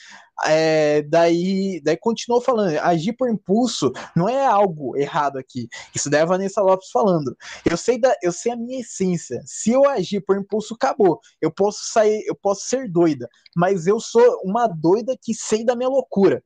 É, 0.47 1.03
daí, 1.03 1.81
daí 1.83 1.97
continuou 1.97 2.41
falando, 2.41 2.79
agir 2.81 3.13
por 3.15 3.29
impulso 3.29 3.91
não 4.15 4.29
é 4.29 4.47
algo 4.47 4.97
errado 4.97 5.39
aqui. 5.39 5.69
Isso 5.95 6.09
daí 6.11 6.21
é 6.21 6.23
a 6.23 6.27
Vanessa 6.27 6.61
Lopes 6.61 6.91
falando. 6.91 7.35
Eu 7.65 7.77
sei 7.77 7.99
da, 7.99 8.15
eu 8.23 8.31
sei 8.31 8.53
a 8.53 8.57
minha 8.57 8.81
essência. 8.81 9.43
Se 9.47 9.71
eu 9.73 9.89
agir 9.89 10.21
por 10.21 10.39
impulso, 10.39 10.75
acabou. 10.75 11.19
Eu 11.41 11.51
posso 11.51 11.81
sair, 11.93 12.25
eu 12.27 12.37
posso 12.37 12.67
ser 12.69 12.91
doida, 12.91 13.27
mas 13.57 13.87
eu 13.87 13.99
sou 13.99 14.23
uma 14.45 14.67
doida 14.67 15.17
que 15.21 15.35
sei 15.35 15.65
da 15.65 15.75
minha 15.75 15.89
loucura. 15.89 16.43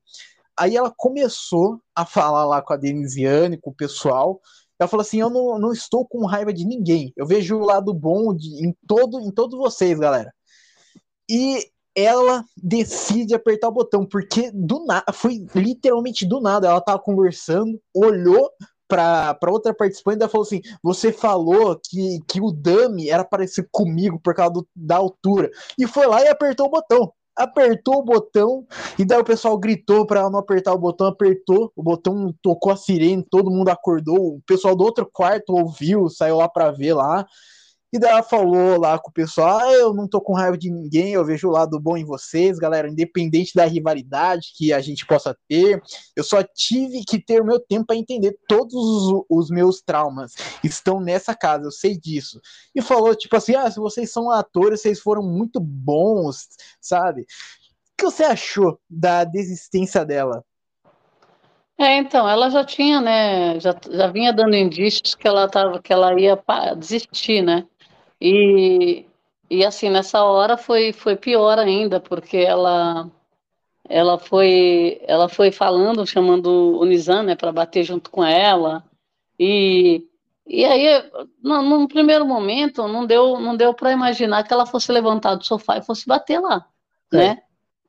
Aí 0.57 0.75
ela 0.77 0.93
começou 0.95 1.79
a 1.95 2.05
falar 2.05 2.45
lá 2.45 2.61
com 2.61 2.73
a 2.73 2.77
Denisiane, 2.77 3.59
com 3.59 3.71
o 3.71 3.75
pessoal. 3.75 4.39
Ela 4.79 4.87
falou 4.87 5.01
assim: 5.01 5.19
Eu 5.19 5.29
não, 5.29 5.57
não 5.59 5.71
estou 5.71 6.05
com 6.05 6.25
raiva 6.25 6.53
de 6.53 6.65
ninguém. 6.65 7.13
Eu 7.15 7.25
vejo 7.25 7.57
o 7.57 7.65
lado 7.65 7.93
bom 7.93 8.33
de, 8.33 8.65
em, 8.65 8.75
todo, 8.87 9.19
em 9.19 9.31
todos 9.31 9.57
vocês, 9.57 9.97
galera. 9.99 10.33
E 11.29 11.65
ela 11.95 12.43
decide 12.57 13.35
apertar 13.35 13.69
o 13.69 13.73
botão, 13.73 14.05
porque 14.05 14.51
do 14.51 14.85
nada, 14.85 15.11
foi 15.13 15.45
literalmente 15.55 16.25
do 16.25 16.41
nada. 16.41 16.67
Ela 16.67 16.81
tava 16.81 16.99
conversando, 16.99 17.79
olhou 17.95 18.49
para 18.87 19.37
outra 19.47 19.73
participante 19.73 20.23
e 20.23 20.27
falou 20.27 20.45
assim: 20.45 20.61
Você 20.83 21.11
falou 21.11 21.79
que, 21.83 22.19
que 22.27 22.41
o 22.41 22.51
Dami 22.51 23.09
era 23.09 23.23
parecido 23.23 23.67
comigo 23.71 24.19
por 24.19 24.35
causa 24.35 24.53
do, 24.53 24.67
da 24.75 24.97
altura. 24.97 25.49
E 25.77 25.87
foi 25.87 26.05
lá 26.07 26.21
e 26.21 26.27
apertou 26.27 26.67
o 26.67 26.71
botão. 26.71 27.11
Apertou 27.35 27.95
o 27.95 28.03
botão, 28.03 28.65
e 28.97 29.03
daí 29.03 29.19
o 29.19 29.23
pessoal 29.23 29.57
gritou 29.57 30.05
para 30.05 30.29
não 30.29 30.39
apertar 30.39 30.71
o 30.73 30.77
botão, 30.77 31.07
apertou, 31.07 31.71
o 31.75 31.81
botão 31.81 32.33
tocou 32.41 32.71
a 32.71 32.75
sirene, 32.75 33.23
todo 33.23 33.49
mundo 33.49 33.69
acordou, 33.69 34.35
o 34.35 34.41
pessoal 34.45 34.75
do 34.75 34.83
outro 34.83 35.09
quarto 35.11 35.53
ouviu, 35.53 36.09
saiu 36.09 36.37
lá 36.37 36.47
para 36.47 36.71
ver 36.71 36.93
lá. 36.93 37.25
E 37.93 37.99
daí 37.99 38.09
ela 38.09 38.23
falou 38.23 38.79
lá 38.79 38.97
com 38.97 39.11
o 39.11 39.13
pessoal: 39.13 39.59
ah, 39.59 39.71
eu 39.71 39.93
não 39.93 40.07
tô 40.07 40.19
com 40.19 40.33
raiva 40.33 40.57
de 40.57 40.71
ninguém, 40.71 41.13
eu 41.13 41.23
vejo 41.23 41.47
o 41.47 41.51
lado 41.51 41.79
bom 41.79 41.95
em 41.95 42.03
vocês, 42.03 42.57
galera, 42.57 42.89
independente 42.89 43.53
da 43.53 43.65
rivalidade 43.65 44.51
que 44.57 44.73
a 44.73 44.81
gente 44.81 45.05
possa 45.05 45.37
ter, 45.47 45.79
eu 46.15 46.23
só 46.23 46.41
tive 46.41 47.03
que 47.05 47.23
ter 47.23 47.39
o 47.39 47.45
meu 47.45 47.59
tempo 47.59 47.85
para 47.85 47.95
entender 47.95 48.35
todos 48.47 48.73
os, 48.73 49.23
os, 49.29 49.49
meus 49.51 49.79
traumas 49.79 50.33
estão 50.63 50.99
nessa 50.99 51.35
casa, 51.35 51.65
eu 51.65 51.71
sei 51.71 51.95
disso. 51.95 52.41
E 52.73 52.81
falou, 52.81 53.15
tipo 53.15 53.35
assim: 53.35 53.53
ah, 53.53 53.69
se 53.69 53.79
vocês 53.79 54.11
são 54.11 54.31
atores, 54.31 54.81
vocês 54.81 54.99
foram 54.99 55.21
muito 55.21 55.59
bons, 55.59 56.47
sabe? 56.81 57.21
O 57.21 57.25
que 57.95 58.05
você 58.05 58.23
achou 58.23 58.79
da 58.89 59.23
desistência 59.23 60.03
dela? 60.03 60.43
É, 61.77 61.97
então, 61.97 62.29
ela 62.29 62.49
já 62.49 62.63
tinha, 62.63 63.01
né, 63.01 63.59
já, 63.59 63.75
já 63.91 64.07
vinha 64.07 64.31
dando 64.31 64.55
indícios 64.55 65.15
que 65.15 65.27
ela 65.27 65.49
tava, 65.49 65.81
que 65.81 65.91
ela 65.91 66.19
ia 66.19 66.41
desistir, 66.77 67.41
né? 67.41 67.67
E, 68.25 69.05
e 69.49 69.65
assim, 69.65 69.89
nessa 69.89 70.23
hora 70.23 70.55
foi, 70.55 70.93
foi 70.93 71.17
pior 71.17 71.59
ainda, 71.59 71.99
porque 71.99 72.37
ela 72.37 73.11
ela 73.89 74.17
foi 74.17 75.01
ela 75.05 75.27
foi 75.27 75.51
falando, 75.51 76.07
chamando 76.07 76.79
o 76.79 76.85
Nizam, 76.85 77.21
né, 77.23 77.35
para 77.35 77.51
bater 77.51 77.83
junto 77.83 78.09
com 78.09 78.23
ela. 78.23 78.81
E, 79.37 80.07
e 80.47 80.63
aí, 80.63 81.03
no, 81.43 81.61
num 81.63 81.85
primeiro 81.85 82.25
momento, 82.25 82.87
não 82.87 83.05
deu 83.05 83.37
não 83.41 83.57
deu 83.57 83.73
para 83.73 83.91
imaginar 83.91 84.43
que 84.43 84.53
ela 84.53 84.65
fosse 84.65 84.89
levantar 84.89 85.35
do 85.35 85.45
sofá 85.45 85.77
e 85.79 85.83
fosse 85.83 86.07
bater 86.07 86.39
lá, 86.39 86.65
é. 87.11 87.17
né? 87.17 87.41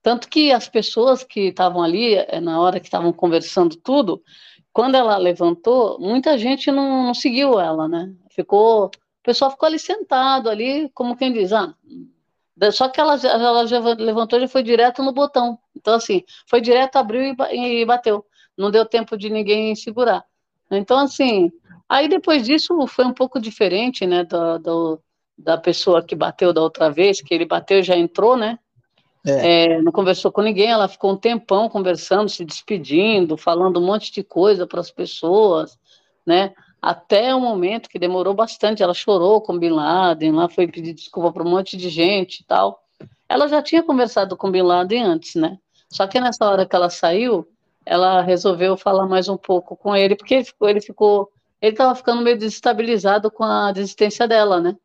Tanto 0.02 0.28
que 0.28 0.50
as 0.52 0.68
pessoas 0.68 1.22
que 1.22 1.48
estavam 1.48 1.80
ali, 1.80 2.14
eh, 2.14 2.40
na 2.40 2.60
hora 2.60 2.80
que 2.80 2.86
estavam 2.86 3.12
conversando 3.12 3.76
tudo, 3.76 4.20
quando 4.72 4.96
ela 4.96 5.16
levantou, 5.16 5.98
muita 6.00 6.36
gente 6.36 6.72
não, 6.72 7.04
não 7.06 7.14
seguiu 7.14 7.60
ela, 7.60 7.88
né? 7.88 8.12
Ficou 8.30 8.90
pessoal 9.24 9.50
ficou 9.50 9.66
ali 9.66 9.78
sentado, 9.78 10.48
ali, 10.48 10.90
como 10.94 11.16
quem 11.16 11.32
diz, 11.32 11.52
ah, 11.52 11.74
só 12.72 12.88
que 12.88 13.00
ela, 13.00 13.14
ela 13.14 13.66
já 13.66 13.78
levantou 13.80 14.40
e 14.40 14.46
foi 14.46 14.62
direto 14.62 15.02
no 15.02 15.12
botão. 15.12 15.58
Então, 15.74 15.94
assim, 15.94 16.22
foi 16.46 16.60
direto, 16.60 16.96
abriu 16.96 17.34
e 17.52 17.84
bateu. 17.84 18.24
Não 18.56 18.70
deu 18.70 18.84
tempo 18.86 19.16
de 19.16 19.28
ninguém 19.28 19.74
segurar. 19.74 20.24
Então, 20.70 20.98
assim, 20.98 21.50
aí 21.88 22.08
depois 22.08 22.44
disso 22.44 22.86
foi 22.86 23.04
um 23.04 23.12
pouco 23.12 23.40
diferente, 23.40 24.06
né, 24.06 24.24
da, 24.24 24.58
da, 24.58 24.72
da 25.36 25.58
pessoa 25.58 26.04
que 26.04 26.14
bateu 26.14 26.52
da 26.52 26.60
outra 26.60 26.90
vez, 26.90 27.20
que 27.20 27.34
ele 27.34 27.44
bateu 27.44 27.80
e 27.80 27.82
já 27.82 27.96
entrou, 27.96 28.36
né? 28.36 28.58
É. 29.26 29.64
É, 29.64 29.82
não 29.82 29.90
conversou 29.90 30.30
com 30.30 30.42
ninguém, 30.42 30.70
ela 30.70 30.86
ficou 30.86 31.12
um 31.12 31.16
tempão 31.16 31.68
conversando, 31.68 32.28
se 32.28 32.44
despedindo, 32.44 33.38
falando 33.38 33.80
um 33.80 33.86
monte 33.86 34.12
de 34.12 34.22
coisa 34.22 34.66
para 34.66 34.80
as 34.80 34.90
pessoas, 34.90 35.78
né? 36.26 36.52
Até 36.84 37.34
o 37.34 37.40
momento 37.40 37.88
que 37.88 37.98
demorou 37.98 38.34
bastante. 38.34 38.82
Ela 38.82 38.92
chorou 38.92 39.40
com 39.40 39.58
Bin 39.58 39.70
Laden, 39.70 40.32
lá 40.32 40.50
foi 40.50 40.66
pedir 40.66 40.92
desculpa 40.92 41.32
para 41.32 41.42
um 41.42 41.50
monte 41.50 41.78
de 41.78 41.88
gente 41.88 42.40
e 42.40 42.44
tal. 42.44 42.78
Ela 43.26 43.48
já 43.48 43.62
tinha 43.62 43.82
conversado 43.82 44.36
com 44.36 44.50
Bin 44.50 44.60
Laden 44.60 45.02
antes, 45.02 45.34
né? 45.34 45.56
Só 45.88 46.06
que 46.06 46.20
nessa 46.20 46.46
hora 46.46 46.66
que 46.66 46.76
ela 46.76 46.90
saiu, 46.90 47.48
ela 47.86 48.20
resolveu 48.20 48.76
falar 48.76 49.06
mais 49.06 49.30
um 49.30 49.36
pouco 49.38 49.74
com 49.74 49.96
ele, 49.96 50.14
porque 50.14 50.34
ele 50.34 50.44
ficou, 50.44 50.68
ele 50.68 50.80
ficou, 50.82 51.30
ele 51.58 51.72
estava 51.72 51.94
ficando 51.94 52.20
meio 52.20 52.36
desestabilizado 52.36 53.30
com 53.30 53.44
a 53.44 53.72
desistência 53.72 54.28
dela, 54.28 54.60
né? 54.60 54.76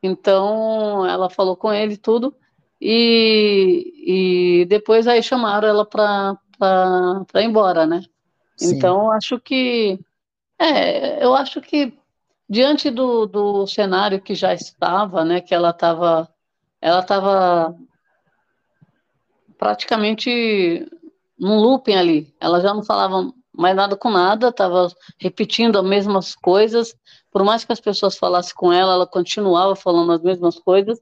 Então, 0.00 1.04
ela 1.04 1.28
falou 1.28 1.56
com 1.56 1.72
ele 1.72 1.96
tudo 1.96 2.32
e, 2.80 4.60
e 4.60 4.64
depois 4.66 5.08
aí 5.08 5.20
chamaram 5.24 5.66
ela 5.66 5.84
para 5.84 6.36
ir 7.34 7.44
embora, 7.44 7.84
né? 7.84 8.04
Sim. 8.56 8.76
Então, 8.76 9.10
acho 9.10 9.40
que 9.40 9.98
é, 10.64 11.24
eu 11.24 11.34
acho 11.34 11.60
que 11.60 11.92
diante 12.48 12.90
do, 12.90 13.26
do 13.26 13.66
cenário 13.66 14.20
que 14.20 14.34
já 14.34 14.52
estava, 14.52 15.24
né, 15.24 15.40
que 15.40 15.54
ela 15.54 15.70
estava 15.70 16.28
ela 16.80 17.00
estava 17.00 17.76
praticamente 19.56 20.84
num 21.38 21.56
looping 21.60 21.94
ali. 21.94 22.34
Ela 22.40 22.60
já 22.60 22.74
não 22.74 22.82
falava 22.82 23.32
mais 23.56 23.76
nada 23.76 23.96
com 23.96 24.10
nada, 24.10 24.48
estava 24.48 24.88
repetindo 25.18 25.78
as 25.78 25.84
mesmas 25.84 26.34
coisas. 26.34 26.94
Por 27.30 27.44
mais 27.44 27.64
que 27.64 27.72
as 27.72 27.80
pessoas 27.80 28.18
falassem 28.18 28.54
com 28.56 28.72
ela, 28.72 28.94
ela 28.94 29.06
continuava 29.06 29.76
falando 29.76 30.12
as 30.12 30.22
mesmas 30.22 30.58
coisas. 30.58 31.00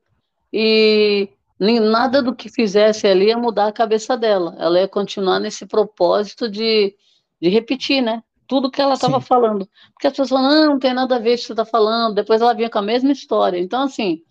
E 0.53 1.31
nada 1.59 2.23
do 2.23 2.35
que 2.35 2.51
fizesse 2.51 3.07
ali 3.07 3.29
ia 3.29 3.39
mudar 3.39 3.69
a 3.69 3.73
cabeça 3.73 4.17
dela. 4.17 4.55
Ela 4.59 4.81
ia 4.81 4.89
continuar 4.89 5.41
nesse 5.41 5.65
propósito 5.67 6.51
de, 6.51 6.95
de 7.41 7.49
repetir, 7.49 8.03
né? 8.03 8.23
Tudo 8.51 8.69
que 8.69 8.83
ela 8.83 8.95
estava 8.95 9.21
falando. 9.21 9.69
Porque 9.93 10.09
as 10.09 10.13
pessoas 10.13 10.31
falam, 10.31 10.51
não, 10.51 10.67
não 10.71 10.79
tem 10.81 10.93
nada 10.93 11.15
a 11.15 11.19
ver 11.21 11.31
com 11.31 11.35
o 11.35 11.39
que 11.39 11.47
você 11.47 11.53
está 11.53 11.65
falando. 11.65 12.17
Depois 12.17 12.43
ela 12.43 12.53
vinha 12.53 12.69
com 12.69 12.81
a 12.81 12.83
mesma 12.83 13.13
história. 13.13 13.61
Então, 13.61 13.85
assim, 13.85 14.25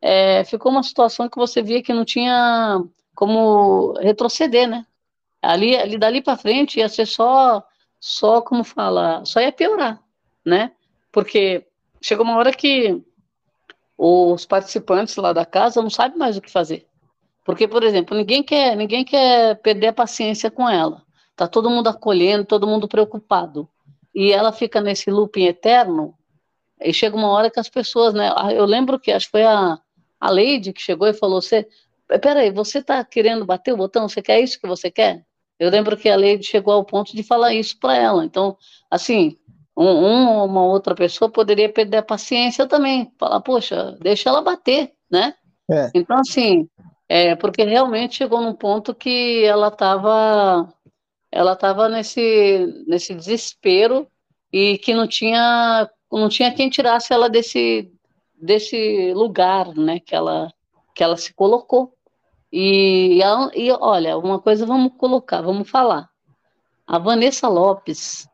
é, 0.00 0.42
ficou 0.44 0.72
uma 0.72 0.82
situação 0.82 1.28
que 1.28 1.36
você 1.36 1.60
via 1.60 1.82
que 1.82 1.92
não 1.92 2.02
tinha 2.02 2.82
como 3.14 3.92
retroceder, 4.00 4.66
né? 4.66 4.86
Ali, 5.42 5.76
ali 5.76 5.98
dali 5.98 6.22
para 6.22 6.38
frente 6.38 6.78
ia 6.78 6.88
ser 6.88 7.04
só, 7.04 7.62
só 8.00 8.40
como 8.40 8.64
fala, 8.64 9.22
só 9.26 9.40
ia 9.42 9.52
piorar, 9.52 10.02
né? 10.42 10.72
Porque 11.12 11.66
chegou 12.00 12.24
uma 12.24 12.38
hora 12.38 12.52
que 12.52 12.98
os 13.98 14.46
participantes 14.46 15.16
lá 15.16 15.34
da 15.34 15.44
casa 15.44 15.82
não 15.82 15.90
sabem 15.90 16.16
mais 16.16 16.38
o 16.38 16.40
que 16.40 16.50
fazer. 16.50 16.86
Porque, 17.44 17.68
por 17.68 17.82
exemplo, 17.82 18.16
ninguém 18.16 18.42
quer, 18.42 18.74
ninguém 18.74 19.04
quer 19.04 19.56
perder 19.56 19.88
a 19.88 19.92
paciência 19.92 20.50
com 20.50 20.66
ela. 20.66 21.05
Tá 21.36 21.46
todo 21.46 21.70
mundo 21.70 21.88
acolhendo, 21.88 22.44
todo 22.44 22.66
mundo 22.66 22.88
preocupado. 22.88 23.68
E 24.14 24.32
ela 24.32 24.50
fica 24.50 24.80
nesse 24.80 25.10
looping 25.10 25.44
eterno, 25.44 26.14
e 26.80 26.92
chega 26.92 27.16
uma 27.16 27.28
hora 27.28 27.50
que 27.50 27.60
as 27.60 27.68
pessoas, 27.68 28.12
né? 28.12 28.30
Eu 28.52 28.64
lembro 28.64 28.98
que 28.98 29.10
acho 29.10 29.26
que 29.26 29.32
foi 29.32 29.44
a, 29.44 29.78
a 30.20 30.30
Lady 30.30 30.72
que 30.72 30.80
chegou 30.80 31.06
e 31.08 31.14
falou: 31.14 31.40
você, 31.40 31.66
peraí, 32.20 32.50
você 32.50 32.82
tá 32.82 33.02
querendo 33.04 33.44
bater 33.44 33.72
o 33.72 33.76
botão? 33.76 34.08
Você 34.08 34.20
quer 34.22 34.40
isso 34.40 34.60
que 34.60 34.66
você 34.66 34.90
quer? 34.90 35.24
Eu 35.58 35.70
lembro 35.70 35.96
que 35.96 36.08
a 36.08 36.16
Lady 36.16 36.44
chegou 36.44 36.74
ao 36.74 36.84
ponto 36.84 37.16
de 37.16 37.22
falar 37.22 37.54
isso 37.54 37.78
para 37.78 37.96
ela. 37.96 38.24
Então, 38.24 38.56
assim, 38.90 39.38
um, 39.76 39.86
um, 39.86 40.44
uma 40.44 40.64
outra 40.64 40.94
pessoa 40.94 41.30
poderia 41.30 41.72
perder 41.72 41.98
a 41.98 42.02
paciência 42.02 42.66
também, 42.66 43.10
falar, 43.18 43.40
poxa, 43.40 43.96
deixa 44.00 44.28
ela 44.28 44.42
bater, 44.42 44.92
né? 45.10 45.34
É. 45.70 45.90
Então, 45.94 46.18
assim, 46.18 46.68
é, 47.08 47.34
porque 47.34 47.64
realmente 47.64 48.16
chegou 48.16 48.42
num 48.42 48.54
ponto 48.54 48.94
que 48.94 49.44
ela 49.44 49.68
estava 49.68 50.68
ela 51.30 51.52
estava 51.52 51.88
nesse, 51.88 52.84
nesse 52.86 53.14
desespero 53.14 54.06
e 54.52 54.78
que 54.78 54.94
não 54.94 55.06
tinha 55.06 55.88
não 56.10 56.28
tinha 56.28 56.54
quem 56.54 56.70
tirasse 56.70 57.12
ela 57.12 57.28
desse 57.28 57.90
desse 58.34 59.12
lugar, 59.14 59.74
né, 59.74 59.98
que 60.00 60.14
ela 60.14 60.52
que 60.94 61.02
ela 61.02 61.16
se 61.16 61.34
colocou. 61.34 61.92
E, 62.50 63.20
e 63.54 63.72
olha, 63.72 64.16
uma 64.16 64.40
coisa 64.40 64.64
vamos 64.64 64.92
colocar, 64.96 65.42
vamos 65.42 65.68
falar. 65.68 66.08
A 66.86 66.98
Vanessa 66.98 67.48
Lopes, 67.48 68.28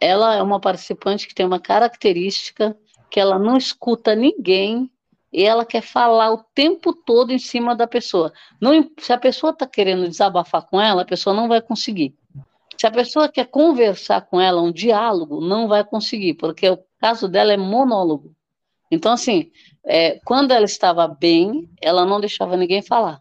ela 0.00 0.34
é 0.34 0.42
uma 0.42 0.58
participante 0.58 1.28
que 1.28 1.34
tem 1.34 1.46
uma 1.46 1.60
característica 1.60 2.76
que 3.10 3.20
ela 3.20 3.38
não 3.38 3.56
escuta 3.56 4.14
ninguém 4.14 4.90
e 5.32 5.44
ela 5.44 5.64
quer 5.64 5.82
falar 5.82 6.32
o 6.32 6.44
tempo 6.54 6.92
todo 6.92 7.32
em 7.32 7.38
cima 7.38 7.76
da 7.76 7.86
pessoa. 7.86 8.32
Não, 8.60 8.90
se 8.98 9.12
a 9.12 9.18
pessoa 9.18 9.52
está 9.52 9.66
querendo 9.66 10.08
desabafar 10.08 10.66
com 10.66 10.80
ela, 10.80 11.02
a 11.02 11.06
pessoa 11.06 11.34
não 11.34 11.48
vai 11.48 11.60
conseguir. 11.60 12.16
Se 12.80 12.86
a 12.86 12.90
pessoa 12.90 13.28
quer 13.28 13.46
conversar 13.46 14.22
com 14.22 14.40
ela, 14.40 14.62
um 14.62 14.72
diálogo, 14.72 15.38
não 15.38 15.68
vai 15.68 15.84
conseguir, 15.84 16.32
porque 16.32 16.66
o 16.66 16.82
caso 16.98 17.28
dela 17.28 17.52
é 17.52 17.56
monólogo. 17.58 18.34
Então, 18.90 19.12
assim, 19.12 19.52
é, 19.84 20.18
quando 20.24 20.52
ela 20.52 20.64
estava 20.64 21.06
bem, 21.06 21.68
ela 21.78 22.06
não 22.06 22.18
deixava 22.18 22.56
ninguém 22.56 22.80
falar. 22.80 23.20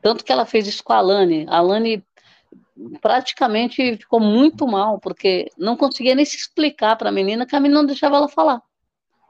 Tanto 0.00 0.24
que 0.24 0.32
ela 0.32 0.46
fez 0.46 0.66
isso 0.66 0.82
com 0.82 0.94
a 0.94 0.96
Alane. 0.96 1.44
A 1.50 1.58
Alane 1.58 2.02
praticamente 3.02 3.98
ficou 3.98 4.18
muito 4.18 4.66
mal, 4.66 4.98
porque 4.98 5.50
não 5.58 5.76
conseguia 5.76 6.14
nem 6.14 6.24
se 6.24 6.38
explicar 6.38 6.96
para 6.96 7.10
a 7.10 7.12
menina 7.12 7.44
que 7.44 7.54
a 7.54 7.60
menina 7.60 7.80
não 7.82 7.86
deixava 7.86 8.16
ela 8.16 8.28
falar. 8.30 8.62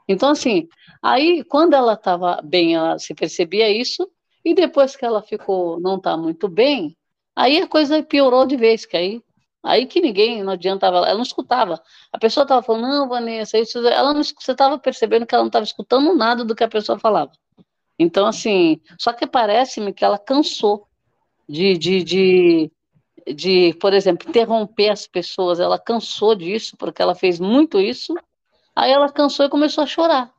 Então, 0.07 0.29
assim, 0.29 0.69
aí 1.01 1.43
quando 1.43 1.73
ela 1.73 1.95
estava 1.95 2.41
bem, 2.41 2.75
ela 2.75 2.97
se 2.97 3.13
percebia 3.13 3.69
isso, 3.69 4.09
e 4.45 4.55
depois 4.55 4.95
que 4.95 5.03
ela 5.03 5.21
ficou, 5.21 5.81
não 5.81 5.97
está 5.97 6.15
muito 6.15 6.47
bem, 6.47 6.95
aí 7.35 7.61
a 7.61 7.67
coisa 7.67 8.01
piorou 8.01 8.45
de 8.45 8.55
vez, 8.55 8.85
que 8.85 8.95
aí, 8.95 9.21
aí 9.63 9.85
que 9.85 10.01
ninguém, 10.01 10.43
não 10.43 10.53
adiantava, 10.53 10.97
ela 10.97 11.15
não 11.15 11.23
escutava. 11.23 11.81
A 12.11 12.19
pessoa 12.19 12.43
estava 12.43 12.61
falando, 12.61 12.87
não, 12.87 13.09
Vanessa, 13.09 13.57
isso, 13.57 13.79
ela 13.87 14.13
não, 14.13 14.23
você 14.23 14.51
estava 14.51 14.77
percebendo 14.77 15.25
que 15.25 15.33
ela 15.33 15.43
não 15.43 15.49
estava 15.49 15.63
escutando 15.63 16.13
nada 16.15 16.43
do 16.43 16.55
que 16.55 16.63
a 16.63 16.67
pessoa 16.67 16.99
falava. 16.99 17.31
Então, 17.97 18.25
assim, 18.25 18.81
só 18.99 19.13
que 19.13 19.25
parece-me 19.25 19.93
que 19.93 20.03
ela 20.03 20.17
cansou 20.17 20.87
de, 21.47 21.77
de, 21.77 22.03
de 22.03 22.71
de, 23.31 23.73
por 23.79 23.93
exemplo, 23.93 24.29
interromper 24.29 24.89
as 24.89 25.07
pessoas. 25.07 25.59
Ela 25.59 25.79
cansou 25.79 26.35
disso, 26.35 26.75
porque 26.77 27.01
ela 27.01 27.15
fez 27.15 27.39
muito 27.39 27.79
isso. 27.79 28.13
Aí 28.75 28.91
ela 28.91 29.09
cansou 29.09 29.45
e 29.45 29.49
começou 29.49 29.83
a 29.83 29.87
chorar. 29.87 30.31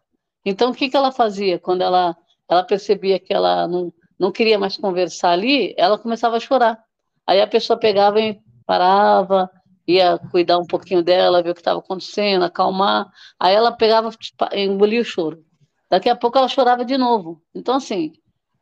Então, 0.44 0.70
o 0.70 0.74
que, 0.74 0.88
que 0.88 0.96
ela 0.96 1.12
fazia? 1.12 1.58
Quando 1.58 1.82
ela, 1.82 2.16
ela 2.48 2.64
percebia 2.64 3.18
que 3.18 3.32
ela 3.32 3.66
não, 3.66 3.92
não 4.18 4.30
queria 4.30 4.58
mais 4.58 4.76
conversar 4.76 5.30
ali, 5.30 5.74
ela 5.78 5.98
começava 5.98 6.36
a 6.36 6.40
chorar. 6.40 6.82
Aí 7.26 7.40
a 7.40 7.46
pessoa 7.46 7.78
pegava 7.78 8.20
e 8.20 8.38
parava, 8.66 9.50
ia 9.86 10.18
cuidar 10.30 10.58
um 10.58 10.66
pouquinho 10.66 11.02
dela, 11.02 11.42
ver 11.42 11.50
o 11.50 11.54
que 11.54 11.60
estava 11.60 11.78
acontecendo, 11.78 12.44
acalmar. 12.44 13.10
Aí 13.38 13.54
ela 13.54 13.72
pegava, 13.72 14.10
tipo, 14.10 14.44
engolia 14.52 15.00
o 15.00 15.04
choro. 15.04 15.44
Daqui 15.90 16.08
a 16.08 16.16
pouco 16.16 16.38
ela 16.38 16.48
chorava 16.48 16.84
de 16.84 16.96
novo. 16.96 17.42
Então, 17.54 17.76
assim, 17.76 18.12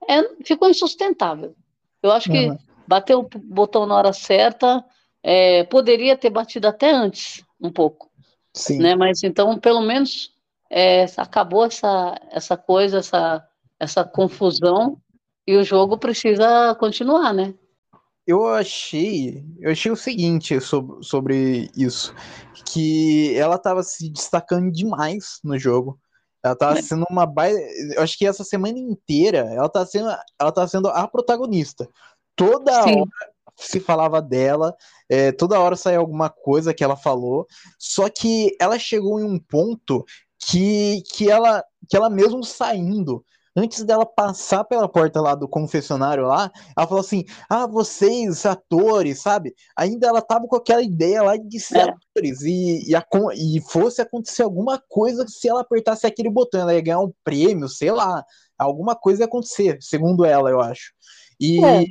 é, 0.08 0.22
ficou 0.44 0.68
insustentável. 0.68 1.54
Eu 2.02 2.10
acho 2.10 2.30
que 2.30 2.48
uhum 2.48 2.58
bateu 2.86 3.20
o 3.20 3.28
botão 3.38 3.86
na 3.86 3.96
hora 3.96 4.12
certa, 4.12 4.84
é, 5.22 5.64
poderia 5.64 6.16
ter 6.16 6.30
batido 6.30 6.68
até 6.68 6.90
antes, 6.90 7.44
um 7.60 7.70
pouco. 7.70 8.10
Sim. 8.52 8.78
Né? 8.78 8.94
Mas 8.94 9.22
então, 9.22 9.58
pelo 9.58 9.80
menos, 9.80 10.30
é, 10.68 11.06
acabou 11.16 11.64
essa, 11.64 12.20
essa 12.30 12.56
coisa, 12.56 12.98
essa, 12.98 13.46
essa 13.78 14.04
confusão, 14.04 14.98
e 15.46 15.56
o 15.56 15.64
jogo 15.64 15.98
precisa 15.98 16.74
continuar, 16.76 17.32
né? 17.32 17.54
Eu 18.26 18.46
achei, 18.46 19.44
eu 19.58 19.72
achei 19.72 19.90
o 19.90 19.96
seguinte 19.96 20.60
sobre, 20.60 21.02
sobre 21.02 21.70
isso, 21.76 22.14
que 22.66 23.36
ela 23.36 23.56
estava 23.56 23.82
se 23.82 24.08
destacando 24.08 24.70
demais 24.70 25.40
no 25.42 25.58
jogo. 25.58 25.98
Ela 26.42 26.56
tava 26.56 26.78
é. 26.78 26.82
sendo 26.82 27.04
uma 27.10 27.26
baita. 27.26 27.58
Eu 27.94 28.02
acho 28.02 28.16
que 28.16 28.26
essa 28.26 28.44
semana 28.44 28.78
inteira 28.78 29.38
ela 29.52 29.68
tá 29.68 29.84
sendo, 29.84 30.08
ela 30.40 30.52
tá 30.52 30.66
sendo 30.66 30.88
a 30.88 31.06
protagonista. 31.08 31.88
Toda 32.36 32.82
Sim. 32.84 33.00
hora 33.00 33.10
se 33.56 33.80
falava 33.80 34.20
dela, 34.20 34.74
é, 35.08 35.30
toda 35.30 35.60
hora 35.60 35.76
saía 35.76 35.98
alguma 35.98 36.30
coisa 36.30 36.72
que 36.72 36.82
ela 36.82 36.96
falou, 36.96 37.46
só 37.78 38.08
que 38.08 38.56
ela 38.60 38.78
chegou 38.78 39.20
em 39.20 39.24
um 39.24 39.38
ponto 39.38 40.04
que, 40.38 41.02
que, 41.12 41.30
ela, 41.30 41.62
que 41.88 41.96
ela 41.96 42.10
mesmo 42.10 42.42
saindo, 42.42 43.24
antes 43.56 43.84
dela 43.84 44.06
passar 44.06 44.64
pela 44.64 44.88
porta 44.88 45.20
lá 45.20 45.34
do 45.34 45.48
confessionário 45.48 46.26
lá, 46.26 46.50
ela 46.76 46.86
falou 46.86 47.00
assim: 47.00 47.24
Ah, 47.48 47.66
vocês, 47.66 48.44
atores, 48.46 49.20
sabe? 49.20 49.54
Ainda 49.76 50.06
ela 50.06 50.22
tava 50.22 50.46
com 50.46 50.56
aquela 50.56 50.82
ideia 50.82 51.22
lá 51.22 51.36
de 51.36 51.60
ser 51.60 51.78
é. 51.78 51.82
atores 51.82 52.42
e, 52.42 52.90
e, 52.90 52.94
a, 52.94 53.04
e 53.34 53.60
fosse 53.60 54.00
acontecer 54.00 54.42
alguma 54.42 54.82
coisa 54.88 55.26
se 55.28 55.48
ela 55.48 55.60
apertasse 55.60 56.06
aquele 56.06 56.30
botão, 56.30 56.60
ela 56.60 56.74
ia 56.74 56.80
ganhar 56.80 57.00
um 57.00 57.12
prêmio, 57.24 57.68
sei 57.68 57.90
lá, 57.90 58.24
alguma 58.58 58.94
coisa 58.94 59.22
ia 59.22 59.26
acontecer, 59.26 59.78
segundo 59.80 60.24
ela, 60.24 60.50
eu 60.50 60.60
acho. 60.60 60.92
E, 61.40 61.64
é 61.64 61.84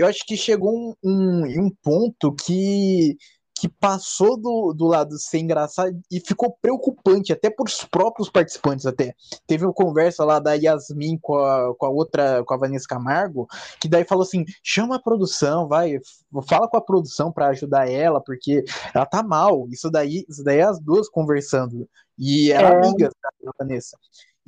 eu 0.00 0.06
acho 0.06 0.24
que 0.26 0.36
chegou 0.36 0.72
um, 0.74 0.94
um, 1.04 1.66
um 1.66 1.70
ponto 1.82 2.34
que, 2.34 3.16
que 3.60 3.68
passou 3.68 4.38
do, 4.38 4.72
do 4.72 4.86
lado 4.86 5.10
de 5.10 5.22
ser 5.22 5.38
engraçado 5.38 5.94
e 6.10 6.18
ficou 6.18 6.56
preocupante, 6.62 7.30
até 7.30 7.50
para 7.50 7.66
os 7.66 7.84
próprios 7.84 8.30
participantes 8.30 8.86
até. 8.86 9.14
Teve 9.46 9.66
uma 9.66 9.74
conversa 9.74 10.24
lá 10.24 10.38
da 10.38 10.54
Yasmin 10.54 11.18
com 11.20 11.36
a, 11.36 11.74
com 11.76 11.84
a 11.84 11.90
outra, 11.90 12.42
com 12.42 12.54
a 12.54 12.56
Vanessa 12.56 12.88
Camargo, 12.88 13.46
que 13.78 13.86
daí 13.86 14.02
falou 14.02 14.22
assim, 14.22 14.46
chama 14.62 14.96
a 14.96 15.02
produção, 15.02 15.68
vai, 15.68 15.98
fala 16.48 16.68
com 16.68 16.78
a 16.78 16.80
produção 16.80 17.30
para 17.30 17.48
ajudar 17.48 17.86
ela, 17.86 18.18
porque 18.18 18.64
ela 18.94 19.04
tá 19.04 19.22
mal. 19.22 19.68
Isso 19.68 19.90
daí, 19.90 20.24
isso 20.26 20.42
daí 20.42 20.60
é 20.60 20.62
as 20.62 20.80
duas 20.80 21.06
conversando. 21.10 21.86
E 22.18 22.50
eram 22.52 22.78
é. 22.78 22.86
amigas 22.86 23.12
da 23.22 23.52
Vanessa. 23.58 23.98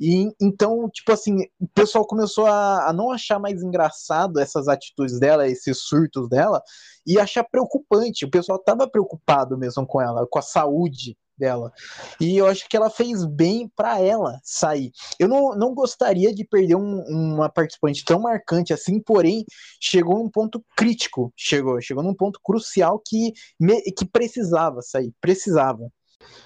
E 0.05 0.29
então, 0.41 0.89
tipo 0.89 1.13
assim, 1.13 1.37
o 1.57 1.67
pessoal 1.73 2.05
começou 2.05 2.45
a, 2.45 2.89
a, 2.89 2.91
não 2.91 3.09
achar 3.09 3.39
mais 3.39 3.63
engraçado 3.63 4.37
essas 4.37 4.67
atitudes 4.67 5.17
dela, 5.17 5.47
esses 5.47 5.77
surtos 5.77 6.27
dela, 6.27 6.61
e 7.07 7.17
achar 7.17 7.45
preocupante. 7.45 8.25
O 8.25 8.29
pessoal 8.29 8.59
tava 8.59 8.85
preocupado 8.85 9.57
mesmo 9.57 9.87
com 9.87 10.01
ela, 10.01 10.27
com 10.29 10.37
a 10.37 10.41
saúde 10.41 11.17
dela. 11.37 11.71
E 12.19 12.35
eu 12.35 12.47
acho 12.47 12.67
que 12.67 12.75
ela 12.75 12.89
fez 12.89 13.25
bem 13.25 13.71
para 13.77 13.97
ela 14.01 14.41
sair. 14.43 14.91
Eu 15.17 15.29
não, 15.29 15.55
não 15.55 15.73
gostaria 15.73 16.35
de 16.35 16.43
perder 16.43 16.75
um, 16.75 16.99
uma 17.07 17.49
participante 17.49 18.03
tão 18.03 18.19
marcante 18.19 18.73
assim, 18.73 18.99
porém, 18.99 19.45
chegou 19.79 20.19
num 20.19 20.29
ponto 20.29 20.61
crítico, 20.75 21.31
chegou, 21.33 21.79
chegou 21.79 22.03
num 22.03 22.13
ponto 22.13 22.41
crucial 22.43 23.01
que, 23.07 23.31
me, 23.57 23.81
que 23.93 24.03
precisava 24.03 24.81
sair, 24.81 25.13
precisava. 25.21 25.89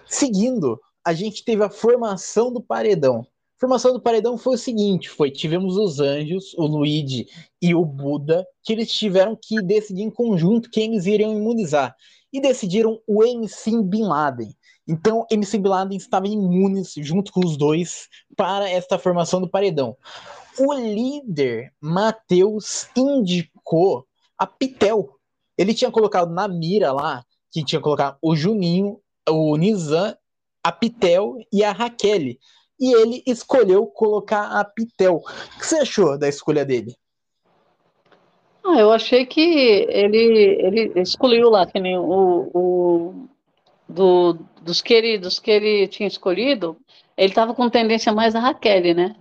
Seguindo, 0.05 0.79
a 1.03 1.11
gente 1.11 1.43
teve 1.43 1.63
a 1.63 1.71
formação 1.71 2.53
do 2.53 2.61
paredão 2.61 3.25
A 3.57 3.59
formação 3.59 3.91
do 3.91 3.99
paredão 3.99 4.37
foi 4.37 4.53
o 4.53 4.57
seguinte: 4.57 5.09
foi 5.09 5.31
tivemos 5.31 5.77
os 5.77 5.99
anjos, 5.99 6.53
o 6.53 6.67
Luigi 6.67 7.27
e 7.59 7.73
o 7.73 7.83
Buda, 7.83 8.45
que 8.61 8.71
eles 8.71 8.91
tiveram 8.91 9.35
que 9.35 9.59
decidir 9.63 10.03
em 10.03 10.11
conjunto 10.11 10.69
quem 10.69 10.91
eles 10.91 11.07
iriam 11.07 11.35
imunizar. 11.35 11.95
E 12.31 12.39
decidiram 12.39 13.01
o 13.07 13.23
MC 13.23 13.81
Bin 13.81 14.03
Laden. 14.03 14.55
Então, 14.87 15.25
MC 15.31 15.57
Bin 15.57 15.69
Laden 15.69 15.97
estava 15.97 16.27
imunes 16.27 16.93
junto 16.97 17.31
com 17.31 17.43
os 17.43 17.57
dois 17.57 18.07
para 18.35 18.69
esta 18.69 18.99
formação 18.99 19.41
do 19.41 19.49
paredão. 19.49 19.97
O 20.59 20.71
líder, 20.73 21.73
Matheus, 21.81 22.87
indicou 22.95 24.05
a 24.37 24.45
Pitel. 24.45 25.17
Ele 25.57 25.73
tinha 25.73 25.89
colocado 25.89 26.31
na 26.31 26.47
mira 26.47 26.91
lá, 26.91 27.25
que 27.51 27.65
tinha 27.65 27.81
colocado 27.81 28.17
o 28.21 28.35
Juninho, 28.35 28.99
o 29.27 29.57
Nizam, 29.57 30.15
a 30.63 30.71
Pitel 30.71 31.37
e 31.51 31.63
a 31.63 31.71
Raquel 31.71 32.35
e 32.79 32.93
ele 32.93 33.23
escolheu 33.25 33.85
colocar 33.87 34.59
a 34.59 34.63
Pitel. 34.63 35.15
O 35.15 35.59
que 35.59 35.65
você 35.65 35.79
achou 35.79 36.17
da 36.17 36.27
escolha 36.27 36.65
dele? 36.65 36.95
Ah, 38.63 38.79
eu 38.79 38.91
achei 38.91 39.25
que 39.25 39.39
ele, 39.89 40.57
ele 40.59 41.01
escolheu 41.01 41.49
lá, 41.49 41.65
que 41.65 41.79
nem 41.79 41.97
o, 41.97 42.51
o 42.53 43.27
do, 43.87 44.37
dos, 44.61 44.81
que 44.81 44.93
ele, 44.93 45.17
dos 45.17 45.39
que 45.39 45.49
ele 45.49 45.87
tinha 45.87 46.07
escolhido, 46.07 46.77
ele 47.15 47.29
estava 47.29 47.53
com 47.53 47.69
tendência 47.69 48.11
mais 48.11 48.35
a 48.35 48.39
Raquel, 48.39 48.93
né? 48.93 49.15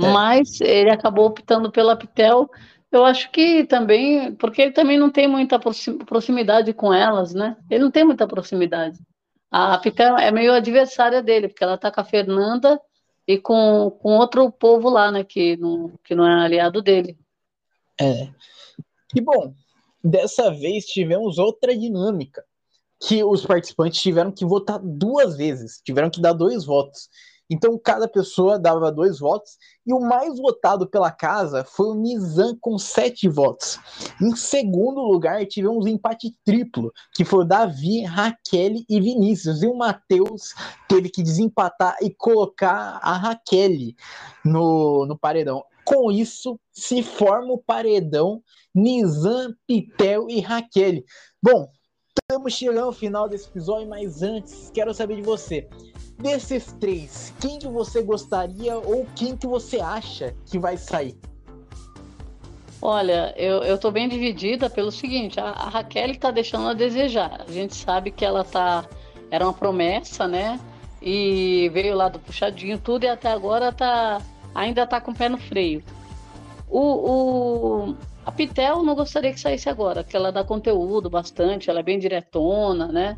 É. 0.00 0.12
Mas 0.12 0.60
ele 0.60 0.90
acabou 0.90 1.26
optando 1.26 1.70
pela 1.70 1.96
Pitel. 1.96 2.50
Eu 2.90 3.04
acho 3.04 3.30
que 3.30 3.64
também, 3.64 4.34
porque 4.34 4.60
ele 4.60 4.72
também 4.72 4.98
não 4.98 5.10
tem 5.10 5.26
muita 5.28 5.58
proximidade 5.58 6.72
com 6.72 6.92
elas, 6.92 7.32
né? 7.32 7.56
Ele 7.70 7.84
não 7.84 7.90
tem 7.90 8.04
muita 8.04 8.26
proximidade. 8.26 8.98
A 9.52 9.76
Pitel 9.76 10.16
é 10.16 10.32
meio 10.32 10.54
adversária 10.54 11.22
dele, 11.22 11.46
porque 11.46 11.62
ela 11.62 11.76
tá 11.76 11.92
com 11.92 12.00
a 12.00 12.04
Fernanda 12.04 12.80
e 13.28 13.36
com, 13.36 13.90
com 14.00 14.16
outro 14.16 14.50
povo 14.50 14.88
lá, 14.88 15.12
né, 15.12 15.24
que 15.24 15.58
não, 15.58 15.92
que 16.02 16.14
não 16.14 16.26
é 16.26 16.42
aliado 16.42 16.80
dele. 16.80 17.18
É. 18.00 18.30
E 19.14 19.20
bom, 19.20 19.54
dessa 20.02 20.50
vez 20.50 20.86
tivemos 20.86 21.36
outra 21.36 21.76
dinâmica, 21.76 22.42
que 22.98 23.22
os 23.22 23.44
participantes 23.44 24.00
tiveram 24.00 24.32
que 24.32 24.46
votar 24.46 24.80
duas 24.82 25.36
vezes, 25.36 25.82
tiveram 25.84 26.08
que 26.08 26.22
dar 26.22 26.32
dois 26.32 26.64
votos. 26.64 27.10
Então, 27.52 27.78
cada 27.78 28.08
pessoa 28.08 28.58
dava 28.58 28.90
dois 28.90 29.18
votos, 29.18 29.58
e 29.86 29.92
o 29.92 30.00
mais 30.00 30.38
votado 30.38 30.88
pela 30.88 31.10
casa 31.10 31.62
foi 31.62 31.88
o 31.88 31.94
Nizam, 31.94 32.56
com 32.58 32.78
sete 32.78 33.28
votos. 33.28 33.78
Em 34.22 34.34
segundo 34.34 35.02
lugar, 35.02 35.44
tivemos 35.44 35.84
um 35.84 35.88
empate 35.88 36.34
triplo, 36.46 36.90
que 37.14 37.26
foi 37.26 37.40
o 37.40 37.46
Davi, 37.46 38.04
Raquel 38.04 38.76
e 38.88 38.98
Vinícius. 38.98 39.62
E 39.62 39.66
o 39.66 39.76
Matheus 39.76 40.54
teve 40.88 41.10
que 41.10 41.22
desempatar 41.22 41.98
e 42.00 42.08
colocar 42.08 42.98
a 43.02 43.18
Raquel 43.18 43.92
no, 44.42 45.04
no 45.04 45.18
paredão. 45.18 45.62
Com 45.84 46.10
isso, 46.10 46.58
se 46.72 47.02
forma 47.02 47.52
o 47.52 47.58
paredão 47.58 48.42
Nizam, 48.74 49.54
Pitel 49.66 50.26
e 50.30 50.40
Raquel. 50.40 51.02
Bom, 51.42 51.68
estamos 52.18 52.54
chegando 52.54 52.86
ao 52.86 52.92
final 52.92 53.28
desse 53.28 53.46
episódio, 53.46 53.86
mas 53.86 54.22
antes, 54.22 54.70
quero 54.70 54.94
saber 54.94 55.16
de 55.16 55.22
você 55.22 55.68
desses 56.22 56.72
três, 56.80 57.34
quem 57.40 57.58
que 57.58 57.68
você 57.68 58.02
gostaria 58.02 58.76
ou 58.78 59.06
quem 59.16 59.36
que 59.36 59.46
você 59.46 59.80
acha 59.80 60.34
que 60.46 60.58
vai 60.58 60.76
sair? 60.76 61.18
Olha, 62.80 63.32
eu, 63.36 63.62
eu 63.62 63.78
tô 63.78 63.90
bem 63.90 64.08
dividida 64.08 64.70
pelo 64.70 64.90
seguinte, 64.90 65.38
a, 65.38 65.50
a 65.50 65.68
Raquel 65.68 66.16
tá 66.18 66.30
deixando 66.30 66.68
a 66.68 66.74
desejar. 66.74 67.44
A 67.46 67.52
gente 67.52 67.76
sabe 67.76 68.10
que 68.10 68.24
ela 68.24 68.42
tá. 68.42 68.84
Era 69.30 69.44
uma 69.44 69.52
promessa, 69.52 70.26
né? 70.26 70.58
E 71.00 71.70
veio 71.72 71.94
lá 71.94 72.08
do 72.08 72.18
puxadinho, 72.18 72.78
tudo, 72.78 73.04
e 73.04 73.08
até 73.08 73.30
agora 73.30 73.72
tá. 73.72 74.20
Ainda 74.54 74.86
tá 74.86 75.00
com 75.00 75.12
o 75.12 75.14
pé 75.14 75.28
no 75.28 75.38
freio. 75.38 75.82
O, 76.68 76.80
o, 76.80 77.96
a 78.26 78.32
Pitel 78.32 78.82
não 78.82 78.94
gostaria 78.94 79.32
que 79.32 79.40
saísse 79.40 79.68
agora, 79.68 80.02
porque 80.02 80.16
ela 80.16 80.32
dá 80.32 80.42
conteúdo 80.42 81.08
bastante, 81.08 81.70
ela 81.70 81.80
é 81.80 81.82
bem 81.84 81.98
diretona, 81.98 82.88
né? 82.88 83.16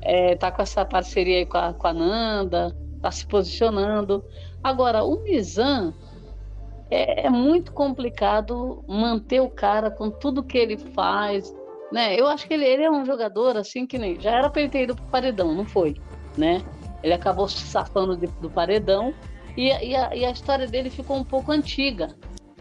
É, 0.00 0.36
tá 0.36 0.50
com 0.50 0.62
essa 0.62 0.84
parceria 0.84 1.38
aí 1.38 1.46
com 1.46 1.58
a, 1.58 1.72
com 1.72 1.86
a 1.86 1.92
Nanda, 1.92 2.76
tá 3.00 3.10
se 3.10 3.26
posicionando. 3.26 4.24
Agora, 4.62 5.04
o 5.04 5.22
Mizan 5.22 5.94
é, 6.90 7.26
é, 7.26 7.30
muito 7.30 7.72
complicado 7.72 8.82
manter 8.88 9.40
o 9.40 9.50
cara 9.50 9.90
com 9.90 10.10
tudo 10.10 10.42
que 10.42 10.56
ele 10.56 10.76
faz, 10.76 11.54
né? 11.92 12.18
Eu 12.18 12.26
acho 12.26 12.46
que 12.46 12.54
ele, 12.54 12.64
ele 12.64 12.82
é 12.82 12.90
um 12.90 13.04
jogador 13.04 13.56
assim 13.56 13.86
que 13.86 13.98
nem 13.98 14.18
já 14.20 14.30
era 14.30 14.50
para 14.50 14.62
ele 14.62 14.70
ter 14.70 14.82
ido 14.84 14.94
pro 14.94 15.04
paredão, 15.06 15.54
não 15.54 15.64
foi, 15.64 15.96
né? 16.36 16.62
Ele 17.02 17.12
acabou 17.12 17.48
se 17.48 17.58
safando 17.58 18.16
de, 18.16 18.26
do 18.26 18.50
paredão 18.50 19.14
e, 19.56 19.68
e, 19.68 19.96
a, 19.96 20.14
e, 20.14 20.24
a, 20.24 20.30
história 20.30 20.66
dele 20.66 20.90
ficou 20.90 21.16
um 21.16 21.24
pouco 21.24 21.52
antiga, 21.52 22.16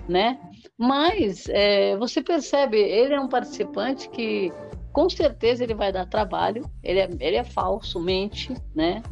né? 0.07 0.39
Mas 0.77 1.47
é, 1.49 1.95
você 1.97 2.21
percebe, 2.21 2.77
ele 2.77 3.13
é 3.13 3.19
um 3.19 3.27
participante 3.27 4.09
que 4.09 4.51
com 4.97 5.07
certeza 5.07 5.63
ele 5.63 5.75
vai 5.75 5.91
dar 5.91 6.07
trabalho, 6.07 6.67
ele 6.83 6.99
é, 6.99 7.09
ele 7.19 7.35
é 7.35 7.43
falso, 7.43 7.99
mente, 7.99 8.51
né? 8.73 9.03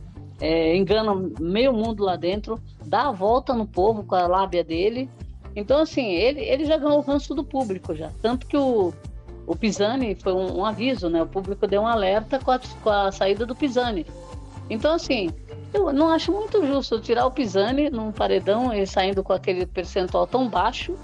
É, 0.42 0.76
engana 0.76 1.14
meio 1.40 1.72
mundo 1.74 2.04
lá 2.04 2.16
dentro, 2.16 2.60
dá 2.88 3.10
a 3.10 3.12
volta 3.12 3.54
no 3.54 3.68
povo 3.68 4.04
com 4.04 4.16
a 4.16 4.26
lábia 4.26 4.64
dele. 4.64 5.08
Então, 5.56 5.80
assim, 5.80 6.08
ele, 6.08 6.42
ele 6.42 6.66
já 6.66 6.76
ganhou 6.78 6.98
o 6.98 7.02
ranço 7.02 7.36
do 7.36 7.44
público 7.44 7.94
já. 7.94 8.12
Tanto 8.20 8.48
que 8.48 8.58
o, 8.58 8.92
o 9.46 9.56
Pisani 9.56 10.16
foi 10.16 10.34
um, 10.34 10.58
um 10.58 10.66
aviso, 10.66 11.08
né? 11.08 11.22
O 11.22 11.28
público 11.28 11.68
deu 11.68 11.84
um 11.84 11.88
alerta 11.88 12.40
com 12.40 12.50
a, 12.50 12.60
com 12.82 12.90
a 12.90 13.12
saída 13.12 13.46
do 13.46 13.56
Pisani. 13.56 14.08
Então, 14.68 14.96
assim, 14.96 15.30
eu 15.72 15.94
não 15.94 16.10
acho 16.10 16.32
muito 16.32 16.66
justo 16.66 17.00
tirar 17.00 17.28
o 17.28 17.32
Pisani 17.32 17.92
num 17.92 18.12
paredão 18.12 18.74
e 18.74 18.88
saindo 18.88 19.24
com 19.24 19.34
aquele 19.34 19.68
percentual 19.68 20.26
tão 20.26 20.50
baixo 20.50 20.96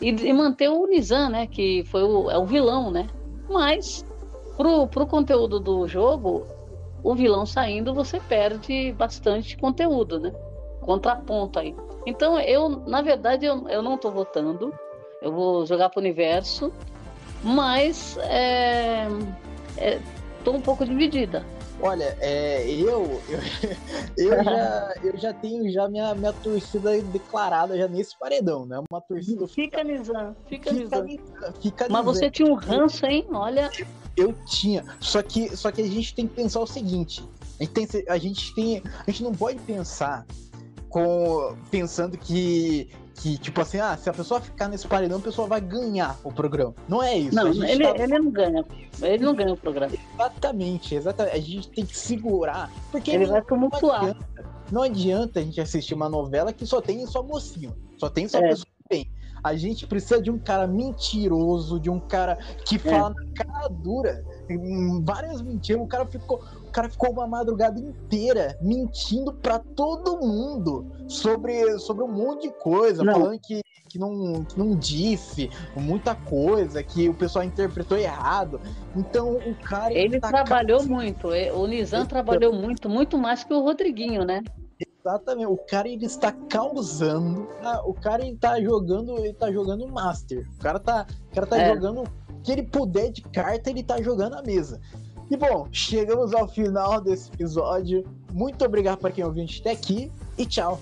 e, 0.00 0.08
e 0.08 0.32
manter 0.32 0.70
o 0.70 0.88
Nizam, 0.88 1.30
né? 1.30 1.46
Que 1.46 1.84
foi 1.84 2.02
o, 2.02 2.28
é 2.28 2.36
o 2.36 2.44
vilão, 2.44 2.90
né? 2.90 3.06
Mas 3.48 4.04
pro, 4.56 4.86
pro 4.86 5.06
conteúdo 5.06 5.60
do 5.60 5.86
jogo, 5.86 6.46
o 7.02 7.14
vilão 7.14 7.44
saindo, 7.44 7.94
você 7.94 8.18
perde 8.20 8.92
bastante 8.92 9.56
conteúdo, 9.56 10.18
né? 10.18 10.32
Contraponto 10.80 11.58
aí. 11.58 11.74
Então, 12.06 12.38
eu, 12.40 12.68
na 12.68 13.02
verdade, 13.02 13.46
eu, 13.46 13.68
eu 13.68 13.82
não 13.82 13.96
tô 13.96 14.10
votando. 14.10 14.72
Eu 15.22 15.32
vou 15.32 15.64
jogar 15.66 15.88
pro 15.88 16.00
universo, 16.00 16.72
mas 17.42 18.18
é, 18.18 19.06
é, 19.76 20.00
tô 20.44 20.52
um 20.52 20.60
pouco 20.60 20.84
dividida. 20.84 21.44
Olha, 21.84 22.16
é, 22.18 22.66
eu, 22.70 23.20
eu, 23.28 23.38
eu, 24.16 24.42
já, 24.42 24.94
eu 25.02 25.18
já 25.18 25.34
tenho 25.34 25.70
já 25.70 25.86
minha, 25.86 26.14
minha 26.14 26.32
torcida 26.32 27.02
declarada 27.02 27.76
já 27.76 27.86
nesse 27.86 28.18
paredão, 28.18 28.64
né? 28.64 28.82
Uma 28.90 29.02
torcida. 29.02 29.46
Fica 29.46 29.84
Nizam, 29.84 30.34
fica. 30.48 30.72
Fica 31.60 31.86
Mas 31.90 32.04
você 32.04 32.30
tinha 32.30 32.50
um 32.50 32.54
ranço, 32.54 33.04
hein? 33.04 33.26
Olha. 33.30 33.70
Eu 34.16 34.32
tinha. 34.46 34.82
Só 34.98 35.22
que, 35.22 35.54
só 35.54 35.70
que 35.70 35.82
a 35.82 35.86
gente 35.86 36.14
tem 36.14 36.26
que 36.26 36.34
pensar 36.34 36.60
o 36.60 36.66
seguinte: 36.66 37.22
a 37.60 37.64
gente 37.64 37.74
tem, 37.74 38.04
a 38.08 38.16
gente, 38.16 38.54
tem, 38.54 38.82
a 39.06 39.10
gente 39.10 39.22
não 39.22 39.32
pode 39.32 39.58
pensar 39.60 40.24
com 40.94 41.56
pensando 41.72 42.16
que 42.16 42.88
que, 43.16 43.38
tipo 43.38 43.60
assim, 43.60 43.78
ah, 43.78 43.96
se 43.96 44.10
a 44.10 44.12
pessoa 44.12 44.40
ficar 44.40 44.68
nesse 44.68 44.86
paredão, 44.86 45.18
a 45.18 45.20
pessoa 45.20 45.46
vai 45.46 45.60
ganhar 45.60 46.18
o 46.24 46.32
programa. 46.32 46.74
Não 46.88 47.00
é 47.02 47.16
isso. 47.16 47.34
Não, 47.34 47.46
ele, 47.48 47.84
tá... 47.84 47.94
ele 47.96 48.18
não 48.18 48.30
ganha. 48.30 48.64
Ele 49.02 49.24
não 49.24 49.34
ganha 49.34 49.52
o 49.52 49.56
programa. 49.56 49.92
Exatamente, 50.14 50.94
exatamente. 50.96 51.36
A 51.36 51.40
gente 51.40 51.68
tem 51.68 51.86
que 51.86 51.96
segurar. 51.96 52.70
Porque 52.90 53.12
ele 53.12 53.26
vai 53.26 53.40
tumultuar. 53.42 54.02
Não 54.02 54.10
adianta, 54.10 54.44
não 54.70 54.82
adianta 54.82 55.40
a 55.40 55.42
gente 55.42 55.60
assistir 55.60 55.94
uma 55.94 56.08
novela 56.08 56.52
que 56.52 56.66
só 56.66 56.80
tem 56.80 57.06
só 57.06 57.22
mocinho. 57.22 57.74
Só 57.98 58.10
tem 58.10 58.26
só 58.28 58.38
é. 58.38 58.48
pessoa 58.48 58.66
que 58.66 58.88
tem. 58.88 59.10
A 59.44 59.54
gente 59.54 59.86
precisa 59.86 60.20
de 60.20 60.30
um 60.30 60.38
cara 60.38 60.66
mentiroso, 60.66 61.78
de 61.78 61.90
um 61.90 62.00
cara 62.00 62.36
que 62.66 62.76
é. 62.76 62.78
fala 62.78 63.14
é. 63.16 63.24
na 63.24 63.32
cara 63.32 63.68
dura. 63.68 64.24
Várias 65.02 65.40
mentiras. 65.40 65.82
O 65.82 65.86
cara 65.86 66.04
ficou 66.04 66.42
cara 66.74 66.90
ficou 66.90 67.12
uma 67.12 67.26
madrugada 67.26 67.78
inteira 67.78 68.58
mentindo 68.60 69.32
para 69.32 69.60
todo 69.60 70.18
mundo 70.18 70.92
sobre, 71.06 71.78
sobre 71.78 72.02
um 72.02 72.08
monte 72.08 72.48
de 72.48 72.52
coisa, 72.54 73.04
não. 73.04 73.12
falando 73.12 73.40
que, 73.40 73.62
que, 73.88 73.96
não, 73.96 74.44
que 74.44 74.58
não 74.58 74.74
disse 74.74 75.48
muita 75.76 76.16
coisa, 76.16 76.82
que 76.82 77.08
o 77.08 77.14
pessoal 77.14 77.44
interpretou 77.44 77.96
errado. 77.96 78.60
Então 78.96 79.36
o 79.36 79.54
cara. 79.54 79.94
Ele 79.94 80.18
tá 80.18 80.28
trabalhou 80.28 80.82
muito, 80.84 81.28
o 81.28 81.66
Nizam 81.68 82.00
então, 82.00 82.08
trabalhou 82.08 82.52
muito, 82.52 82.88
muito 82.88 83.16
mais 83.16 83.44
que 83.44 83.54
o 83.54 83.60
Rodriguinho, 83.60 84.24
né? 84.24 84.42
Exatamente, 84.98 85.46
o 85.46 85.58
cara 85.58 85.88
ele 85.88 86.06
está 86.06 86.32
causando, 86.32 87.48
ah, 87.62 87.82
o 87.86 87.94
cara 87.94 88.26
ele 88.26 88.36
tá 88.36 88.60
jogando, 88.60 89.16
ele 89.18 89.34
tá 89.34 89.52
jogando 89.52 89.86
master. 89.86 90.44
O 90.56 90.58
cara 90.58 90.80
tá, 90.80 91.06
o 91.30 91.34
cara 91.34 91.46
tá 91.46 91.60
é. 91.60 91.72
jogando 91.72 92.02
o 92.02 92.40
que 92.42 92.50
ele 92.50 92.64
puder 92.64 93.12
de 93.12 93.22
carta, 93.22 93.70
ele 93.70 93.84
tá 93.84 94.02
jogando 94.02 94.34
a 94.34 94.42
mesa. 94.42 94.80
E 95.30 95.36
bom, 95.36 95.68
chegamos 95.72 96.34
ao 96.34 96.46
final 96.46 97.00
desse 97.00 97.30
episódio. 97.32 98.04
Muito 98.32 98.64
obrigado 98.64 98.98
para 98.98 99.10
quem 99.10 99.24
ouviu 99.24 99.46
até 99.60 99.70
aqui 99.70 100.12
e 100.36 100.44
tchau. 100.44 100.78